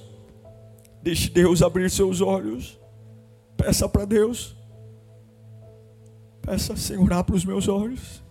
Deixe 1.01 1.27
Deus 1.27 1.63
abrir 1.63 1.89
seus 1.89 2.21
olhos. 2.21 2.79
Peça 3.57 3.89
para 3.89 4.05
Deus. 4.05 4.55
Peça, 6.39 6.77
Senhor, 6.77 7.11
abra 7.11 7.35
os 7.35 7.43
meus 7.43 7.67
olhos. 7.67 8.21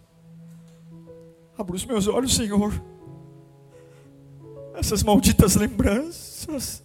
Abra 1.58 1.74
os 1.74 1.84
meus 1.84 2.06
olhos, 2.06 2.36
Senhor. 2.36 2.72
Essas 4.74 5.02
malditas 5.02 5.56
lembranças. 5.56 6.84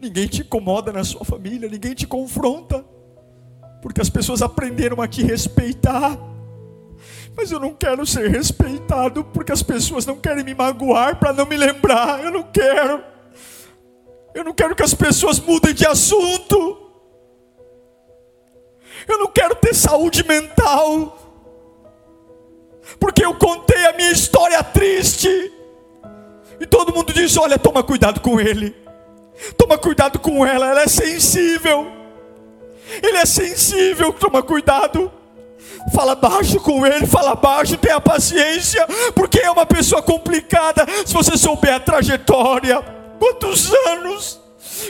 Ninguém 0.00 0.28
te 0.28 0.40
incomoda 0.40 0.94
na 0.94 1.04
sua 1.04 1.26
família, 1.26 1.68
ninguém 1.68 1.94
te 1.94 2.06
confronta, 2.06 2.82
porque 3.82 4.00
as 4.00 4.08
pessoas 4.08 4.40
aprenderam 4.40 5.02
a 5.02 5.06
te 5.06 5.22
respeitar 5.22 6.31
mas 7.36 7.50
eu 7.50 7.58
não 7.58 7.72
quero 7.72 8.04
ser 8.06 8.30
respeitado 8.30 9.24
porque 9.24 9.52
as 9.52 9.62
pessoas 9.62 10.04
não 10.04 10.16
querem 10.16 10.44
me 10.44 10.54
magoar 10.54 11.18
para 11.18 11.32
não 11.32 11.46
me 11.46 11.56
lembrar. 11.56 12.22
Eu 12.22 12.30
não 12.30 12.42
quero. 12.42 13.02
Eu 14.34 14.44
não 14.44 14.52
quero 14.52 14.74
que 14.74 14.82
as 14.82 14.94
pessoas 14.94 15.40
mudem 15.40 15.74
de 15.74 15.86
assunto. 15.86 16.78
Eu 19.08 19.18
não 19.18 19.28
quero 19.28 19.54
ter 19.56 19.74
saúde 19.74 20.26
mental. 20.26 21.18
Porque 23.00 23.24
eu 23.24 23.34
contei 23.34 23.86
a 23.86 23.92
minha 23.94 24.12
história 24.12 24.62
triste. 24.62 25.52
E 26.60 26.66
todo 26.66 26.94
mundo 26.94 27.12
diz: 27.12 27.36
olha, 27.36 27.58
toma 27.58 27.82
cuidado 27.82 28.20
com 28.20 28.40
ele. 28.40 28.76
Toma 29.56 29.78
cuidado 29.78 30.18
com 30.18 30.46
ela, 30.46 30.68
ela 30.68 30.82
é 30.82 30.88
sensível. 30.88 31.90
Ele 33.02 33.16
é 33.16 33.26
sensível, 33.26 34.12
toma 34.12 34.42
cuidado. 34.42 35.10
Fala 35.90 36.14
baixo 36.14 36.60
com 36.60 36.86
ele, 36.86 37.06
fala 37.06 37.34
baixo, 37.34 37.76
tenha 37.76 38.00
paciência, 38.00 38.86
porque 39.14 39.40
é 39.40 39.50
uma 39.50 39.66
pessoa 39.66 40.02
complicada. 40.02 40.86
Se 41.04 41.12
você 41.12 41.36
souber 41.36 41.74
a 41.74 41.80
trajetória, 41.80 42.80
quantos 43.18 43.72
anos, 43.88 44.40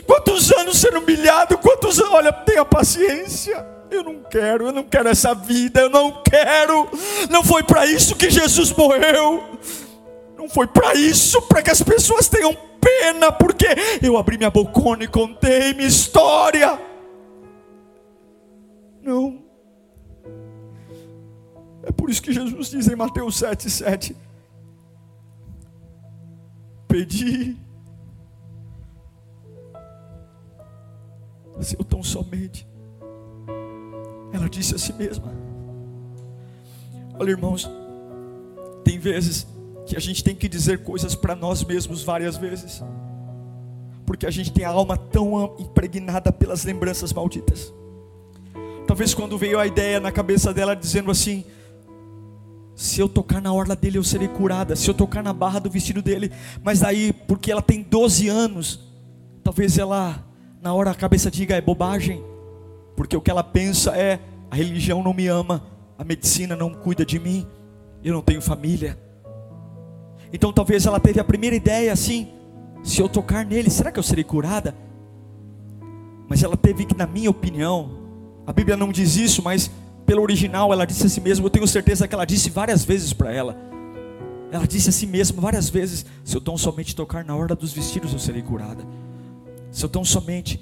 quantos 0.07 0.53
anos 0.53 0.79
sendo 0.79 0.99
humilhado, 0.99 1.57
quantos 1.59 1.99
anos, 1.99 2.13
olha, 2.13 2.33
tenha 2.33 2.65
paciência. 2.65 3.67
Eu 3.91 4.03
não 4.03 4.23
quero, 4.23 4.67
eu 4.69 4.73
não 4.73 4.85
quero 4.85 5.09
essa 5.09 5.35
vida, 5.35 5.81
eu 5.81 5.91
não 5.91 6.23
quero. 6.23 6.89
Não 7.29 7.45
foi 7.45 7.63
para 7.63 7.87
isso 7.87 8.17
que 8.17 8.31
Jesus 8.31 8.73
morreu. 8.73 9.43
Não 10.37 10.49
foi 10.49 10.67
para 10.67 10.95
isso, 10.95 11.41
para 11.43 11.63
que 11.63 11.71
as 11.71 11.83
pessoas 11.83 12.27
tenham 12.27 12.57
pena, 12.81 13.31
porque 13.31 13.67
eu 14.03 14.17
abri 14.17 14.37
minha 14.37 14.51
bocona 14.51 15.05
e 15.05 15.09
contei 15.09 15.73
minha 15.75 15.87
história. 15.87 16.79
Não. 19.03 19.42
É 21.83 21.93
por 21.93 22.11
isso 22.11 22.23
que 22.23 22.33
Jesus 22.33 22.71
diz 22.71 22.89
em 22.89 22.97
Mateus 22.97 23.37
7, 23.37 23.71
7: 23.71 24.17
Pedi, 26.87 27.57
se 31.63 31.77
eu 31.79 31.85
tão 31.85 32.03
somente. 32.03 32.67
Ela 34.33 34.49
disse 34.49 34.75
a 34.75 34.79
si 34.79 34.93
mesma: 34.93 35.33
Olha, 37.19 37.31
irmãos, 37.31 37.71
tem 38.85 38.99
vezes 38.99 39.47
que 39.87 39.97
a 39.97 40.01
gente 40.01 40.23
tem 40.23 40.35
que 40.35 40.49
dizer 40.49 40.83
coisas 40.83 41.15
para 41.15 41.35
nós 41.35 41.65
mesmos 41.65 42.03
várias 42.03 42.37
vezes, 42.37 42.83
porque 44.07 44.27
a 44.27 44.31
gente 44.31 44.53
tem 44.53 44.65
a 44.65 44.71
alma 44.71 44.97
tão 44.97 45.57
impregnada 45.59 46.33
pelas 46.33 46.65
lembranças 46.65 47.13
malditas. 47.13 47.73
Talvez 48.87 49.15
quando 49.15 49.39
veio 49.39 49.59
a 49.59 49.67
ideia 49.67 50.01
na 50.01 50.11
cabeça 50.11 50.53
dela 50.53 50.75
dizendo 50.75 51.11
assim: 51.11 51.45
se 52.75 53.01
eu 53.01 53.09
tocar 53.09 53.41
na 53.41 53.53
orla 53.53 53.77
dele, 53.77 53.99
eu 53.99 54.05
serei 54.05 54.29
curada. 54.29 54.75
Se 54.75 54.89
eu 54.89 54.95
tocar 54.95 55.23
na 55.23 55.33
barra 55.33 55.59
do 55.59 55.71
vestido 55.71 56.01
dele. 56.01 56.33
Mas 56.63 56.83
aí, 56.83 57.13
porque 57.13 57.53
ela 57.53 57.63
tem 57.63 57.83
12 57.83 58.29
anos, 58.29 58.81
talvez 59.43 59.79
ela, 59.79 60.25
na 60.61 60.73
hora, 60.73 60.91
a 60.91 60.95
cabeça 60.95 61.31
diga: 61.31 61.55
é 61.55 61.61
bobagem. 61.61 62.23
Porque 62.97 63.17
o 63.17 63.21
que 63.21 63.31
ela 63.31 63.45
pensa 63.45 63.97
é: 63.97 64.19
a 64.51 64.57
religião 64.57 65.03
não 65.03 65.13
me 65.13 65.27
ama, 65.27 65.63
a 65.99 66.05
medicina 66.05 66.57
não 66.57 66.71
cuida 66.71 67.05
de 67.05 67.19
mim, 67.19 67.47
eu 68.03 68.15
não 68.15 68.23
tenho 68.23 68.41
família. 68.41 68.99
Então 70.33 70.53
talvez 70.53 70.87
ela 70.87 70.99
teve 70.99 71.21
a 71.21 71.25
primeira 71.25 71.55
ideia 71.55 71.93
assim: 71.93 72.29
se 72.83 73.01
eu 73.01 73.09
tocar 73.09 73.45
nele, 73.45 73.71
será 73.71 73.93
que 73.93 73.99
eu 73.99 74.03
serei 74.03 74.25
curada? 74.25 74.75
Mas 76.29 76.43
ela 76.43 76.57
teve 76.57 76.87
que, 76.87 76.97
na 76.97 77.07
minha 77.07 77.29
opinião, 77.29 77.99
a 78.47 78.53
Bíblia 78.53 78.77
não 78.77 78.91
diz 78.91 79.17
isso, 79.17 79.43
mas 79.43 79.71
pelo 80.07 80.23
original, 80.23 80.73
ela 80.73 80.85
disse 80.85 81.07
a 81.07 81.09
si 81.09 81.21
mesma, 81.21 81.47
eu 81.47 81.51
tenho 81.51 81.67
certeza 81.67 82.07
que 82.07 82.15
ela 82.15 82.25
disse 82.25 82.51
várias 82.51 82.85
vezes 82.85 83.13
para 83.13 83.33
ela. 83.33 83.57
Ela 84.51 84.67
disse 84.67 84.91
a 84.91 84.93
si 84.93 85.07
mesma 85.07 85.41
várias 85.41 85.69
vezes: 85.71 86.05
Se 86.25 86.37
eu 86.37 86.41
tão 86.41 86.59
somente 86.59 86.95
tocar 86.95 87.25
na 87.25 87.35
hora 87.35 87.55
dos 87.55 87.73
vestidos, 87.73 88.13
eu 88.13 88.19
serei 88.19 88.43
curada. 88.43 88.85
se 89.71 89.85
eu 89.85 89.89
tão 89.89 90.05
somente 90.05 90.61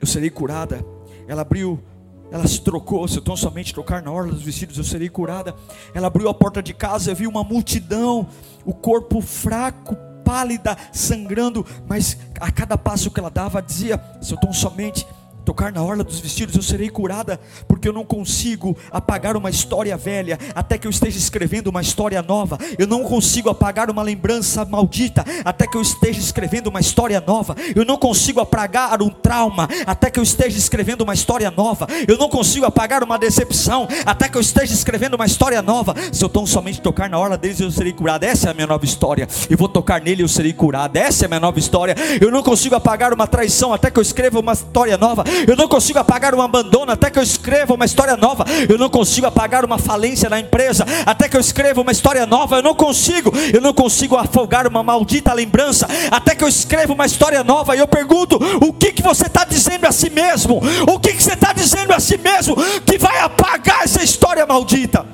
eu 0.00 0.06
serei 0.06 0.30
curada. 0.30 0.84
Ela 1.26 1.42
abriu, 1.42 1.82
ela 2.30 2.46
se 2.46 2.60
trocou, 2.60 3.06
se 3.08 3.16
eu 3.16 3.22
tão 3.22 3.36
somente 3.36 3.72
trocar 3.72 4.02
na 4.02 4.10
orla 4.10 4.32
dos 4.32 4.42
vestidos, 4.42 4.76
eu 4.76 4.84
serei 4.84 5.08
curada. 5.08 5.54
Ela 5.94 6.08
abriu 6.08 6.28
a 6.28 6.34
porta 6.34 6.62
de 6.62 6.74
casa 6.74 7.10
e 7.10 7.14
viu 7.14 7.30
uma 7.30 7.42
multidão, 7.42 8.28
o 8.64 8.74
corpo 8.74 9.20
fraco, 9.20 9.96
pálida, 10.24 10.76
sangrando, 10.92 11.64
mas 11.86 12.18
a 12.40 12.50
cada 12.50 12.76
passo 12.76 13.10
que 13.10 13.18
ela 13.18 13.30
dava, 13.30 13.62
dizia: 13.62 13.98
Se 14.20 14.32
eu 14.32 14.38
tão 14.38 14.52
somente 14.52 15.06
tocar 15.44 15.72
na 15.72 15.82
orla 15.82 16.02
dos 16.02 16.20
vestidos, 16.20 16.56
eu 16.56 16.62
serei 16.62 16.88
curada, 16.88 17.38
porque 17.68 17.88
eu 17.88 17.92
não 17.92 18.04
consigo 18.04 18.76
apagar 18.90 19.36
uma 19.36 19.50
história 19.50 19.96
velha, 19.96 20.38
até 20.54 20.78
que 20.78 20.86
eu 20.86 20.90
esteja 20.90 21.18
escrevendo 21.18 21.68
uma 21.68 21.80
história 21.80 22.22
nova. 22.22 22.58
Eu 22.78 22.86
não 22.86 23.04
consigo 23.04 23.50
apagar 23.50 23.90
uma 23.90 24.02
lembrança 24.02 24.64
maldita, 24.64 25.24
até 25.44 25.66
que 25.66 25.76
eu 25.76 25.82
esteja 25.82 26.18
escrevendo 26.18 26.68
uma 26.68 26.80
história 26.80 27.22
nova. 27.24 27.54
Eu 27.74 27.84
não 27.84 27.96
consigo 27.96 28.40
apagar 28.40 29.02
um 29.02 29.10
trauma, 29.10 29.68
até 29.86 30.10
que 30.10 30.18
eu 30.18 30.22
esteja 30.22 30.56
escrevendo 30.56 31.02
uma 31.02 31.14
história 31.14 31.50
nova. 31.50 31.86
Eu 32.08 32.16
não 32.16 32.28
consigo 32.28 32.64
apagar 32.64 33.02
uma 33.02 33.18
decepção, 33.18 33.86
até 34.06 34.28
que 34.28 34.36
eu 34.36 34.40
esteja 34.40 34.72
escrevendo 34.72 35.14
uma 35.14 35.26
história 35.26 35.60
nova. 35.60 35.94
Se 36.12 36.24
eu 36.24 36.28
tão 36.28 36.46
somente 36.46 36.80
tocar 36.80 37.08
na 37.10 37.18
orla 37.18 37.36
deles, 37.36 37.60
eu 37.60 37.70
serei 37.70 37.92
curado. 37.92 38.24
Essa 38.24 38.48
é 38.48 38.50
a 38.50 38.54
minha 38.54 38.66
nova 38.66 38.84
história. 38.84 39.28
Eu 39.50 39.58
vou 39.58 39.68
tocar 39.68 40.00
nele, 40.00 40.22
eu 40.22 40.28
serei 40.28 40.52
curado. 40.52 40.96
Essa 40.96 41.24
é 41.24 41.26
a 41.26 41.28
minha 41.28 41.40
nova 41.40 41.58
história. 41.58 41.94
Eu 42.20 42.30
não 42.30 42.42
consigo 42.42 42.74
apagar 42.74 43.12
uma 43.12 43.26
traição, 43.26 43.72
até 43.72 43.90
que 43.90 43.98
eu 43.98 44.02
escreva 44.02 44.40
uma 44.40 44.52
história 44.52 44.96
nova. 44.96 45.24
Eu 45.46 45.56
não 45.56 45.68
consigo 45.68 45.98
apagar 45.98 46.34
um 46.34 46.42
abandono 46.42 46.92
até 46.92 47.10
que 47.10 47.18
eu 47.18 47.22
escreva 47.22 47.74
uma 47.74 47.84
história 47.84 48.16
nova. 48.16 48.44
Eu 48.68 48.78
não 48.78 48.88
consigo 48.88 49.26
apagar 49.26 49.64
uma 49.64 49.78
falência 49.78 50.28
na 50.28 50.38
empresa 50.40 50.84
até 51.04 51.28
que 51.28 51.36
eu 51.36 51.40
escreva 51.40 51.80
uma 51.80 51.92
história 51.92 52.26
nova. 52.26 52.56
Eu 52.56 52.62
não 52.62 52.74
consigo, 52.74 53.32
eu 53.52 53.60
não 53.60 53.72
consigo 53.72 54.16
afogar 54.16 54.66
uma 54.66 54.82
maldita 54.82 55.32
lembrança 55.32 55.86
até 56.10 56.34
que 56.34 56.44
eu 56.44 56.48
escreva 56.48 56.92
uma 56.92 57.06
história 57.06 57.42
nova. 57.42 57.76
E 57.76 57.80
eu 57.80 57.88
pergunto: 57.88 58.38
o 58.60 58.72
que, 58.72 58.92
que 58.92 59.02
você 59.02 59.26
está 59.26 59.44
dizendo 59.44 59.86
a 59.86 59.92
si 59.92 60.10
mesmo? 60.10 60.60
O 60.88 60.98
que, 60.98 61.12
que 61.12 61.22
você 61.22 61.34
está 61.34 61.52
dizendo 61.52 61.92
a 61.92 62.00
si 62.00 62.18
mesmo 62.18 62.56
que 62.84 62.98
vai 62.98 63.18
apagar 63.20 63.82
essa 63.84 64.02
história 64.02 64.46
maldita? 64.46 65.06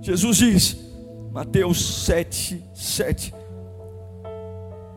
Jesus 0.00 0.38
diz, 0.38 0.76
Mateus 1.32 2.04
7, 2.04 2.62
7: 2.74 3.34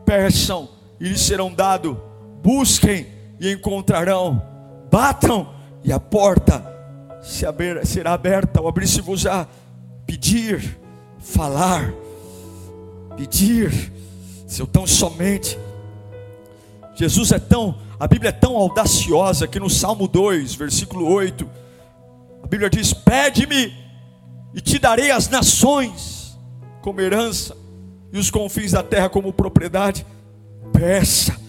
Peçam 0.05 0.69
e 0.99 1.07
lhes 1.09 1.21
serão 1.21 1.51
dados, 1.51 1.95
busquem 2.41 3.07
e 3.41 3.51
encontrarão, 3.51 4.39
batam 4.91 5.51
e 5.83 5.91
a 5.91 5.99
porta 5.99 6.63
se 7.23 7.43
será 7.85 8.13
aberta, 8.13 8.59
ao 8.59 8.67
abrir-se-vos-á, 8.67 9.47
pedir, 10.05 10.79
falar, 11.17 11.91
pedir, 13.17 13.91
se 14.45 14.61
eu 14.61 14.67
tão 14.67 14.85
somente, 14.85 15.57
Jesus 16.93 17.31
é 17.31 17.39
tão, 17.39 17.79
a 17.99 18.07
Bíblia 18.07 18.29
é 18.29 18.31
tão 18.31 18.55
audaciosa 18.55 19.47
que 19.47 19.59
no 19.59 19.71
Salmo 19.71 20.07
2, 20.07 20.53
versículo 20.53 21.11
8, 21.11 21.49
a 22.43 22.47
Bíblia 22.47 22.69
diz: 22.69 22.93
Pede-me 22.93 23.73
e 24.53 24.61
te 24.61 24.77
darei 24.77 25.09
as 25.09 25.27
nações 25.29 26.37
como 26.81 27.01
herança 27.01 27.57
e 28.13 28.19
os 28.19 28.29
confins 28.29 28.73
da 28.73 28.83
terra 28.83 29.09
como 29.09 29.33
propriedade. 29.33 30.05
Peça, 30.73 31.40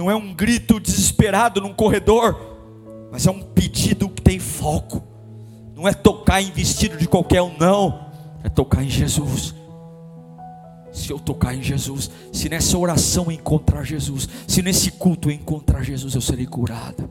não 0.00 0.10
é 0.10 0.16
um 0.16 0.32
grito 0.32 0.80
desesperado 0.80 1.60
num 1.60 1.74
corredor, 1.74 2.34
mas 3.12 3.26
é 3.26 3.30
um 3.30 3.42
pedido 3.42 4.08
que 4.08 4.22
tem 4.22 4.38
foco. 4.38 5.02
Não 5.76 5.86
é 5.86 5.92
tocar 5.92 6.40
em 6.40 6.50
vestido 6.50 6.96
de 6.96 7.06
qualquer 7.06 7.42
um, 7.42 7.54
não. 7.58 8.06
É 8.42 8.48
tocar 8.48 8.82
em 8.82 8.88
Jesus. 8.88 9.54
Se 10.90 11.10
eu 11.10 11.18
tocar 11.18 11.54
em 11.54 11.62
Jesus, 11.62 12.10
se 12.32 12.48
nessa 12.48 12.78
oração 12.78 13.26
eu 13.26 13.32
encontrar 13.32 13.84
Jesus, 13.84 14.26
se 14.48 14.62
nesse 14.62 14.90
culto 14.90 15.28
eu 15.28 15.34
encontrar 15.34 15.82
Jesus, 15.82 16.14
eu 16.14 16.22
serei 16.22 16.46
curado. 16.46 17.10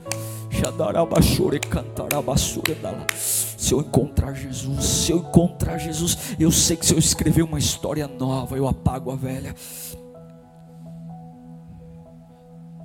Se 3.55 3.71
eu 3.71 3.81
encontrar 3.81 4.33
Jesus, 4.33 4.83
se 4.83 5.11
eu 5.11 5.19
encontrar 5.19 5.77
Jesus, 5.77 6.17
eu 6.39 6.51
sei 6.51 6.75
que 6.75 6.87
se 6.87 6.95
eu 6.95 6.97
escrever 6.97 7.43
uma 7.43 7.59
história 7.59 8.07
nova, 8.07 8.57
eu 8.57 8.67
apago 8.67 9.11
a 9.11 9.15
velha 9.15 9.55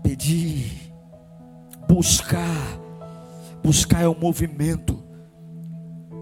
pedir, 0.05 0.93
buscar. 1.89 2.79
Buscar 3.63 4.03
é 4.03 4.09
um 4.09 4.15
movimento, 4.15 5.03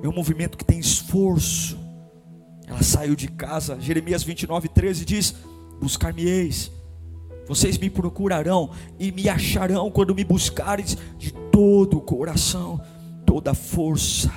é 0.00 0.08
um 0.08 0.12
movimento 0.12 0.56
que 0.56 0.64
tem 0.64 0.78
esforço. 0.78 1.76
Ela 2.68 2.82
saiu 2.84 3.16
de 3.16 3.26
casa, 3.26 3.78
Jeremias 3.80 4.22
29, 4.22 4.68
13 4.68 5.04
diz: 5.04 5.34
Buscar-me-eis, 5.80 6.70
vocês 7.48 7.76
me 7.76 7.90
procurarão 7.90 8.70
e 8.96 9.10
me 9.10 9.28
acharão 9.28 9.90
quando 9.90 10.14
me 10.14 10.22
buscares 10.22 10.96
de 11.18 11.32
todo 11.50 11.98
o 11.98 12.00
coração, 12.00 12.80
toda 13.26 13.50
a 13.50 13.54
força. 13.54 14.32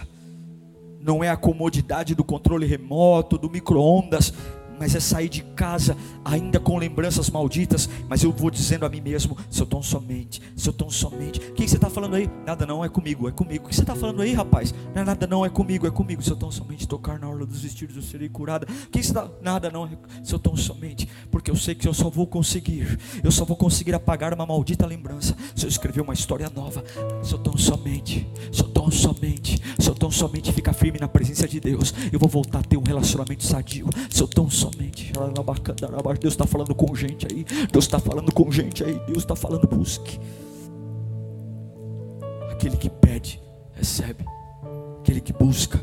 Não 0.99 1.23
é 1.23 1.29
a 1.29 1.37
comodidade 1.37 2.15
do 2.15 2.23
controle 2.23 2.65
remoto, 2.65 3.37
do 3.37 3.47
micro-ondas, 3.47 4.33
mas 4.79 4.95
é 4.95 4.99
sair 4.99 5.29
de 5.29 5.41
casa 5.41 5.95
ainda 6.23 6.59
com 6.59 6.77
lembranças 6.77 7.29
malditas. 7.29 7.89
Mas 8.07 8.23
eu 8.23 8.31
vou 8.31 8.49
dizendo 8.49 8.85
a 8.85 8.89
mim 8.89 9.01
mesmo: 9.01 9.37
se 9.49 9.61
eu 9.61 9.65
tão 9.65 9.81
somente, 9.81 10.41
se 10.55 10.67
eu 10.67 10.73
tão 10.73 10.89
somente. 10.89 11.39
O 11.39 11.53
que 11.53 11.67
você 11.67 11.75
está 11.75 11.89
falando 11.89 12.15
aí? 12.15 12.29
Nada 12.45 12.65
não, 12.65 12.83
é 12.83 12.89
comigo, 12.89 13.27
é 13.27 13.31
comigo. 13.31 13.65
O 13.65 13.69
que 13.69 13.75
você 13.75 13.81
está 13.81 13.95
falando 13.95 14.21
aí, 14.21 14.33
rapaz? 14.33 14.73
Não 14.93 15.01
é 15.01 15.05
nada 15.05 15.27
não, 15.27 15.45
é 15.45 15.49
comigo, 15.49 15.87
é 15.87 15.91
comigo. 15.91 16.21
Se 16.21 16.31
eu 16.31 16.35
tão 16.35 16.51
somente 16.51 16.87
tocar 16.87 17.19
na 17.19 17.29
orla 17.29 17.45
dos 17.45 17.61
vestidos, 17.61 17.95
eu 17.95 18.01
serei 18.01 18.29
curada. 18.29 18.67
O 18.67 18.89
que 18.89 19.01
você 19.01 19.09
está? 19.09 19.29
Nada 19.41 19.69
não, 19.69 19.85
é 19.85 19.89
se 20.23 20.33
eu 20.33 20.39
tão 20.39 20.55
somente. 20.55 21.07
Porque 21.31 21.49
eu 21.49 21.55
sei 21.55 21.75
que 21.75 21.87
eu 21.87 21.93
só 21.93 22.09
vou 22.09 22.27
conseguir, 22.27 22.99
eu 23.23 23.31
só 23.31 23.45
vou 23.45 23.55
conseguir 23.55 23.93
apagar 23.93 24.33
uma 24.33 24.45
maldita 24.45 24.85
lembrança 24.85 25.35
se 25.55 25.65
eu 25.65 25.69
escrever 25.69 26.01
uma 26.01 26.13
história 26.13 26.49
nova. 26.53 26.83
Se 27.23 27.33
eu 27.33 27.39
tão 27.39 27.57
somente, 27.57 28.27
se 28.51 28.61
eu 28.61 28.69
tão 28.69 28.91
somente, 28.91 29.61
se 29.79 29.89
eu 29.89 29.95
tão 29.95 30.11
somente 30.11 30.51
ficar 30.51 30.73
firme 30.73 30.99
na 30.99 31.07
presença 31.07 31.47
de 31.47 31.59
Deus, 31.59 31.93
eu 32.11 32.19
vou 32.19 32.29
voltar 32.29 32.59
a 32.59 32.63
ter 32.63 32.77
um 32.77 32.83
relacionamento 32.83 33.43
sadio. 33.43 33.87
Se 34.09 34.21
eu 34.21 34.27
tão 34.27 34.49
somente 34.49 34.64
somente. 34.71 35.13
Deus 36.19 36.33
está 36.33 36.47
falando 36.47 36.75
com 36.75 36.95
gente 36.95 37.27
aí. 37.31 37.45
Deus 37.71 37.85
está 37.85 37.99
falando 37.99 38.31
com 38.31 38.51
gente 38.51 38.83
aí. 38.83 38.99
Deus 39.05 39.19
está 39.19 39.35
falando, 39.35 39.67
busque. 39.67 40.19
Aquele 42.51 42.77
que 42.77 42.89
pede, 42.89 43.41
recebe. 43.73 44.25
Aquele 44.99 45.21
que 45.21 45.33
busca, 45.33 45.79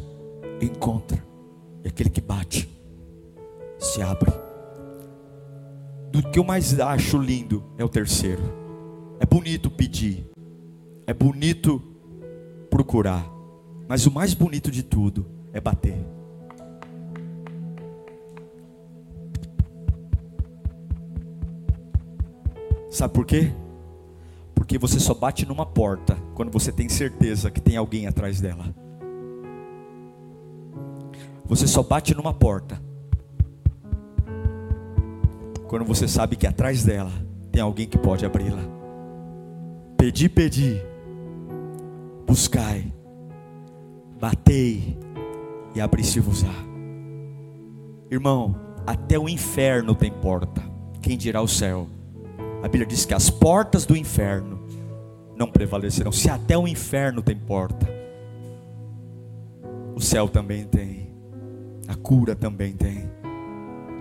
encontra. 0.61 1.23
E 1.85 1.89
aquele 1.89 2.11
que 2.11 2.21
bate, 2.21 2.69
se 3.79 4.03
abre. 4.03 4.33
Do 6.11 6.23
que 6.31 6.39
eu 6.39 6.45
mais 6.45 6.79
acho 6.79 7.19
lindo 7.19 7.63
é 7.79 7.85
o 7.85 7.89
terceiro. 7.89 8.43
É 9.21 9.27
bonito 9.27 9.71
pedir. 9.71 10.27
É 11.07 11.15
bonito 11.15 11.81
procurar. 12.69 13.31
Mas 13.89 14.07
o 14.07 14.11
mais 14.11 14.35
bonito 14.35 14.71
de 14.71 14.83
tudo 14.83 15.27
é 15.53 15.61
bater. 15.61 16.22
Sabe 22.93 23.15
por 23.15 23.25
quê? 23.25 23.51
Porque 24.55 24.77
você 24.77 25.01
só 25.01 25.15
bate 25.15 25.47
numa 25.47 25.65
porta 25.65 26.15
quando 26.35 26.53
você 26.53 26.71
tem 26.71 26.91
certeza 26.91 27.51
que 27.51 27.59
tem 27.59 27.75
alguém 27.75 28.07
atrás 28.07 28.39
dela. 28.39 28.67
Você 31.47 31.67
só 31.67 31.83
bate 31.83 32.15
numa 32.15 32.35
porta 32.35 32.79
quando 35.69 35.87
você 35.87 36.07
sabe 36.07 36.37
que 36.37 36.47
atrás 36.47 36.85
dela 36.85 37.11
tem 37.51 37.63
alguém 37.63 37.89
que 37.89 37.97
pode 37.97 38.27
abri-la. 38.27 38.63
Pedi, 39.97 40.29
pedi, 40.29 40.79
buscai, 42.27 42.93
batei 44.21 44.99
e 45.75 45.81
abri-se-vos-á. 45.81 46.53
Irmão, 48.11 48.55
até 48.87 49.19
o 49.19 49.31
inferno 49.31 49.95
tem 49.95 50.13
porta. 50.13 50.63
Quem 51.01 51.17
dirá 51.17 51.41
o 51.41 51.49
céu? 51.49 51.89
A 52.63 52.69
Bíblia 52.69 52.87
diz 52.87 53.05
que 53.05 53.13
as 53.13 53.29
portas 53.29 53.85
do 53.85 53.97
inferno 53.97 54.65
não 55.37 55.51
prevalecerão. 55.51 56.13
Se 56.13 56.31
até 56.31 56.57
o 56.57 56.69
inferno 56.69 57.21
tem 57.21 57.37
porta, 57.37 57.89
o 59.97 60.01
céu 60.01 60.29
também 60.29 60.65
tem, 60.65 61.11
a 61.89 61.97
cura 61.97 62.37
também 62.37 62.73
tem. 62.73 63.11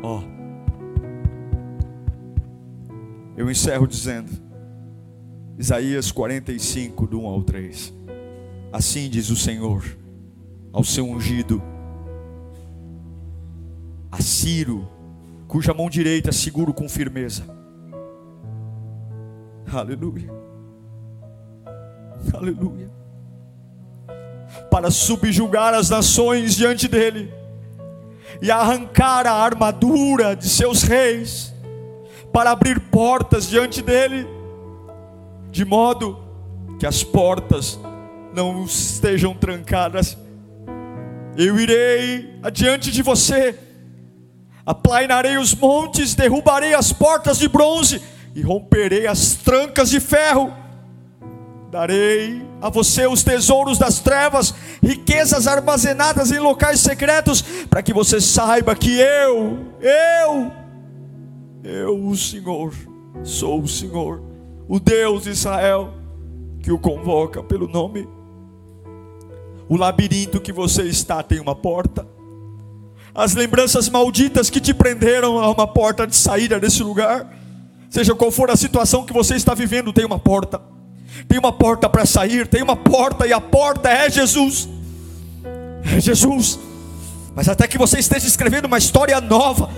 Ó, 0.04 0.20
oh. 0.20 0.24
eu 3.36 3.50
encerro 3.50 3.88
dizendo, 3.88 4.30
Isaías 5.58 6.12
45, 6.12 7.08
do 7.08 7.20
1 7.22 7.26
ao 7.26 7.42
3. 7.42 7.92
Assim 8.72 9.10
diz 9.10 9.32
o 9.32 9.36
Senhor 9.36 9.84
ao 10.72 10.84
seu 10.84 11.10
ungido, 11.10 11.64
a 14.12 14.22
Ciro, 14.22 14.88
cuja 15.48 15.74
mão 15.74 15.90
direita 15.90 16.32
seguro 16.32 16.74
com 16.74 16.88
firmeza 16.88 17.61
Aleluia. 19.74 20.30
Aleluia. 22.34 22.90
Para 24.70 24.92
subjugar 24.92 25.74
as 25.74 25.90
nações 25.90 26.56
diante 26.56 26.88
dele 26.88 27.34
e 28.42 28.52
arrancar 28.52 29.28
a 29.28 29.34
armadura 29.34 30.36
de 30.36 30.48
seus 30.48 30.84
reis, 30.84 31.54
para 32.32 32.52
abrir 32.52 32.80
portas 32.80 33.48
diante 33.48 33.82
dele, 33.82 34.28
de 35.52 35.66
modo 35.66 36.18
que 36.80 36.86
as 36.86 37.04
portas 37.04 37.80
não 38.34 38.64
estejam 38.64 39.34
trancadas. 39.34 40.18
Eu 41.38 41.60
irei 41.60 42.40
adiante 42.42 42.92
de 42.92 43.02
você, 43.02 43.58
aplainarei 44.66 45.38
os 45.38 45.54
montes, 45.54 46.16
derrubarei 46.16 46.74
as 46.74 46.92
portas 46.92 47.38
de 47.38 47.48
bronze 47.48 48.02
e 48.36 48.42
romperei 48.42 49.08
as 49.08 49.36
trancas 49.36 49.90
de 49.90 50.00
ferro. 50.00 50.54
Darei 51.70 52.46
a 52.62 52.70
você 52.70 53.08
os 53.08 53.24
tesouros 53.24 53.78
das 53.78 54.00
trevas, 54.00 54.54
riquezas 54.84 55.48
armazenadas 55.48 56.32
em 56.32 56.40
locais 56.40 56.80
secretos, 56.82 57.42
para 57.70 57.82
que 57.82 57.94
você 57.94 58.20
saiba 58.20 58.76
que 58.76 59.00
eu, 59.00 59.58
eu, 59.80 60.52
eu, 61.64 62.08
o 62.08 62.16
Senhor, 62.16 62.74
sou 63.24 63.62
o 63.62 63.68
Senhor, 63.68 64.22
o 64.68 64.80
Deus 64.80 65.24
de 65.24 65.30
Israel, 65.30 65.94
que 66.62 66.72
o 66.72 66.78
convoca 66.78 67.42
pelo 67.42 67.68
nome. 67.68 68.08
O 69.68 69.78
labirinto 69.78 70.42
que 70.42 70.52
você 70.52 70.84
está 70.84 71.24
tem 71.24 71.40
uma 71.40 71.56
porta. 71.56 72.06
As 73.16 73.34
lembranças 73.34 73.90
malditas 73.90 74.50
que 74.50 74.60
te 74.60 74.74
prenderam 74.74 75.40
a 75.40 75.50
uma 75.50 75.66
porta 75.66 76.06
de 76.06 76.16
saída 76.16 76.60
desse 76.60 76.84
lugar. 76.84 77.41
Seja 77.92 78.16
qual 78.16 78.32
for 78.32 78.50
a 78.50 78.56
situação 78.56 79.06
que 79.06 79.12
você 79.12 79.36
está 79.36 79.54
vivendo, 79.54 79.92
tem 79.92 80.06
uma 80.06 80.18
porta. 80.18 80.62
Tem 81.28 81.38
uma 81.38 81.52
porta 81.52 81.90
para 81.90 82.06
sair, 82.06 82.48
tem 82.48 82.64
uma 82.64 82.76
porta 82.76 83.28
e 83.28 83.34
a 83.34 83.42
porta 83.42 83.90
é 83.90 84.10
Jesus. 84.10 84.70
É 85.84 86.00
Jesus. 86.00 86.58
Mas 87.36 87.50
até 87.50 87.68
que 87.68 87.78
você 87.78 88.00
esteja 88.00 88.26
escrevendo 88.26 88.64
uma 88.64 88.78
história 88.78 89.20
nova, 89.20 89.70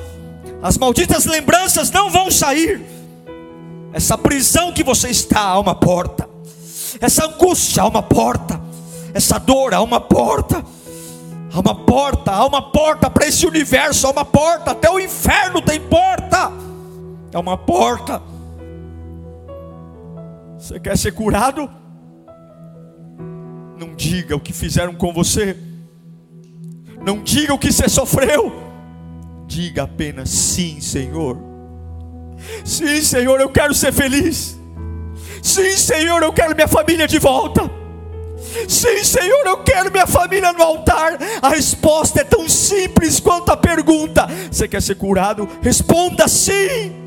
as 0.62 0.78
malditas 0.78 1.26
lembranças 1.26 1.90
não 1.90 2.12
vão 2.12 2.30
sair. 2.30 2.86
Essa 3.92 4.16
prisão 4.16 4.72
que 4.72 4.84
você 4.84 5.10
está 5.10 5.42
há 5.42 5.60
uma 5.60 5.74
porta. 5.74 6.30
Essa 7.02 7.26
angústia 7.26 7.82
há 7.82 7.88
uma 7.88 8.04
porta. 8.04 8.62
Essa 9.12 9.40
dor 9.40 9.74
há 9.74 9.82
uma 9.82 10.00
porta. 10.00 10.64
Há 11.52 11.60
uma 11.60 11.76
porta, 11.76 12.32
há 12.32 12.46
uma 12.46 12.62
porta 12.62 13.10
para 13.10 13.28
esse 13.28 13.46
universo, 13.46 14.08
há 14.08 14.12
uma 14.12 14.26
porta, 14.26 14.72
até 14.72 14.90
o 14.90 15.00
inferno 15.00 15.62
tem 15.62 15.80
porta. 15.80 16.52
É 17.34 17.38
uma 17.38 17.58
porta. 17.58 18.22
Você 20.58 20.80
quer 20.80 20.96
ser 20.96 21.14
curado? 21.14 21.70
Não 23.78 23.96
diga 23.96 24.36
o 24.36 24.40
que 24.40 24.54
fizeram 24.54 24.94
com 24.94 25.12
você. 25.12 25.58
Não 27.04 27.22
diga 27.24 27.54
o 27.54 27.58
que 27.58 27.72
você 27.72 27.90
sofreu. 27.90 28.54
Diga 29.48 29.84
apenas 29.84 30.30
sim, 30.30 30.80
Senhor. 30.80 31.38
Sim, 32.64 33.02
Senhor, 33.02 33.42
eu 33.42 33.50
quero 33.50 33.74
ser 33.74 33.92
feliz. 33.92 34.58
Sim, 35.42 35.76
Senhor, 35.76 36.22
eu 36.22 36.32
quero 36.32 36.56
minha 36.56 36.68
família 36.68 37.08
de 37.08 37.18
volta. 37.18 37.70
Sim, 38.68 39.04
Senhor, 39.04 39.46
eu 39.46 39.64
quero 39.64 39.92
minha 39.92 40.08
família 40.08 40.54
no 40.54 40.62
altar. 40.62 41.18
A 41.42 41.50
resposta 41.50 42.22
é 42.22 42.24
tão 42.24 42.48
simples 42.48 43.20
quanto 43.20 43.52
a 43.52 43.58
pergunta: 43.58 44.28
Você 44.52 44.68
quer 44.68 44.82
ser 44.82 44.96
curado? 44.96 45.50
Responda 45.62 46.28
sim. 46.28 47.03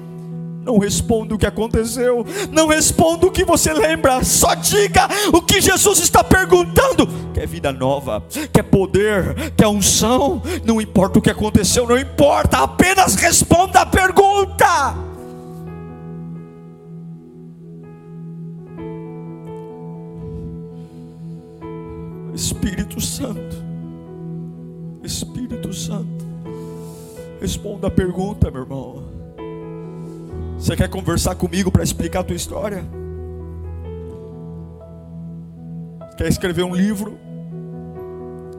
Não 0.66 0.78
responda 0.78 1.32
o 1.32 1.38
que 1.38 1.46
aconteceu, 1.46 2.26
não 2.50 2.66
responda 2.66 3.24
o 3.24 3.30
que 3.30 3.44
você 3.44 3.72
lembra, 3.72 4.24
só 4.24 4.52
diga 4.56 5.06
o 5.32 5.40
que 5.40 5.60
Jesus 5.60 6.00
está 6.00 6.24
perguntando. 6.24 7.06
Quer 7.32 7.46
vida 7.46 7.72
nova, 7.72 8.20
quer 8.52 8.64
poder, 8.64 9.52
quer 9.56 9.68
unção, 9.68 10.42
não 10.64 10.80
importa 10.80 11.20
o 11.20 11.22
que 11.22 11.30
aconteceu, 11.30 11.86
não 11.86 11.96
importa, 11.96 12.58
apenas 12.58 13.14
responda 13.14 13.82
a 13.82 13.86
pergunta. 13.86 14.96
Espírito 22.34 23.00
Santo, 23.00 23.56
Espírito 25.04 25.72
Santo, 25.72 26.26
responda 27.40 27.86
a 27.86 27.90
pergunta, 27.90 28.50
meu 28.50 28.62
irmão. 28.62 29.15
Você 30.58 30.74
quer 30.74 30.88
conversar 30.88 31.34
comigo 31.34 31.70
para 31.70 31.82
explicar 31.82 32.20
a 32.20 32.24
tua 32.24 32.36
história? 32.36 32.84
Quer 36.16 36.28
escrever 36.28 36.64
um 36.64 36.74
livro? 36.74 37.18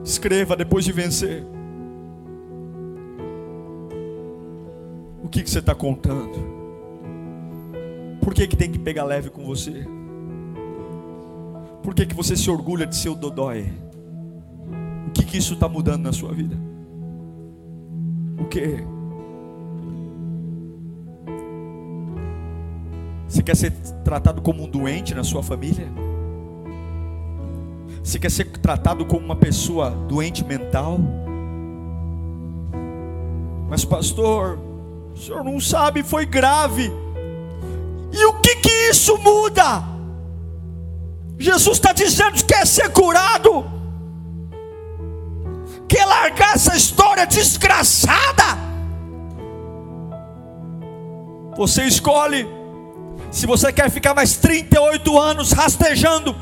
Escreva 0.03 0.55
depois 0.55 0.85
de 0.85 0.91
vencer. 0.91 1.43
O 5.23 5.27
que, 5.27 5.41
que 5.41 5.49
você 5.49 5.59
está 5.59 5.73
contando? 5.73 6.57
Por 8.21 8.33
que, 8.33 8.47
que 8.47 8.55
tem 8.55 8.71
que 8.71 8.79
pegar 8.79 9.03
leve 9.03 9.29
com 9.29 9.43
você? 9.43 9.85
Por 11.81 11.95
que, 11.95 12.05
que 12.05 12.15
você 12.15 12.35
se 12.35 12.49
orgulha 12.49 12.85
de 12.85 12.95
ser 12.95 13.09
o 13.09 13.15
dodói? 13.15 13.73
O 15.07 15.11
que, 15.11 15.25
que 15.25 15.37
isso 15.37 15.55
está 15.55 15.67
mudando 15.67 16.03
na 16.03 16.13
sua 16.13 16.31
vida? 16.31 16.55
O 18.39 18.45
que? 18.45 18.83
Você 23.27 23.43
quer 23.43 23.55
ser 23.55 23.71
tratado 24.03 24.41
como 24.41 24.63
um 24.63 24.69
doente 24.69 25.13
na 25.13 25.23
sua 25.23 25.43
família? 25.43 25.91
Você 28.03 28.17
quer 28.17 28.31
ser 28.31 28.45
tratado 28.45 29.05
como 29.05 29.25
uma 29.25 29.35
pessoa 29.35 29.89
doente 29.89 30.45
mental? 30.45 30.97
Mas, 33.69 33.83
pastor, 33.83 34.57
o 35.13 35.17
senhor 35.17 35.43
não 35.43 35.59
sabe, 35.59 36.03
foi 36.03 36.25
grave. 36.25 36.89
E 38.13 38.25
o 38.25 38.33
que 38.39 38.55
que 38.55 38.71
isso 38.89 39.17
muda? 39.17 39.83
Jesus 41.37 41.77
está 41.77 41.91
dizendo 41.91 42.33
que 42.35 42.45
quer 42.45 42.65
ser 42.65 42.89
curado, 42.91 43.65
quer 45.87 46.05
largar 46.05 46.55
essa 46.55 46.75
história 46.75 47.27
desgraçada. 47.27 48.57
Você 51.57 51.83
escolhe 51.83 52.56
se 53.37 53.45
você 53.45 53.71
quer 53.71 53.91
ficar 53.91 54.15
mais 54.15 54.35
38 54.37 55.19
anos 55.19 55.51
rastejando, 55.51 56.35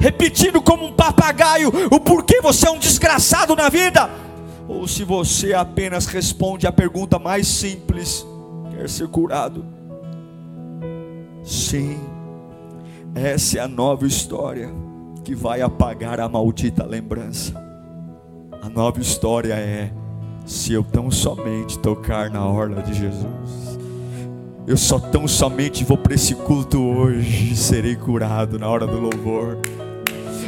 repetindo 0.00 0.62
como 0.62 0.86
um 0.86 0.92
papagaio 0.92 1.70
o 1.90 2.00
porquê 2.00 2.40
você 2.40 2.66
é 2.66 2.70
um 2.70 2.78
desgraçado 2.78 3.54
na 3.54 3.68
vida, 3.68 4.08
ou 4.66 4.88
se 4.88 5.04
você 5.04 5.52
apenas 5.52 6.06
responde 6.06 6.66
a 6.66 6.72
pergunta 6.72 7.18
mais 7.18 7.46
simples: 7.46 8.26
quer 8.70 8.88
ser 8.88 9.06
curado? 9.08 9.66
Sim, 11.44 12.00
essa 13.14 13.58
é 13.58 13.60
a 13.60 13.68
nova 13.68 14.06
história 14.06 14.72
que 15.24 15.34
vai 15.34 15.60
apagar 15.60 16.20
a 16.20 16.28
maldita 16.28 16.86
lembrança. 16.86 17.52
A 18.62 18.70
nova 18.70 18.98
história 18.98 19.52
é: 19.52 19.92
se 20.46 20.72
eu 20.72 20.82
tão 20.82 21.10
somente 21.10 21.78
tocar 21.80 22.30
na 22.30 22.46
orla 22.46 22.82
de 22.82 22.94
Jesus. 22.94 23.73
Eu 24.66 24.78
só 24.78 24.98
tão 24.98 25.28
somente 25.28 25.84
vou 25.84 25.98
para 25.98 26.14
esse 26.14 26.34
culto 26.34 26.82
hoje 26.82 27.54
serei 27.54 27.94
curado 27.94 28.58
na 28.58 28.66
hora 28.66 28.86
do 28.86 28.98
louvor. 28.98 29.58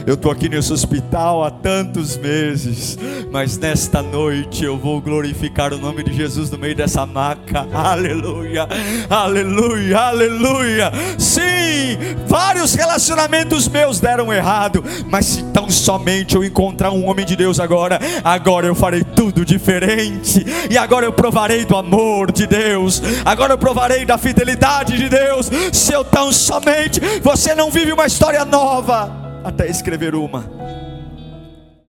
Eu 0.07 0.15
estou 0.15 0.31
aqui 0.31 0.49
nesse 0.49 0.73
hospital 0.73 1.43
há 1.43 1.51
tantos 1.51 2.17
meses, 2.17 2.97
mas 3.33 3.59
nesta 3.59 4.01
noite 4.01 4.65
eu 4.65 4.79
vou 4.79 5.01
glorificar 5.01 5.75
o 5.75 5.79
nome 5.79 6.05
de 6.05 6.15
Jesus 6.15 6.49
no 6.49 6.57
meio 6.57 6.77
dessa 6.77 7.05
maca. 7.05 7.67
Aleluia, 7.75 8.69
aleluia, 9.11 9.99
aleluia. 9.99 10.93
Sim, 11.19 11.99
vários 12.29 12.75
relacionamentos 12.75 13.67
meus 13.69 13.99
deram 13.99 14.33
errado, 14.33 14.85
mas 15.07 15.27
se 15.27 15.43
tão 15.47 15.69
somente 15.69 16.37
eu 16.37 16.45
encontrar 16.45 16.93
um 16.93 17.05
homem 17.09 17.27
de 17.27 17.35
Deus 17.35 17.59
agora, 17.59 17.99
agora 18.23 18.69
eu 18.69 18.77
farei 18.77 19.03
tudo 19.03 19.45
diferente. 19.45 20.47
E 20.71 20.79
agora 20.79 21.05
eu 21.05 21.13
provarei 21.13 21.65
do 21.65 21.77
amor 21.77 22.31
de 22.31 22.47
Deus, 22.47 23.03
agora 23.25 23.55
eu 23.55 23.59
provarei 23.59 24.07
da 24.07 24.17
fidelidade 24.17 24.97
de 24.97 25.09
Deus. 25.09 25.51
Se 25.73 25.93
eu 25.93 26.05
tão 26.05 26.33
somente, 26.33 27.01
você 27.25 27.57
não 27.57 27.73
vive 27.73 27.93
uma 27.93 28.07
história 28.07 28.45
nova 28.45 29.26
até 29.47 29.69
escrever 29.69 30.17
uma. 30.17 30.56